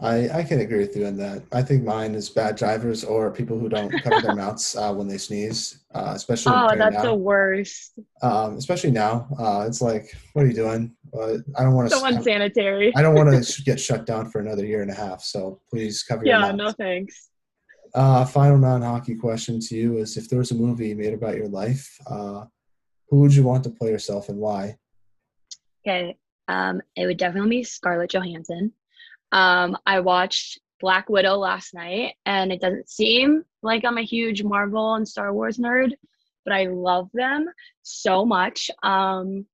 I 0.00 0.28
I 0.30 0.42
can 0.44 0.60
agree 0.60 0.78
with 0.78 0.96
you 0.96 1.06
on 1.06 1.16
that. 1.16 1.42
I 1.52 1.60
think 1.62 1.82
mine 1.82 2.14
is 2.14 2.30
bad 2.30 2.54
drivers 2.56 3.02
or 3.02 3.32
people 3.32 3.58
who 3.58 3.68
don't 3.68 3.90
cover 4.02 4.20
their 4.20 4.32
mouths 4.42 4.76
uh, 4.76 4.94
when 4.94 5.08
they 5.08 5.18
sneeze, 5.18 5.80
uh, 5.94 6.12
especially 6.14 6.52
Oh, 6.52 6.66
right 6.66 6.78
that's 6.78 6.96
now. 6.96 7.02
the 7.02 7.14
worst. 7.14 7.98
um, 8.22 8.56
especially 8.56 8.92
now. 8.92 9.26
Uh, 9.38 9.64
it's 9.66 9.82
like, 9.82 10.06
what 10.34 10.44
are 10.44 10.48
you 10.48 10.54
doing? 10.54 10.94
Uh, 11.12 11.38
I 11.56 11.64
don't 11.64 11.74
want 11.74 11.90
to. 11.90 11.96
So 11.96 12.08
to. 12.08 12.14
unsanitary. 12.14 12.92
I 12.94 13.02
don't 13.02 13.14
want 13.16 13.44
to 13.44 13.62
get 13.68 13.80
shut 13.80 14.06
down 14.06 14.30
for 14.30 14.40
another 14.40 14.64
year 14.64 14.82
and 14.82 14.90
a 14.90 14.94
half. 14.94 15.22
So 15.22 15.60
please 15.68 16.04
cover 16.04 16.24
your 16.24 16.34
Yeah, 16.36 16.46
mouth. 16.52 16.56
no 16.56 16.70
thanks. 16.72 17.30
Uh, 17.94 18.24
final 18.24 18.58
non-hockey 18.58 19.16
question 19.16 19.58
to 19.58 19.74
you 19.74 19.96
is: 19.98 20.16
If 20.16 20.28
there 20.28 20.38
was 20.38 20.52
a 20.52 20.54
movie 20.54 20.94
made 20.94 21.14
about 21.14 21.36
your 21.36 21.48
life, 21.48 21.98
uh, 22.08 22.44
who 23.08 23.20
would 23.20 23.34
you 23.34 23.42
want 23.42 23.64
to 23.64 23.70
play 23.70 23.90
yourself 23.90 24.28
and 24.28 24.38
why? 24.38 24.76
Okay. 25.84 26.16
Um, 26.46 26.82
it 26.94 27.06
would 27.06 27.16
definitely 27.18 27.50
be 27.50 27.64
Scarlett 27.64 28.10
Johansson. 28.10 28.72
Um, 29.32 29.76
I 29.86 30.00
watched 30.00 30.60
Black 30.80 31.08
Widow 31.08 31.36
last 31.36 31.74
night, 31.74 32.14
and 32.24 32.52
it 32.52 32.60
doesn't 32.60 32.88
seem 32.88 33.44
like 33.62 33.84
I'm 33.84 33.98
a 33.98 34.02
huge 34.02 34.42
Marvel 34.42 34.94
and 34.94 35.06
Star 35.06 35.32
Wars 35.32 35.58
nerd, 35.58 35.92
but 36.44 36.54
I 36.54 36.66
love 36.66 37.10
them 37.12 37.48
so 37.82 38.24
much. 38.24 38.70
Um, 38.82 39.46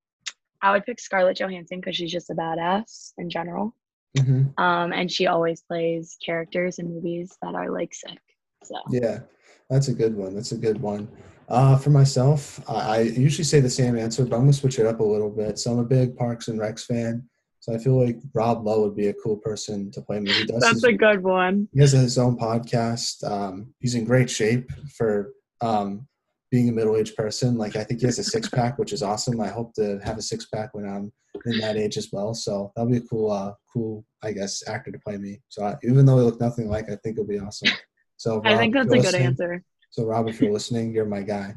I 0.63 0.73
would 0.73 0.87
pick 0.87 1.01
Scarlett 1.01 1.39
Johansson 1.39 1.81
because 1.81 1.97
she's 1.97 2.13
just 2.13 2.31
a 2.31 2.35
badass 2.35 3.13
in 3.19 3.31
general. 3.31 3.75
hmm 4.17 4.45
Um, 4.59 4.93
and 4.93 5.11
she 5.11 5.27
always 5.27 5.63
plays 5.63 6.17
characters 6.25 6.79
in 6.79 6.89
movies 6.95 7.37
that 7.43 7.55
are 7.55 7.71
like 7.71 7.95
sick. 7.95 8.19
So 8.63 8.77
Yeah, 8.91 9.21
that's 9.69 9.89
a 9.89 9.95
good 9.95 10.17
one. 10.17 10.35
That's 10.35 10.53
a 10.53 10.59
good 10.59 10.81
one. 10.81 11.09
Uh, 11.49 11.77
for 11.77 11.91
myself, 11.91 12.61
I, 12.69 12.75
I 12.75 13.01
usually 13.01 13.45
say 13.45 13.61
the 13.61 13.69
same 13.69 13.99
answer, 13.99 14.25
but 14.25 14.37
I'm 14.37 14.43
gonna 14.43 14.53
switch 14.55 14.79
it 14.79 14.87
up 14.87 15.01
a 15.01 15.05
little 15.05 15.31
bit. 15.31 15.59
So 15.59 15.73
I'm 15.73 15.79
a 15.81 15.85
big 15.85 16.17
Parks 16.17 16.49
and 16.49 16.59
Recs 16.59 16.87
fan. 16.87 17.29
So 17.65 17.73
I 17.73 17.79
feel 17.79 17.99
like 17.99 18.19
Rob 18.35 18.67
Lowe 18.67 18.83
would 18.83 18.95
be 18.95 19.07
a 19.07 19.15
cool 19.15 19.39
person 19.39 19.91
to 19.93 20.03
play 20.03 20.21
me. 20.21 20.31
That's 20.47 20.69
his, 20.69 20.85
a 20.85 20.93
good 20.93 21.23
one. 21.23 21.67
he 21.73 21.81
has 21.81 21.93
his 21.93 22.19
own 22.19 22.37
podcast. 22.37 23.25
Um, 23.25 23.73
he's 23.81 23.95
in 23.95 24.05
great 24.05 24.29
shape 24.29 24.71
for 24.95 25.33
um, 25.63 26.07
being 26.51 26.69
a 26.69 26.73
middle-aged 26.73 27.17
person. 27.17 27.57
Like 27.57 27.75
I 27.75 27.83
think 27.83 28.01
he 28.01 28.07
has 28.07 28.19
a 28.19 28.25
six-pack, 28.25 28.79
which 28.79 28.93
is 28.93 29.03
awesome. 29.03 29.41
I 29.41 29.49
hope 29.49 29.73
to 29.77 29.99
have 30.05 30.19
a 30.19 30.23
six-pack 30.23 30.75
when 30.75 30.87
I'm 30.87 31.11
in 31.47 31.59
that 31.61 31.79
age 31.79 31.97
as 31.97 32.11
well. 32.13 32.35
So 32.35 32.71
that'll 32.77 32.91
be 32.91 32.99
a 32.99 33.01
cool, 33.01 33.31
uh, 33.31 33.55
cool, 33.73 34.05
I 34.23 34.33
guess, 34.33 34.63
actor 34.69 34.93
to 34.93 34.99
play 34.99 35.17
me. 35.17 35.41
So 35.49 35.65
I, 35.65 35.77
even 35.85 36.05
though 36.05 36.19
he 36.19 36.23
look 36.23 36.43
nothing 36.43 36.69
like, 36.69 36.91
I 36.91 36.97
think 36.97 37.17
it'll 37.17 37.25
be 37.25 37.39
awesome. 37.39 37.73
So 38.19 38.43
I 38.45 38.59
think 38.59 38.75
that's 38.75 38.93
a 38.93 38.99
good 38.99 39.15
answer. 39.15 39.65
so, 39.89 40.05
Rob, 40.05 40.29
if 40.29 40.39
you're 40.39 40.53
listening, 40.53 40.93
you're 40.93 41.07
my 41.07 41.23
guy. 41.23 41.55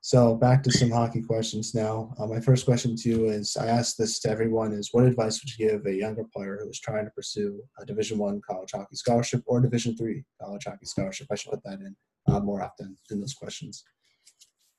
So, 0.00 0.36
back 0.36 0.62
to 0.62 0.70
some 0.70 0.90
hockey 0.90 1.22
questions 1.22 1.74
now. 1.74 2.14
Uh, 2.18 2.26
my 2.26 2.40
first 2.40 2.64
question 2.64 2.96
to 2.96 3.08
you 3.08 3.26
is: 3.26 3.56
I 3.56 3.66
asked 3.66 3.98
this 3.98 4.20
to 4.20 4.30
everyone: 4.30 4.72
is 4.72 4.90
what 4.92 5.04
advice 5.04 5.42
would 5.42 5.58
you 5.58 5.68
give 5.68 5.86
a 5.86 5.94
younger 5.94 6.24
player 6.32 6.58
who 6.62 6.68
is 6.70 6.80
trying 6.80 7.04
to 7.04 7.10
pursue 7.10 7.60
a 7.78 7.84
Division 7.84 8.18
One 8.18 8.40
college 8.48 8.70
hockey 8.72 8.96
scholarship 8.96 9.42
or 9.46 9.60
Division 9.60 9.96
Three 9.96 10.24
college 10.40 10.64
hockey 10.66 10.86
scholarship? 10.86 11.26
I 11.30 11.34
should 11.34 11.50
put 11.50 11.64
that 11.64 11.80
in 11.80 11.96
uh, 12.28 12.40
more 12.40 12.62
often 12.62 12.96
in 13.10 13.20
those 13.20 13.34
questions. 13.34 13.84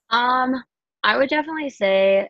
Um, 0.10 0.64
I 1.04 1.18
would 1.18 1.30
definitely 1.30 1.70
say 1.70 2.30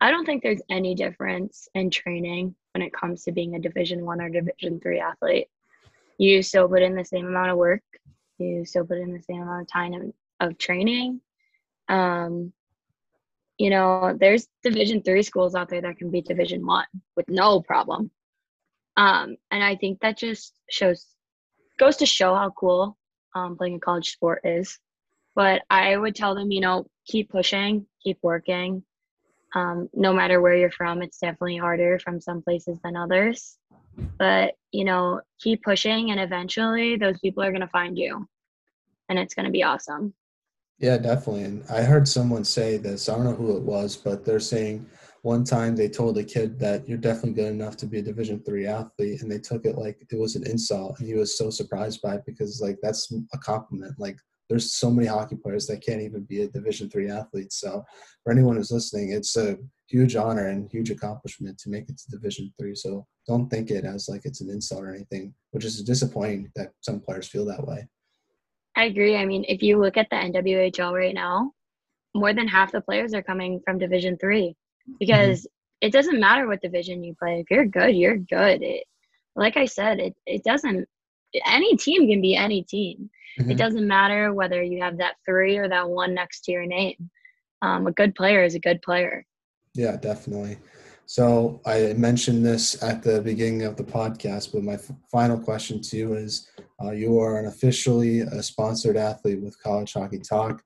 I 0.00 0.10
don't 0.10 0.26
think 0.26 0.42
there's 0.42 0.62
any 0.68 0.94
difference 0.94 1.68
in 1.74 1.88
training 1.88 2.54
when 2.74 2.82
it 2.82 2.92
comes 2.92 3.24
to 3.24 3.32
being 3.32 3.54
a 3.54 3.60
Division 3.60 4.04
One 4.04 4.20
or 4.20 4.28
Division 4.28 4.80
Three 4.80 5.00
athlete. 5.00 5.46
You 6.18 6.42
still 6.42 6.68
put 6.68 6.82
in 6.82 6.94
the 6.94 7.04
same 7.04 7.26
amount 7.26 7.50
of 7.50 7.56
work. 7.56 7.82
You 8.38 8.64
still 8.64 8.84
put 8.84 8.98
in 8.98 9.12
the 9.12 9.22
same 9.22 9.42
amount 9.42 9.62
of 9.62 9.68
time 9.68 9.94
of, 9.94 10.12
of 10.40 10.58
training. 10.58 11.20
Um, 11.92 12.52
you 13.58 13.70
know, 13.70 14.16
there's 14.18 14.48
Division 14.64 15.02
Three 15.02 15.22
schools 15.22 15.54
out 15.54 15.68
there 15.68 15.82
that 15.82 15.98
can 15.98 16.10
beat 16.10 16.26
Division 16.26 16.66
One 16.66 16.86
with 17.16 17.28
no 17.28 17.60
problem. 17.60 18.10
Um, 18.96 19.36
and 19.50 19.62
I 19.62 19.76
think 19.76 20.00
that 20.00 20.18
just 20.18 20.54
shows 20.68 21.06
goes 21.78 21.96
to 21.98 22.06
show 22.06 22.34
how 22.34 22.50
cool 22.50 22.96
um, 23.34 23.56
playing 23.56 23.76
a 23.76 23.80
college 23.80 24.12
sport 24.12 24.40
is 24.44 24.78
but 25.34 25.62
I 25.70 25.96
would 25.96 26.14
tell 26.14 26.34
them, 26.34 26.50
you 26.50 26.60
know, 26.60 26.86
keep 27.06 27.30
pushing, 27.30 27.86
keep 28.02 28.18
working. 28.22 28.82
Um, 29.54 29.88
no 29.92 30.12
matter 30.12 30.40
where 30.40 30.56
you're 30.56 30.70
from, 30.70 31.02
it's 31.02 31.18
definitely 31.18 31.58
harder 31.58 31.98
from 31.98 32.20
some 32.20 32.42
places 32.42 32.78
than 32.82 32.96
others. 32.96 33.58
But, 34.18 34.54
you 34.70 34.84
know, 34.84 35.20
keep 35.38 35.62
pushing, 35.62 36.10
and 36.10 36.20
eventually 36.20 36.96
those 36.96 37.18
people 37.20 37.42
are 37.42 37.50
going 37.50 37.60
to 37.60 37.66
find 37.68 37.98
you, 37.98 38.26
and 39.08 39.18
it's 39.18 39.34
going 39.34 39.44
to 39.44 39.52
be 39.52 39.62
awesome. 39.62 40.14
Yeah, 40.78 40.98
definitely. 40.98 41.44
And 41.44 41.64
I 41.70 41.82
heard 41.82 42.08
someone 42.08 42.44
say 42.44 42.76
this. 42.76 43.08
I 43.08 43.14
don't 43.14 43.24
know 43.24 43.34
who 43.34 43.56
it 43.56 43.62
was, 43.62 43.96
but 43.96 44.24
they're 44.24 44.40
saying 44.40 44.86
one 45.22 45.44
time 45.44 45.76
they 45.76 45.88
told 45.88 46.18
a 46.18 46.24
kid 46.24 46.58
that 46.58 46.88
you're 46.88 46.98
definitely 46.98 47.34
good 47.34 47.52
enough 47.52 47.76
to 47.78 47.86
be 47.86 47.98
a 47.98 48.02
Division 48.02 48.42
three 48.44 48.66
athlete, 48.66 49.22
and 49.22 49.30
they 49.30 49.38
took 49.38 49.64
it 49.64 49.78
like 49.78 50.04
it 50.10 50.18
was 50.18 50.34
an 50.34 50.44
insult, 50.46 50.98
and 50.98 51.06
he 51.06 51.14
was 51.14 51.38
so 51.38 51.50
surprised 51.50 52.02
by 52.02 52.16
it 52.16 52.22
because 52.26 52.60
like 52.60 52.78
that's 52.82 53.12
a 53.32 53.38
compliment. 53.38 53.94
Like 53.98 54.18
there's 54.48 54.74
so 54.74 54.90
many 54.90 55.06
hockey 55.06 55.36
players 55.36 55.66
that 55.68 55.84
can't 55.86 56.02
even 56.02 56.24
be 56.24 56.42
a 56.42 56.48
Division 56.48 56.90
three 56.90 57.08
athlete. 57.08 57.52
So 57.52 57.84
for 58.24 58.32
anyone 58.32 58.56
who's 58.56 58.72
listening, 58.72 59.12
it's 59.12 59.36
a 59.36 59.56
huge 59.86 60.16
honor 60.16 60.48
and 60.48 60.68
huge 60.70 60.90
accomplishment 60.90 61.58
to 61.58 61.70
make 61.70 61.88
it 61.88 61.98
to 61.98 62.10
Division 62.10 62.52
three. 62.58 62.74
So 62.74 63.06
don't 63.28 63.48
think 63.48 63.70
it 63.70 63.84
as 63.84 64.08
like 64.08 64.22
it's 64.24 64.40
an 64.40 64.50
insult 64.50 64.82
or 64.82 64.92
anything, 64.92 65.32
which 65.52 65.64
is 65.64 65.80
disappointing 65.84 66.50
that 66.56 66.72
some 66.80 66.98
players 66.98 67.28
feel 67.28 67.44
that 67.44 67.64
way. 67.64 67.86
I 68.76 68.84
agree. 68.84 69.16
I 69.16 69.26
mean, 69.26 69.44
if 69.48 69.62
you 69.62 69.78
look 69.78 69.96
at 69.96 70.08
the 70.10 70.16
NWHL 70.16 70.92
right 70.92 71.14
now, 71.14 71.52
more 72.14 72.32
than 72.32 72.48
half 72.48 72.72
the 72.72 72.80
players 72.80 73.14
are 73.14 73.22
coming 73.22 73.60
from 73.64 73.78
Division 73.78 74.16
Three 74.18 74.54
because 74.98 75.46
it 75.80 75.92
doesn't 75.92 76.20
matter 76.20 76.46
what 76.46 76.62
division 76.62 77.02
you 77.02 77.14
play. 77.14 77.40
If 77.40 77.50
you're 77.50 77.66
good, 77.66 77.94
you're 77.96 78.16
good. 78.16 78.62
It, 78.62 78.84
like 79.36 79.56
I 79.56 79.66
said, 79.66 79.98
it 79.98 80.14
it 80.26 80.44
doesn't. 80.44 80.88
Any 81.46 81.76
team 81.76 82.08
can 82.08 82.20
be 82.20 82.36
any 82.36 82.62
team. 82.62 83.10
Mhm. 83.40 83.52
It 83.52 83.56
doesn't 83.56 83.88
matter 83.88 84.34
whether 84.34 84.62
you 84.62 84.82
have 84.82 84.98
that 84.98 85.16
three 85.24 85.56
or 85.56 85.68
that 85.68 85.88
one 85.88 86.14
next 86.14 86.44
to 86.44 86.52
your 86.52 86.66
name. 86.66 87.10
Um, 87.62 87.86
a 87.86 87.92
good 87.92 88.14
player 88.14 88.44
is 88.44 88.54
a 88.54 88.58
good 88.60 88.82
player. 88.82 89.24
Yeah, 89.74 89.96
definitely. 89.96 90.58
So 91.06 91.60
I 91.64 91.94
mentioned 91.94 92.44
this 92.44 92.82
at 92.82 93.02
the 93.02 93.20
beginning 93.22 93.62
of 93.62 93.76
the 93.76 93.84
podcast, 93.84 94.52
but 94.52 94.62
my 94.62 94.74
f- 94.74 94.90
final 95.10 95.38
question 95.38 95.80
to 95.82 95.96
you 95.96 96.14
is: 96.14 96.48
You 96.90 97.20
are 97.20 97.38
an 97.38 97.46
officially 97.46 98.20
a 98.20 98.42
sponsored 98.42 98.96
athlete 98.96 99.40
with 99.40 99.60
College 99.62 99.92
Hockey 99.92 100.18
Talk. 100.18 100.62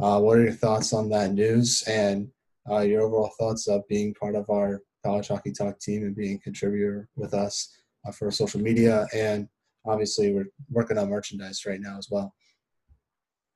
Uh, 0.00 0.20
what 0.20 0.38
are 0.38 0.42
your 0.44 0.52
thoughts 0.52 0.92
on 0.92 1.08
that 1.10 1.32
news 1.32 1.84
and 1.86 2.28
uh, 2.70 2.80
your 2.80 3.02
overall 3.02 3.30
thoughts 3.38 3.68
of 3.68 3.86
being 3.88 4.14
part 4.14 4.34
of 4.34 4.48
our 4.50 4.80
College 5.04 5.28
Hockey 5.28 5.52
Talk 5.52 5.78
team 5.78 6.02
and 6.02 6.16
being 6.16 6.36
a 6.36 6.40
contributor 6.40 7.08
with 7.16 7.34
us 7.34 7.76
uh, 8.06 8.10
for 8.10 8.30
social 8.30 8.60
media? 8.60 9.06
And 9.14 9.48
obviously, 9.86 10.32
we're 10.32 10.50
working 10.70 10.98
on 10.98 11.08
merchandise 11.08 11.64
right 11.66 11.80
now 11.80 11.98
as 11.98 12.08
well. 12.10 12.34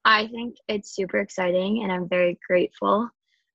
I 0.04 0.26
think 0.28 0.56
it's 0.68 0.94
super 0.94 1.18
exciting 1.18 1.82
and 1.82 1.90
I'm 1.90 2.08
very 2.08 2.38
grateful. 2.46 3.08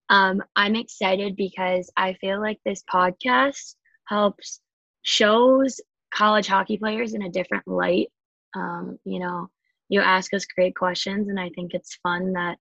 Um, 0.09 0.41
I'm 0.55 0.75
excited 0.75 1.35
because 1.35 1.91
I 1.95 2.13
feel 2.13 2.41
like 2.41 2.59
this 2.65 2.83
podcast 2.91 3.75
helps 4.05 4.59
shows 5.03 5.79
college 6.11 6.47
hockey 6.47 6.77
players 6.77 7.13
in 7.13 7.21
a 7.21 7.29
different 7.29 7.67
light. 7.67 8.07
Um, 8.55 8.97
you 9.05 9.19
know, 9.19 9.49
you 9.89 10.01
ask 10.01 10.33
us 10.33 10.45
great 10.45 10.75
questions, 10.75 11.29
and 11.29 11.39
I 11.39 11.49
think 11.49 11.73
it's 11.73 11.99
fun 12.03 12.33
that 12.33 12.57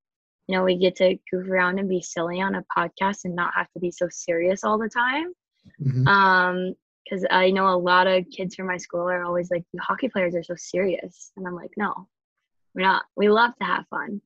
you 0.47 0.57
know 0.57 0.65
we 0.65 0.77
get 0.77 0.97
to 0.97 1.19
goof 1.31 1.49
around 1.49 1.79
and 1.79 1.89
be 1.89 2.01
silly 2.01 2.41
on 2.41 2.55
a 2.55 2.65
podcast 2.77 3.25
and 3.25 3.35
not 3.35 3.55
have 3.55 3.71
to 3.73 3.81
be 3.81 3.91
so 3.91 4.09
serious 4.11 4.65
all 4.65 4.79
the 4.79 4.89
time. 4.89 5.33
Mhm. 5.81 6.07
Um, 6.07 6.75
because 7.05 7.25
I 7.31 7.51
know 7.51 7.69
a 7.69 7.79
lot 7.79 8.07
of 8.07 8.29
kids 8.31 8.55
from 8.55 8.67
my 8.67 8.77
school 8.77 9.09
are 9.09 9.25
always 9.25 9.51
like, 9.51 9.65
"You 9.73 9.81
hockey 9.81 10.09
players 10.09 10.35
are 10.35 10.43
so 10.43 10.55
serious," 10.57 11.33
and 11.37 11.47
I'm 11.47 11.55
like, 11.55 11.71
"No, 11.77 12.09
we're 12.75 12.83
not. 12.83 13.05
We 13.17 13.31
love 13.31 13.57
to 13.57 13.65
have 13.65 13.87
fun." 13.89 14.21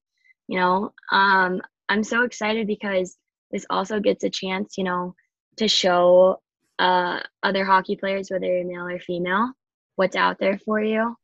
You 0.49 0.59
know, 0.59 0.93
um, 1.11 1.63
I'm 1.89 2.03
so 2.03 2.25
excited 2.25 2.67
because 2.67 3.17
this 3.53 3.67
also 3.71 4.01
gets 4.01 4.25
a 4.25 4.31
chance, 4.31 4.77
you 4.79 4.85
know, 4.85 5.15
to 5.57 5.69
show 5.69 6.41
uh, 6.79 7.21
other 7.43 7.65
hockey 7.65 7.97
players, 7.97 8.31
whether 8.31 8.47
you're 8.47 8.65
male 8.65 8.89
or 8.89 8.99
female, 8.99 9.53
what's 9.97 10.17
out 10.17 10.39
there 10.39 10.59
for 10.59 10.81
you. 10.81 11.17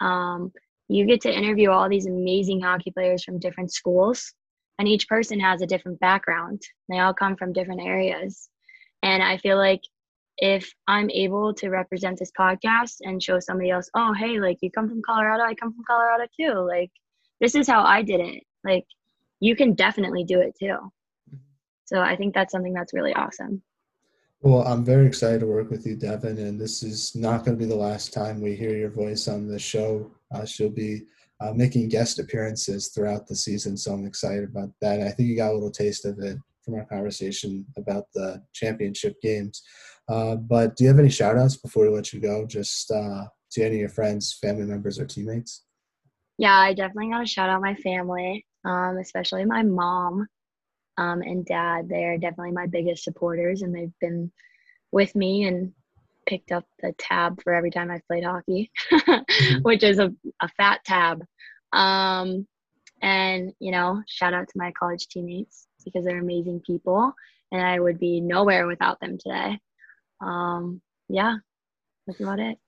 Um, 0.00 0.52
you 0.88 1.04
get 1.04 1.20
to 1.22 1.36
interview 1.36 1.70
all 1.70 1.88
these 1.88 2.06
amazing 2.06 2.60
hockey 2.60 2.90
players 2.90 3.24
from 3.24 3.38
different 3.38 3.72
schools, 3.72 4.32
and 4.78 4.86
each 4.86 5.08
person 5.08 5.40
has 5.40 5.62
a 5.62 5.66
different 5.66 5.98
background. 6.00 6.62
They 6.88 6.98
all 6.98 7.14
come 7.14 7.36
from 7.36 7.52
different 7.52 7.82
areas. 7.82 8.48
And 9.02 9.22
I 9.22 9.38
feel 9.38 9.56
like 9.56 9.80
if 10.38 10.70
I'm 10.86 11.10
able 11.10 11.54
to 11.54 11.70
represent 11.70 12.18
this 12.18 12.32
podcast 12.38 12.96
and 13.00 13.22
show 13.22 13.40
somebody 13.40 13.70
else, 13.70 13.88
oh, 13.94 14.12
hey, 14.12 14.38
like 14.38 14.58
you 14.60 14.70
come 14.70 14.88
from 14.88 15.02
Colorado, 15.02 15.44
I 15.44 15.54
come 15.54 15.72
from 15.72 15.84
Colorado 15.86 16.26
too. 16.38 16.52
Like, 16.66 16.90
this 17.40 17.54
is 17.54 17.66
how 17.66 17.82
I 17.82 18.02
did 18.02 18.20
it. 18.20 18.42
Like, 18.64 18.84
you 19.40 19.56
can 19.56 19.74
definitely 19.74 20.24
do 20.24 20.40
it 20.40 20.54
too. 20.58 20.76
So 21.84 22.00
I 22.00 22.16
think 22.16 22.34
that's 22.34 22.52
something 22.52 22.72
that's 22.72 22.94
really 22.94 23.14
awesome. 23.14 23.62
Well, 24.46 24.62
I'm 24.62 24.84
very 24.84 25.08
excited 25.08 25.40
to 25.40 25.46
work 25.46 25.70
with 25.70 25.84
you, 25.84 25.96
Devin, 25.96 26.38
and 26.38 26.60
this 26.60 26.84
is 26.84 27.16
not 27.16 27.44
going 27.44 27.58
to 27.58 27.64
be 27.64 27.68
the 27.68 27.74
last 27.74 28.12
time 28.12 28.40
we 28.40 28.54
hear 28.54 28.76
your 28.76 28.90
voice 28.90 29.26
on 29.26 29.48
the 29.48 29.58
show. 29.58 30.08
Uh, 30.32 30.44
she'll 30.44 30.70
be 30.70 31.02
uh, 31.40 31.52
making 31.52 31.88
guest 31.88 32.20
appearances 32.20 32.86
throughout 32.86 33.26
the 33.26 33.34
season, 33.34 33.76
so 33.76 33.92
I'm 33.92 34.06
excited 34.06 34.44
about 34.44 34.70
that. 34.80 35.00
I 35.00 35.10
think 35.10 35.28
you 35.28 35.36
got 35.36 35.50
a 35.50 35.54
little 35.54 35.72
taste 35.72 36.04
of 36.04 36.20
it 36.20 36.38
from 36.64 36.74
our 36.74 36.84
conversation 36.84 37.66
about 37.76 38.04
the 38.14 38.40
championship 38.52 39.20
games. 39.20 39.64
Uh, 40.08 40.36
but 40.36 40.76
do 40.76 40.84
you 40.84 40.90
have 40.90 41.00
any 41.00 41.10
shout 41.10 41.36
outs 41.36 41.56
before 41.56 41.82
we 41.82 41.88
let 41.88 42.12
you 42.12 42.20
go? 42.20 42.46
Just 42.46 42.92
uh, 42.92 43.24
to 43.50 43.64
any 43.64 43.74
of 43.74 43.80
your 43.80 43.88
friends, 43.88 44.32
family 44.40 44.64
members, 44.64 45.00
or 45.00 45.06
teammates? 45.06 45.64
Yeah, 46.38 46.56
I 46.56 46.72
definitely 46.72 47.10
got 47.10 47.18
to 47.18 47.26
shout 47.26 47.50
out 47.50 47.62
my 47.62 47.74
family, 47.74 48.46
um, 48.64 48.98
especially 48.98 49.44
my 49.44 49.64
mom 49.64 50.28
um, 50.98 51.22
and 51.22 51.44
dad. 51.44 51.88
They 51.88 52.04
are 52.04 52.18
definitely 52.18 52.52
my 52.52 52.66
biggest 52.66 53.04
supporters, 53.04 53.62
and 53.62 53.74
they've 53.74 53.92
been 54.00 54.32
with 54.92 55.14
me 55.14 55.44
and 55.44 55.72
picked 56.26 56.52
up 56.52 56.64
the 56.80 56.92
tab 56.98 57.42
for 57.42 57.54
every 57.54 57.70
time 57.70 57.90
I've 57.90 58.06
played 58.06 58.24
hockey, 58.24 58.70
mm-hmm. 58.92 59.62
which 59.62 59.82
is 59.82 59.98
a, 59.98 60.12
a 60.40 60.48
fat 60.56 60.80
tab. 60.84 61.24
Um, 61.72 62.46
and, 63.02 63.52
you 63.60 63.70
know, 63.70 64.02
shout 64.08 64.34
out 64.34 64.48
to 64.48 64.58
my 64.58 64.72
college 64.72 65.08
teammates 65.08 65.66
because 65.84 66.04
they're 66.04 66.18
amazing 66.18 66.60
people, 66.66 67.12
and 67.52 67.62
I 67.62 67.78
would 67.78 67.98
be 67.98 68.20
nowhere 68.20 68.66
without 68.66 68.98
them 69.00 69.18
today. 69.18 69.58
Um, 70.20 70.80
yeah, 71.08 71.36
that's 72.06 72.20
about 72.20 72.40
it. 72.40 72.58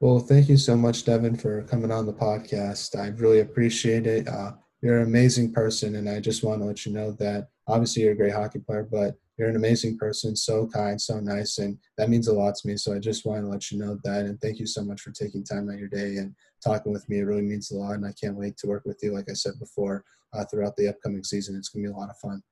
Well, 0.00 0.20
thank 0.20 0.48
you 0.48 0.56
so 0.56 0.76
much, 0.76 1.04
Devin, 1.04 1.36
for 1.36 1.62
coming 1.64 1.90
on 1.90 2.06
the 2.06 2.12
podcast. 2.12 2.98
I 2.98 3.08
really 3.08 3.40
appreciate 3.40 4.06
it. 4.06 4.28
Uh, 4.28 4.52
you're 4.80 4.98
an 4.98 5.06
amazing 5.06 5.52
person, 5.52 5.96
and 5.96 6.08
I 6.08 6.20
just 6.20 6.44
want 6.44 6.60
to 6.60 6.66
let 6.66 6.86
you 6.86 6.92
know 6.92 7.12
that 7.12 7.48
obviously 7.66 8.02
you're 8.02 8.12
a 8.12 8.16
great 8.16 8.32
hockey 8.32 8.60
player, 8.60 8.86
but 8.90 9.16
you're 9.36 9.48
an 9.48 9.56
amazing 9.56 9.98
person, 9.98 10.34
so 10.34 10.66
kind, 10.66 11.00
so 11.00 11.20
nice, 11.20 11.58
and 11.58 11.78
that 11.96 12.08
means 12.08 12.28
a 12.28 12.32
lot 12.32 12.54
to 12.56 12.66
me. 12.68 12.76
So 12.76 12.94
I 12.94 12.98
just 12.98 13.24
want 13.24 13.42
to 13.42 13.48
let 13.48 13.70
you 13.70 13.78
know 13.78 13.98
that, 14.04 14.26
and 14.26 14.40
thank 14.40 14.58
you 14.58 14.66
so 14.66 14.82
much 14.82 15.00
for 15.00 15.10
taking 15.10 15.44
time 15.44 15.68
out 15.68 15.74
of 15.74 15.80
your 15.80 15.88
day 15.88 16.16
and 16.16 16.34
talking 16.64 16.92
with 16.92 17.08
me. 17.08 17.18
It 17.18 17.24
really 17.24 17.42
means 17.42 17.70
a 17.70 17.76
lot, 17.76 17.94
and 17.94 18.06
I 18.06 18.12
can't 18.12 18.36
wait 18.36 18.56
to 18.58 18.66
work 18.66 18.84
with 18.84 18.98
you. 19.02 19.12
Like 19.12 19.28
I 19.30 19.34
said 19.34 19.54
before, 19.58 20.04
uh, 20.32 20.44
throughout 20.44 20.76
the 20.76 20.88
upcoming 20.88 21.24
season, 21.24 21.56
it's 21.56 21.68
going 21.68 21.84
to 21.84 21.90
be 21.90 21.94
a 21.94 21.98
lot 21.98 22.10
of 22.10 22.18
fun. 22.18 22.42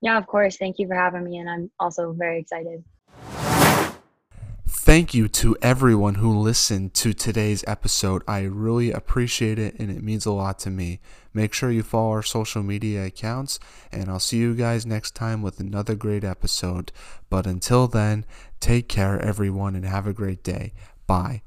Yeah, 0.00 0.18
of 0.18 0.26
course. 0.26 0.56
Thank 0.56 0.78
you 0.78 0.86
for 0.86 0.94
having 0.94 1.24
me, 1.24 1.38
and 1.38 1.48
I'm 1.48 1.70
also 1.78 2.12
very 2.12 2.40
excited. 2.40 2.82
Thank 4.84 5.14
you 5.14 5.28
to 5.28 5.56
everyone 5.62 6.16
who 6.16 6.36
listened 6.36 6.92
to 6.94 7.12
today's 7.12 7.62
episode. 7.68 8.22
I 8.26 8.40
really 8.40 8.90
appreciate 8.90 9.56
it 9.56 9.78
and 9.78 9.92
it 9.92 10.02
means 10.02 10.26
a 10.26 10.32
lot 10.32 10.58
to 10.60 10.70
me. 10.70 11.00
Make 11.34 11.52
sure 11.52 11.70
you 11.70 11.82
follow 11.82 12.10
our 12.10 12.22
social 12.22 12.62
media 12.62 13.06
accounts, 13.06 13.58
and 13.90 14.08
I'll 14.08 14.20
see 14.20 14.38
you 14.38 14.54
guys 14.54 14.84
next 14.84 15.14
time 15.14 15.42
with 15.42 15.60
another 15.60 15.94
great 15.94 16.24
episode. 16.24 16.92
But 17.30 17.46
until 17.46 17.88
then, 17.88 18.24
take 18.60 18.88
care, 18.88 19.20
everyone, 19.20 19.74
and 19.74 19.84
have 19.84 20.06
a 20.06 20.12
great 20.12 20.42
day. 20.42 20.72
Bye. 21.06 21.42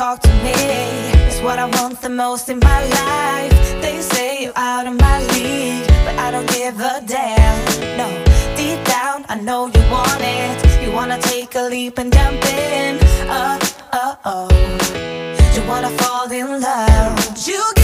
talk 0.00 0.20
to 0.20 0.32
me 0.44 0.80
what 1.42 1.58
I 1.58 1.66
want 1.66 2.00
the 2.00 2.08
most 2.08 2.48
in 2.48 2.58
my 2.58 2.80
life. 2.84 3.82
They 3.82 4.00
say 4.00 4.44
you're 4.44 4.52
out 4.56 4.86
of 4.86 4.94
my 4.98 5.18
league, 5.34 5.86
but 6.04 6.16
I 6.18 6.30
don't 6.30 6.48
give 6.48 6.78
a 6.78 7.02
damn. 7.06 7.98
No, 7.98 8.29
I 9.30 9.36
know 9.36 9.68
you 9.68 9.80
want 9.92 10.20
it. 10.20 10.82
You 10.82 10.90
wanna 10.90 11.16
take 11.22 11.54
a 11.54 11.62
leap 11.62 11.98
and 11.98 12.12
jump 12.12 12.44
in. 12.46 12.98
Oh, 13.30 13.58
oh, 13.92 14.18
oh. 14.24 14.48
You 15.54 15.62
wanna 15.68 15.90
fall 15.90 16.28
in 16.32 16.60
love. 16.60 17.38
You 17.46 17.79